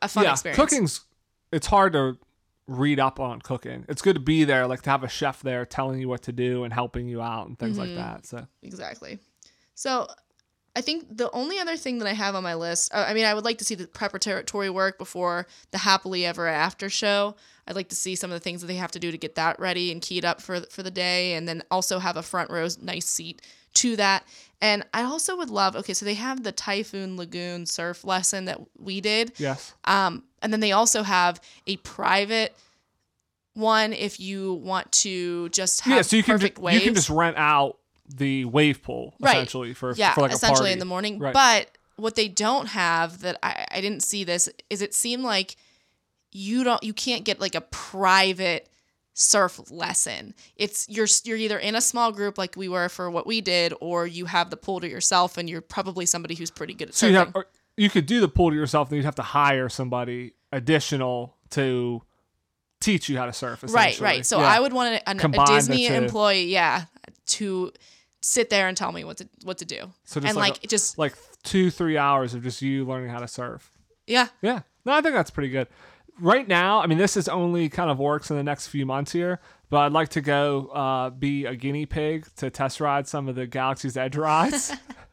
a 0.01 0.07
fun 0.07 0.23
yeah, 0.23 0.31
experience. 0.33 0.57
cooking's 0.57 1.01
it's 1.51 1.67
hard 1.67 1.91
to 1.93 2.17
read 2.67 2.99
up 2.99 3.19
on 3.19 3.41
cooking. 3.41 3.85
It's 3.87 4.01
good 4.01 4.15
to 4.15 4.19
be 4.21 4.43
there, 4.43 4.67
like 4.67 4.81
to 4.83 4.89
have 4.89 5.03
a 5.03 5.07
chef 5.09 5.41
there 5.41 5.65
telling 5.65 5.99
you 5.99 6.09
what 6.09 6.23
to 6.23 6.31
do 6.31 6.63
and 6.63 6.73
helping 6.73 7.07
you 7.07 7.21
out 7.21 7.47
and 7.47 7.57
things 7.57 7.77
Mm-hmm. 7.77 7.95
like 7.95 7.95
that. 7.95 8.25
So 8.25 8.45
Exactly. 8.61 9.19
So 9.75 10.07
I 10.75 10.81
think 10.81 11.05
the 11.17 11.31
only 11.31 11.57
other 11.59 11.75
thing 11.77 11.97
that 11.99 12.07
I 12.07 12.13
have 12.13 12.35
on 12.35 12.43
my 12.43 12.53
list, 12.53 12.93
uh, 12.93 13.05
I 13.07 13.13
mean, 13.13 13.25
I 13.25 13.33
would 13.33 13.45
like 13.45 13.57
to 13.59 13.65
see 13.65 13.73
the 13.75 13.87
preparatory 13.87 14.69
work 14.69 14.97
before 14.99 15.47
the 15.71 15.79
Happily 15.79 16.25
Ever 16.25 16.45
After 16.45 16.89
show. 16.89 17.35
I'd 17.67 17.75
like 17.75 17.89
to 17.89 17.95
see 17.95 18.15
some 18.15 18.31
of 18.31 18.35
the 18.35 18.39
things 18.43 18.61
that 18.61 18.67
they 18.67 18.75
have 18.75 18.91
to 18.91 18.99
do 18.99 19.11
to 19.11 19.17
get 19.17 19.35
that 19.35 19.59
ready 19.59 19.91
and 19.91 20.01
keyed 20.01 20.23
up 20.23 20.39
for 20.41 20.61
for 20.69 20.83
the 20.83 20.91
day, 20.91 21.33
and 21.33 21.47
then 21.47 21.63
also 21.71 21.97
have 21.99 22.15
a 22.15 22.21
front 22.21 22.51
row 22.51 22.67
nice 22.81 23.07
seat 23.07 23.41
to 23.73 23.95
that. 23.95 24.23
And 24.61 24.85
I 24.93 25.03
also 25.03 25.35
would 25.37 25.49
love. 25.49 25.75
Okay, 25.75 25.93
so 25.93 26.05
they 26.05 26.13
have 26.13 26.43
the 26.43 26.51
Typhoon 26.51 27.17
Lagoon 27.17 27.65
surf 27.65 28.03
lesson 28.03 28.45
that 28.45 28.59
we 28.79 29.01
did. 29.01 29.33
yes, 29.37 29.73
Um, 29.85 30.23
and 30.47 30.53
then 30.53 30.61
they 30.61 30.71
also 30.71 31.03
have 31.03 31.41
a 31.67 31.75
private 31.77 32.55
one 33.53 33.91
if 33.91 34.17
you 34.19 34.53
want 34.53 34.89
to 34.93 35.49
just 35.49 35.81
have 35.81 35.95
yeah. 35.95 36.01
So 36.03 36.15
you 36.15 36.23
can 36.23 36.35
perfect 36.35 36.55
ju- 36.57 36.61
waves. 36.63 36.75
you 36.79 36.85
can 36.85 36.95
just 36.95 37.09
rent 37.09 37.35
out 37.37 37.77
the 38.07 38.45
wave 38.45 38.81
pool 38.81 39.13
Right. 39.19 39.49
for 39.49 39.93
yeah, 39.95 40.13
for 40.13 40.21
like 40.21 40.31
a 40.31 40.35
essentially 40.35 40.71
in 40.71 40.79
the 40.79 40.85
morning. 40.85 41.19
Right. 41.19 41.33
But 41.33 41.69
what 41.97 42.15
they 42.15 42.27
don't 42.29 42.67
have 42.67 43.19
that 43.21 43.37
I, 43.43 43.65
I 43.71 43.81
didn't 43.81 44.03
see 44.03 44.23
this 44.23 44.47
is 44.69 44.81
it 44.81 44.93
seemed 44.93 45.23
like 45.23 45.57
you 46.31 46.63
don't 46.63 46.81
you 46.83 46.93
can't 46.93 47.25
get 47.25 47.41
like 47.41 47.55
a 47.55 47.61
private 47.61 48.69
surf 49.13 49.59
lesson. 49.71 50.35
It's 50.55 50.87
you're 50.87 51.07
you're 51.25 51.37
either 51.37 51.57
in 51.57 51.73
a 51.75 51.81
small 51.81 52.11
group 52.11 52.37
like 52.37 52.55
we 52.55 52.69
were 52.69 52.87
for 52.89 53.09
what 53.09 53.25
we 53.25 53.41
did, 53.41 53.73
or 53.81 54.05
you 54.05 54.25
have 54.27 54.51
the 54.51 54.57
pool 54.57 54.79
to 54.81 54.87
yourself, 54.87 55.37
and 55.37 55.49
you're 55.49 55.61
probably 55.61 56.05
somebody 56.05 56.35
who's 56.35 56.51
pretty 56.51 56.75
good 56.75 56.89
at 56.89 56.95
So 56.95 57.07
surfing. 57.07 57.11
you 57.11 57.17
have 57.17 57.33
you 57.75 57.89
could 57.89 58.05
do 58.05 58.19
the 58.19 58.27
pool 58.27 58.51
to 58.51 58.55
yourself, 58.55 58.89
then 58.89 58.97
you'd 58.97 59.05
have 59.05 59.15
to 59.15 59.21
hire 59.23 59.67
somebody 59.69 60.33
additional 60.51 61.35
to 61.51 62.01
teach 62.79 63.09
you 63.09 63.17
how 63.17 63.25
to 63.25 63.33
surf. 63.33 63.63
right, 63.69 63.99
right. 63.99 64.25
So 64.25 64.39
Yeah. 64.39 64.45
I 64.47 64.59
would 64.59 64.73
want 64.73 64.95
a, 64.95 65.09
an- 65.09 65.19
a 65.19 65.45
Disney 65.45 65.87
employee, 65.87 66.45
yeah, 66.45 66.85
to 67.27 67.71
sit 68.21 68.49
there 68.49 68.67
and 68.67 68.75
tell 68.77 68.91
me 68.91 69.03
what 69.03 69.17
to 69.17 69.29
what 69.43 69.57
to 69.59 69.65
do, 69.65 69.91
So 70.05 70.19
just 70.19 70.29
and 70.29 70.35
like 70.37 70.53
like, 70.55 70.63
a- 70.63 70.67
just 70.67 70.97
like 70.97 71.15
two 71.43 71.69
three 71.71 71.97
hours 71.97 72.33
of 72.33 72.43
just 72.43 72.61
you 72.61 72.85
learning 72.85 73.09
how 73.09 73.19
to 73.19 73.27
surf. 73.27 73.71
yeah, 74.05 74.27
Yeah. 74.41 74.61
No, 74.85 74.93
I 74.93 75.01
think 75.01 75.15
that's 75.15 75.31
pretty 75.31 75.49
good. 75.49 75.67
Right 76.19 76.47
now, 76.47 76.79
I 76.81 76.87
mean, 76.87 76.97
this 76.97 77.15
is 77.17 77.27
only 77.27 77.67
kind 77.69 77.91
of 77.91 77.99
works 77.99 78.29
in 78.31 78.37
the 78.37 78.43
next 78.43 78.67
few 78.67 78.85
months 78.85 79.11
here, 79.11 79.39
but 79.69 79.79
I'd 79.79 79.91
like 79.91 80.09
to 80.09 80.21
go 80.21 80.67
uh, 80.67 81.09
be 81.11 81.45
a 81.45 81.55
guinea 81.55 81.85
pig 81.85 82.25
to 82.37 82.49
test 82.49 82.79
ride 82.79 83.07
some 83.07 83.27
of 83.27 83.35
the 83.35 83.45
Galaxy's 83.47 83.97
Edge 83.97 84.15
rides. 84.15 84.71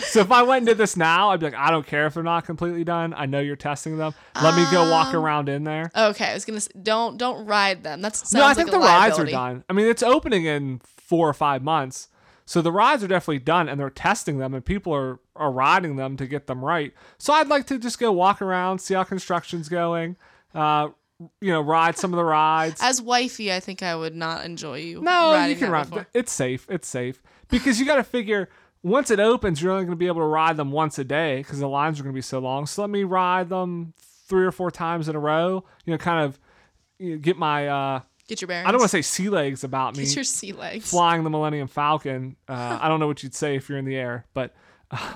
so 0.00 0.20
if 0.20 0.30
I 0.30 0.42
went 0.42 0.58
and 0.58 0.66
did 0.66 0.78
this 0.78 0.96
now, 0.96 1.30
I'd 1.30 1.40
be 1.40 1.46
like, 1.46 1.54
I 1.54 1.70
don't 1.70 1.86
care 1.86 2.06
if 2.06 2.14
they're 2.14 2.22
not 2.22 2.44
completely 2.44 2.84
done. 2.84 3.14
I 3.16 3.26
know 3.26 3.40
you're 3.40 3.56
testing 3.56 3.96
them. 3.98 4.14
Let 4.42 4.54
me 4.54 4.64
go 4.70 4.82
Um, 4.82 4.90
walk 4.90 5.14
around 5.14 5.48
in 5.48 5.64
there. 5.64 5.90
okay. 5.96 6.26
I 6.26 6.34
was 6.34 6.44
gonna 6.44 6.60
say, 6.60 6.70
don't 6.82 7.16
don't 7.16 7.46
ride 7.46 7.82
them. 7.82 8.00
That's 8.02 8.32
No, 8.32 8.44
I 8.44 8.54
think 8.54 8.68
a 8.68 8.72
the 8.72 8.78
rides 8.78 9.18
are 9.18 9.24
done. 9.26 9.64
I 9.68 9.72
mean, 9.72 9.86
it's 9.86 10.02
opening 10.02 10.44
in 10.44 10.80
four 10.84 11.28
or 11.28 11.34
five 11.34 11.62
months. 11.62 12.08
So 12.44 12.60
the 12.60 12.72
rides 12.72 13.04
are 13.04 13.08
definitely 13.08 13.38
done 13.38 13.68
and 13.68 13.78
they're 13.80 13.88
testing 13.88 14.38
them 14.38 14.52
and 14.52 14.64
people 14.64 14.92
are, 14.92 15.20
are 15.36 15.50
riding 15.52 15.96
them 15.96 16.16
to 16.16 16.26
get 16.26 16.48
them 16.48 16.62
right. 16.64 16.92
So 17.16 17.32
I'd 17.32 17.46
like 17.48 17.66
to 17.68 17.78
just 17.78 17.98
go 18.00 18.10
walk 18.12 18.42
around, 18.42 18.80
see 18.80 18.94
how 18.94 19.04
construction's 19.04 19.68
going, 19.68 20.16
uh, 20.54 20.88
you 21.40 21.52
know, 21.52 21.60
ride 21.60 21.96
some 21.96 22.12
of 22.12 22.16
the 22.16 22.24
rides. 22.24 22.80
As 22.82 23.00
wifey, 23.00 23.52
I 23.52 23.60
think 23.60 23.82
I 23.82 23.94
would 23.94 24.16
not 24.16 24.44
enjoy 24.44 24.78
you. 24.80 25.00
no, 25.00 25.32
riding 25.32 25.50
you 25.56 25.62
can 25.62 25.70
ride. 25.70 25.84
before. 25.88 26.06
It's 26.12 26.32
safe. 26.32 26.66
It's 26.68 26.88
safe. 26.88 27.22
Because 27.48 27.78
you 27.78 27.86
got 27.86 27.96
to 27.96 28.04
figure 28.04 28.48
once 28.82 29.10
it 29.10 29.20
opens, 29.20 29.62
you're 29.62 29.72
only 29.72 29.84
going 29.84 29.92
to 29.96 29.96
be 30.00 30.06
able 30.08 30.20
to 30.22 30.26
ride 30.26 30.56
them 30.56 30.72
once 30.72 30.98
a 30.98 31.04
day 31.04 31.38
because 31.38 31.58
the 31.60 31.68
lines 31.68 32.00
are 32.00 32.02
going 32.02 32.12
to 32.14 32.16
be 32.18 32.22
so 32.22 32.38
long. 32.38 32.66
So 32.66 32.82
let 32.82 32.90
me 32.90 33.04
ride 33.04 33.48
them 33.48 33.94
three 34.26 34.44
or 34.44 34.52
four 34.52 34.70
times 34.70 35.08
in 35.08 35.14
a 35.16 35.20
row, 35.20 35.64
you 35.84 35.92
know, 35.92 35.98
kind 35.98 36.24
of 36.24 36.38
you 36.98 37.12
know, 37.12 37.18
get 37.18 37.36
my, 37.36 37.68
uh, 37.68 38.00
Get 38.28 38.40
your 38.40 38.48
bearings. 38.48 38.68
I 38.68 38.72
don't 38.72 38.80
want 38.80 38.90
to 38.90 38.96
say 38.96 39.02
sea 39.02 39.28
legs 39.28 39.64
about 39.64 39.96
me 39.96 40.04
Get 40.04 40.14
your 40.14 40.24
sea 40.24 40.52
legs. 40.52 40.88
flying 40.88 41.22
the 41.24 41.28
Millennium 41.30 41.66
Falcon. 41.68 42.36
Uh, 42.48 42.78
I 42.80 42.88
don't 42.88 42.98
know 43.00 43.06
what 43.08 43.22
you'd 43.22 43.34
say 43.34 43.56
if 43.56 43.68
you're 43.68 43.78
in 43.78 43.84
the 43.84 43.96
air, 43.96 44.26
but 44.32 44.54
uh, 44.90 45.14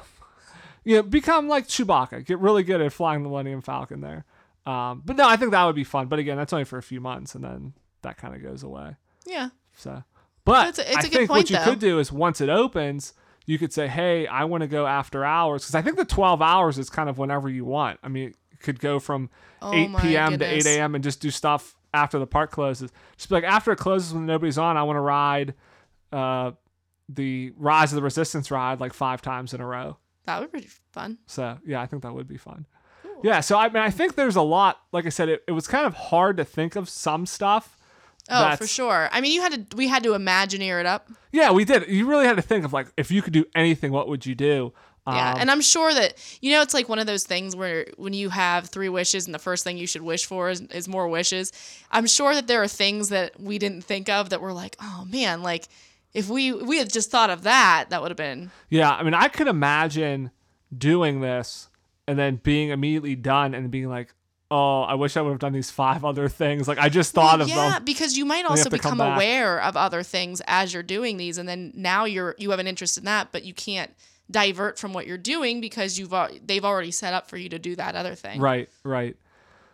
you 0.85 0.97
know, 0.97 1.03
become 1.03 1.49
like 1.49 1.67
Chewbacca. 1.69 2.25
Get 2.27 2.39
really 2.41 2.63
good 2.63 2.81
at 2.81 2.93
flying 2.93 3.23
the 3.23 3.29
Millennium 3.29 3.63
Falcon 3.63 4.01
there. 4.01 4.25
Um, 4.67 5.03
but 5.05 5.17
no, 5.17 5.27
I 5.29 5.37
think 5.37 5.53
that 5.53 5.65
would 5.65 5.77
be 5.77 5.85
fun. 5.85 6.09
But 6.09 6.19
again, 6.19 6.37
that's 6.37 6.53
only 6.53 6.65
for 6.65 6.79
a 6.79 6.83
few 6.83 7.01
months, 7.01 7.35
and 7.37 7.43
then 7.45 7.73
that 8.03 8.17
kind 8.19 8.35
of 8.35 8.43
goes 8.43 8.63
away. 8.65 8.97
Yeah. 9.25 9.51
So, 9.77 10.03
but 10.45 10.69
It's 10.71 10.79
a- 10.81 10.89
it's 10.89 10.97
I 10.97 11.01
a 11.01 11.03
good 11.05 11.13
think 11.13 11.29
point, 11.31 11.39
what 11.45 11.51
you 11.51 11.57
though. 11.59 11.65
could 11.65 11.79
do 11.79 11.99
is 12.01 12.11
once 12.13 12.41
it 12.41 12.49
opens, 12.49 13.13
you 13.47 13.59
could 13.59 13.73
say, 13.73 13.89
"Hey, 13.89 14.27
I 14.27 14.45
want 14.45 14.63
to 14.63 14.67
go 14.69 14.87
after 14.87 15.25
hours," 15.25 15.63
because 15.63 15.75
I 15.75 15.83
think 15.83 15.97
the 15.97 16.05
12 16.05 16.43
hours 16.43 16.79
is 16.79 16.91
kind 16.91 17.09
of 17.09 17.17
whenever 17.19 17.49
you 17.49 17.65
want. 17.65 17.99
I 18.03 18.09
mean, 18.09 18.35
it 18.53 18.61
could 18.61 18.81
go 18.81 18.99
from 18.99 19.31
Oh 19.63 19.73
8 19.73 19.91
my 19.91 20.01
p.m. 20.01 20.39
to 20.39 20.45
8 20.45 20.67
a.m. 20.67 20.95
and 20.95 21.03
just 21.03 21.21
do 21.21 21.31
stuff 21.31 21.75
after 21.95 22.19
the 22.19 22.27
park 22.27 22.51
closes. 22.51 22.93
Just 23.17 23.29
be 23.29 23.37
like, 23.37 23.45
after 23.45 23.73
it 23.73 23.77
closes 23.77 24.13
when 24.13 24.27
nobody's 24.27 24.59
on, 24.59 24.77
I 24.77 24.83
want 24.83 24.97
to 24.97 25.01
ride 25.01 25.55
uh, 26.13 26.53
the 27.09 27.53
Rise 27.57 27.93
of 27.93 27.97
the 27.97 28.03
Resistance 28.03 28.51
ride 28.51 28.81
like 28.81 28.93
five 28.93 29.23
times 29.23 29.55
in 29.55 29.61
a 29.61 29.67
row. 29.67 29.97
That 30.27 30.41
would 30.41 30.53
be 30.53 30.69
fun. 30.91 31.19
So 31.27 31.59
yeah, 31.65 31.81
I 31.81 31.87
think 31.87 32.03
that 32.03 32.13
would 32.13 32.29
be 32.29 32.37
fun. 32.37 32.67
Yeah, 33.23 33.41
so 33.41 33.57
I 33.57 33.69
mean, 33.69 33.83
I 33.83 33.91
think 33.91 34.15
there's 34.15 34.37
a 34.37 34.43
lot. 34.43 34.81
Like 34.93 35.07
I 35.07 35.09
said, 35.09 35.29
it, 35.29 35.45
it 35.49 35.53
was 35.53 35.67
kind 35.67 35.87
of 35.87 35.95
hard 35.95 36.37
to 36.37 36.45
think 36.45 36.77
of 36.77 36.89
some 36.89 37.25
stuff 37.25 37.79
Oh, 38.29 38.41
That's- 38.41 38.59
for 38.59 38.67
sure. 38.67 39.09
I 39.13 39.21
mean, 39.21 39.33
you 39.33 39.41
had 39.43 39.71
to. 39.71 39.77
We 39.77 39.89
had 39.89 40.03
to 40.03 40.11
imagineer 40.11 40.81
it 40.81 40.87
up. 40.87 41.09
Yeah, 41.33 41.53
we 41.53 41.65
did. 41.65 41.89
You 41.89 42.07
really 42.07 42.27
had 42.27 42.37
to 42.37 42.43
think 42.43 42.65
of 42.65 42.73
like 42.73 42.89
if 42.97 43.11
you 43.11 43.23
could 43.23 43.33
do 43.33 43.45
anything, 43.55 43.93
what 43.93 44.09
would 44.09 44.27
you 44.27 44.35
do? 44.35 44.73
Yeah, 45.09 45.35
Um, 45.35 45.41
and 45.43 45.51
I'm 45.53 45.61
sure 45.61 45.95
that 45.95 46.15
you 46.41 46.51
know 46.51 46.63
it's 46.63 46.75
like 46.75 46.89
one 46.89 46.99
of 46.99 47.07
those 47.07 47.23
things 47.23 47.55
where 47.55 47.87
when 47.97 48.13
you 48.13 48.29
have 48.31 48.67
three 48.69 48.89
wishes 48.89 49.27
and 49.27 49.33
the 49.35 49.39
first 49.39 49.63
thing 49.63 49.79
you 49.79 49.87
should 49.87 50.03
wish 50.03 50.27
for 50.27 50.51
is, 50.51 50.63
is 50.63 50.89
more 50.89 51.07
wishes. 51.07 51.53
I'm 51.93 52.09
sure 52.09 52.35
that 52.35 52.49
there 52.49 52.61
are 52.61 52.67
things 52.67 53.11
that 53.11 53.39
we 53.39 53.59
didn't 53.59 53.83
think 53.83 54.09
of 54.09 54.31
that 54.31 54.41
were 54.41 54.53
like, 54.53 54.75
oh 54.83 55.07
man, 55.09 55.45
like 55.45 55.69
if 56.13 56.29
we 56.29 56.53
we 56.53 56.79
had 56.79 56.93
just 56.93 57.09
thought 57.13 57.31
of 57.31 57.43
that, 57.45 57.87
that 57.91 58.03
would 58.03 58.11
have 58.11 58.17
been 58.17 58.51
Yeah, 58.69 58.91
I 58.93 59.05
mean, 59.05 59.15
I 59.15 59.29
could 59.29 59.47
imagine 59.47 60.33
doing 60.77 61.21
this 61.21 61.69
and 62.09 62.19
then 62.19 62.41
being 62.43 62.71
immediately 62.71 63.15
done 63.15 63.55
and 63.55 63.71
being 63.71 63.89
like, 63.89 64.13
"Oh, 64.51 64.83
I 64.83 64.95
wish 64.95 65.17
I 65.17 65.23
would 65.23 65.31
have 65.31 65.39
done 65.39 65.53
these 65.53 65.71
five 65.71 66.05
other 66.05 66.29
things." 66.29 66.69
Like 66.69 66.79
I 66.79 66.89
just 66.89 67.13
thought 67.13 67.41
of 67.41 67.49
yeah, 67.49 67.55
them. 67.55 67.73
Yeah, 67.73 67.79
because 67.81 68.17
you 68.17 68.25
might 68.25 68.45
also 68.45 68.71
become 68.71 69.01
aware 69.01 69.61
of 69.61 69.77
other 69.77 70.03
things 70.03 70.43
as 70.47 70.73
you're 70.73 70.83
doing 70.83 71.17
these, 71.17 71.39
and 71.39 71.49
then 71.49 71.73
now 71.75 72.05
you're 72.05 72.35
you 72.39 72.51
have 72.51 72.61
an 72.61 72.67
interest 72.67 72.99
in 72.99 73.05
that, 73.05 73.33
but 73.33 73.45
you 73.45 73.55
can't 73.55 73.91
divert 74.31 74.79
from 74.79 74.93
what 74.93 75.07
you're 75.07 75.19
doing 75.19 75.61
because 75.61 75.99
you've 75.99 76.15
they've 76.45 76.65
already 76.65 76.91
set 76.91 77.15
up 77.15 77.29
for 77.29 77.37
you 77.37 77.49
to 77.49 77.59
do 77.59 77.77
that 77.77 77.95
other 77.95 78.15
thing. 78.15 78.41
Right, 78.41 78.69
right. 78.85 79.17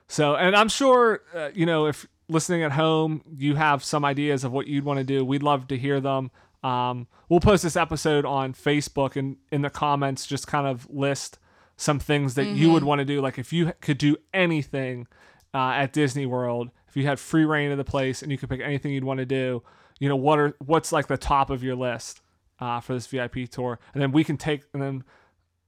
So, 0.09 0.35
and 0.37 0.55
I'm 0.55 0.69
sure, 0.69 1.23
uh, 1.35 1.51
you 1.55 1.65
know, 1.65 1.87
if 1.87 2.07
listening 2.29 2.63
at 2.63 2.73
home, 2.73 3.23
you 3.37 3.55
have 3.55 3.83
some 3.83 4.05
ideas 4.05 4.45
of 4.45 4.53
what 4.53 4.67
you'd 4.67 4.85
want 4.85 4.99
to 4.99 5.05
do. 5.05 5.25
We'd 5.25 5.43
love 5.43 5.69
to 5.69 5.79
hear 5.79 6.01
them. 6.01 6.31
Um, 6.63 7.07
we'll 7.29 7.41
post 7.41 7.63
this 7.63 7.77
episode 7.77 8.25
on 8.25 8.53
Facebook 8.53 9.17
and 9.17 9.37
in 9.51 9.63
the 9.63 9.71
comments, 9.71 10.27
just 10.27 10.47
kind 10.47 10.67
of 10.67 10.89
list 10.91 11.39
some 11.83 11.99
things 11.99 12.35
that 12.35 12.47
you 12.47 12.71
would 12.71 12.85
want 12.85 13.01
to 13.01 13.05
do. 13.05 13.21
Like 13.21 13.39
if 13.39 13.53
you 13.53 13.73
could 13.81 13.99
do 13.99 14.17
anything 14.33 15.09
uh, 15.53 15.71
at 15.71 15.93
Disney 15.93 16.27
World, 16.27 16.71
if 16.89 16.97
you 16.97 17.05
had 17.07 17.19
free 17.19 17.45
rein 17.45 17.73
of 17.73 17.79
the 17.79 17.85
place 17.85 18.23
and 18.23 18.31
you 18.31 18.39
could 18.39 18.49
pick 18.49 18.61
anything 18.61 18.93
you'd 18.93 19.03
want 19.05 19.19
to 19.19 19.27
do, 19.27 19.63
you 19.99 20.09
know, 20.09 20.17
what 20.17 20.39
are 20.39 20.55
what's 20.65 20.93
like 20.93 21.09
the 21.09 21.17
top 21.17 21.51
of 21.51 21.63
your 21.65 21.75
list 21.75 22.21
uh, 22.61 22.79
for 22.81 22.95
this 22.95 23.07
VIP 23.09 23.49
tour, 23.51 23.79
and 23.95 24.03
then 24.03 24.13
we 24.13 24.23
can 24.23 24.37
take 24.37 24.63
and 24.73 24.81
then 24.83 25.03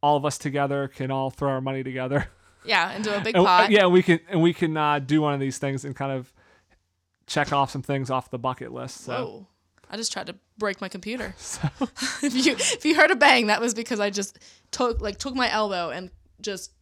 all 0.00 0.16
of 0.16 0.24
us 0.24 0.38
together 0.38 0.87
can 0.87 1.11
all 1.11 1.31
throw 1.31 1.50
our 1.50 1.61
money 1.61 1.83
together. 1.83 2.29
Yeah, 2.66 2.92
into 2.96 3.14
a 3.14 3.20
big 3.20 3.37
And, 3.37 3.44
pot. 3.44 3.70
yeah, 3.70 3.85
we 3.88 4.03
can 4.03 4.20
and 4.31 4.40
we 4.40 4.55
can 4.55 4.74
uh, 4.74 4.98
do 4.98 5.20
one 5.20 5.35
of 5.35 5.40
these 5.40 5.59
things 5.59 5.85
and 5.85 5.94
kind 5.94 6.11
of 6.12 6.33
check 7.27 7.53
off 7.53 7.70
some 7.70 7.83
things 7.83 8.09
off 8.09 8.31
the 8.31 8.38
bucket 8.38 8.72
list. 8.72 9.03
So 9.03 9.12
Whoa. 9.12 9.46
I 9.94 9.96
just 9.96 10.12
tried 10.12 10.26
to 10.26 10.35
break 10.59 10.80
my 10.80 10.88
computer. 10.88 11.35
if 12.22 12.35
you 12.35 12.52
if 12.59 12.85
you 12.85 12.96
heard 12.96 13.12
a 13.12 13.16
bang, 13.16 13.46
that 13.46 13.61
was 13.61 13.74
because 13.74 14.00
I 14.00 14.11
just 14.11 14.40
took 14.72 15.00
like 15.00 15.18
took 15.18 15.37
my 15.37 15.48
elbow 15.48 15.90
and 15.90 16.11
just 16.40 16.72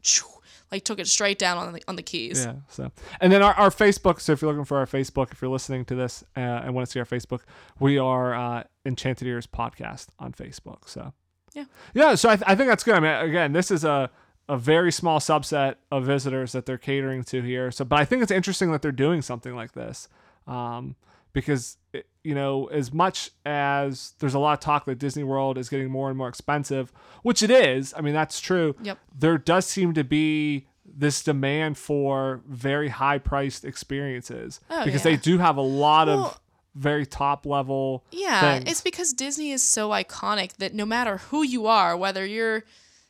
like 0.70 0.82
took 0.82 0.98
it 0.98 1.06
straight 1.06 1.38
down 1.38 1.58
on 1.58 1.74
the 1.74 1.82
on 1.86 1.96
the 1.96 2.02
keys. 2.02 2.46
yeah. 2.46 2.54
So 2.68 2.90
and 3.20 3.30
then 3.30 3.42
our, 3.42 3.52
our 3.54 3.68
Facebook. 3.68 4.18
So 4.18 4.32
if 4.32 4.40
you're 4.40 4.50
looking 4.50 4.64
for 4.64 4.78
our 4.78 4.86
Facebook, 4.86 5.30
if 5.30 5.42
you're 5.42 5.50
listening 5.50 5.84
to 5.84 5.94
this 5.94 6.24
uh, 6.34 6.40
and 6.40 6.74
want 6.74 6.86
to 6.86 6.90
see 6.90 7.00
our 7.00 7.04
Facebook, 7.04 7.40
we 7.78 7.98
are 7.98 8.34
uh, 8.34 8.64
Enchanted 8.86 9.28
Ears 9.28 9.46
Podcast 9.46 10.06
on 10.18 10.32
Facebook. 10.32 10.88
So 10.88 11.12
Yeah. 11.52 11.64
yeah. 11.92 12.14
So 12.14 12.30
I, 12.30 12.36
th- 12.36 12.48
I 12.48 12.54
think 12.54 12.70
that's 12.70 12.82
good. 12.82 12.94
I 12.94 13.00
mean, 13.00 13.28
again, 13.30 13.52
this 13.52 13.70
is 13.70 13.84
a 13.84 14.10
a 14.48 14.56
very 14.56 14.90
small 14.90 15.20
subset 15.20 15.76
of 15.90 16.04
visitors 16.04 16.52
that 16.52 16.66
they're 16.66 16.78
catering 16.78 17.24
to 17.24 17.42
here. 17.42 17.70
So, 17.70 17.84
but 17.84 17.98
I 18.00 18.04
think 18.04 18.22
it's 18.22 18.32
interesting 18.32 18.72
that 18.72 18.82
they're 18.82 18.90
doing 18.90 19.22
something 19.22 19.54
like 19.54 19.72
this, 19.72 20.08
um, 20.46 20.96
because 21.32 21.76
it, 21.92 22.06
you 22.24 22.34
know, 22.34 22.66
as 22.66 22.92
much 22.92 23.30
as 23.46 24.14
there's 24.18 24.34
a 24.34 24.38
lot 24.38 24.52
of 24.54 24.60
talk 24.60 24.84
that 24.86 24.98
Disney 24.98 25.22
World 25.24 25.58
is 25.58 25.68
getting 25.68 25.90
more 25.90 26.08
and 26.08 26.16
more 26.18 26.28
expensive, 26.28 26.92
which 27.22 27.42
it 27.42 27.50
is. 27.50 27.92
I 27.96 28.00
mean, 28.00 28.14
that's 28.14 28.40
true. 28.40 28.74
Yep. 28.82 28.98
There 29.18 29.38
does 29.38 29.66
seem 29.66 29.94
to 29.94 30.04
be 30.04 30.66
this 30.84 31.22
demand 31.22 31.78
for 31.78 32.42
very 32.46 32.88
high 32.88 33.18
priced 33.18 33.64
experiences 33.64 34.60
Oh, 34.68 34.84
because 34.84 35.04
yeah. 35.04 35.12
they 35.12 35.16
do 35.16 35.38
have 35.38 35.56
a 35.56 35.62
lot 35.62 36.08
Well- 36.08 36.26
of 36.26 36.40
very 36.74 37.04
top 37.06 37.44
level 37.44 38.02
Yeah, 38.10 38.40
things. 38.58 38.70
it's 38.70 38.80
because 38.80 39.12
Disney 39.12 39.52
is 39.52 39.62
so 39.62 39.90
iconic 39.90 40.54
that 40.56 40.72
no 40.74 40.86
matter 40.86 41.18
who 41.18 41.42
you 41.42 41.66
are, 41.66 41.96
whether 41.96 42.24
you're, 42.24 42.64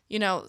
you 0.08 0.18
know, 0.18 0.46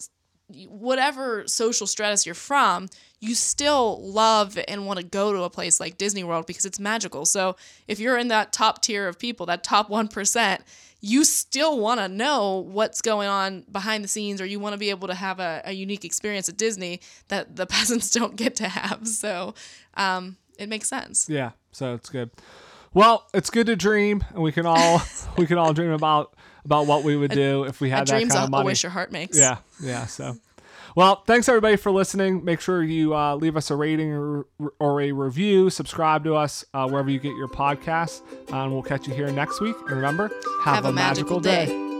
whatever 0.68 1.46
social 1.46 1.86
stratus 1.86 2.26
you're 2.26 2.34
from, 2.34 2.88
you 3.24 3.34
still 3.34 4.00
love 4.02 4.58
and 4.68 4.86
want 4.86 4.98
to 4.98 5.04
go 5.04 5.32
to 5.32 5.42
a 5.42 5.50
place 5.50 5.80
like 5.80 5.96
Disney 5.98 6.24
World 6.24 6.46
because 6.46 6.64
it's 6.64 6.78
magical. 6.78 7.24
So 7.24 7.56
if 7.88 7.98
you're 7.98 8.18
in 8.18 8.28
that 8.28 8.52
top 8.52 8.82
tier 8.82 9.08
of 9.08 9.18
people, 9.18 9.46
that 9.46 9.64
top 9.64 9.88
1%, 9.88 10.60
you 11.00 11.24
still 11.24 11.78
want 11.78 12.00
to 12.00 12.08
know 12.08 12.58
what's 12.58 13.02
going 13.02 13.28
on 13.28 13.64
behind 13.70 14.04
the 14.04 14.08
scenes 14.08 14.40
or 14.40 14.46
you 14.46 14.58
want 14.60 14.72
to 14.74 14.78
be 14.78 14.90
able 14.90 15.08
to 15.08 15.14
have 15.14 15.40
a, 15.40 15.62
a 15.64 15.72
unique 15.72 16.04
experience 16.04 16.48
at 16.48 16.56
Disney 16.56 17.00
that 17.28 17.56
the 17.56 17.66
peasants 17.74 18.10
don't 18.10 18.36
get 18.36 18.56
to 18.56 18.68
have. 18.68 19.06
So 19.08 19.54
um, 19.94 20.36
it 20.58 20.68
makes 20.68 20.88
sense. 20.88 21.28
Yeah, 21.28 21.52
so 21.72 21.94
it's 21.94 22.08
good. 22.10 22.30
Well, 22.92 23.26
it's 23.34 23.50
good 23.50 23.66
to 23.66 23.74
dream, 23.76 24.22
and 24.32 24.42
we 24.42 24.52
can 24.52 24.66
all 24.66 25.02
we 25.36 25.46
can 25.46 25.58
all 25.58 25.72
dream 25.72 25.90
about 25.90 26.34
about 26.64 26.86
what 26.86 27.02
we 27.02 27.16
would 27.16 27.32
do 27.32 27.64
if 27.64 27.80
we 27.80 27.90
A 27.90 27.96
had 27.96 28.06
that 28.06 28.12
dream's 28.16 28.32
kind 28.32 28.42
a, 28.42 28.44
of 28.44 28.48
a 28.48 28.50
money. 28.50 28.66
wish 28.66 28.82
your 28.82 28.90
heart 28.90 29.10
makes. 29.12 29.36
Yeah, 29.36 29.56
yeah. 29.82 30.06
So, 30.06 30.36
well, 30.94 31.22
thanks 31.26 31.48
everybody 31.48 31.76
for 31.76 31.90
listening. 31.90 32.44
Make 32.44 32.60
sure 32.60 32.82
you 32.82 33.14
uh, 33.14 33.36
leave 33.36 33.56
us 33.56 33.70
a 33.70 33.76
rating 33.76 34.12
or, 34.12 34.46
or 34.78 35.00
a 35.00 35.12
review. 35.12 35.70
Subscribe 35.70 36.24
to 36.24 36.34
us 36.34 36.64
uh, 36.74 36.88
wherever 36.88 37.10
you 37.10 37.18
get 37.18 37.34
your 37.36 37.48
podcasts, 37.48 38.22
and 38.52 38.72
we'll 38.72 38.82
catch 38.82 39.06
you 39.06 39.14
here 39.14 39.30
next 39.30 39.60
week. 39.60 39.76
And 39.82 39.96
remember, 39.96 40.28
have, 40.64 40.76
Have 40.76 40.84
a 40.86 40.92
magical 40.92 41.40
day. 41.40 41.93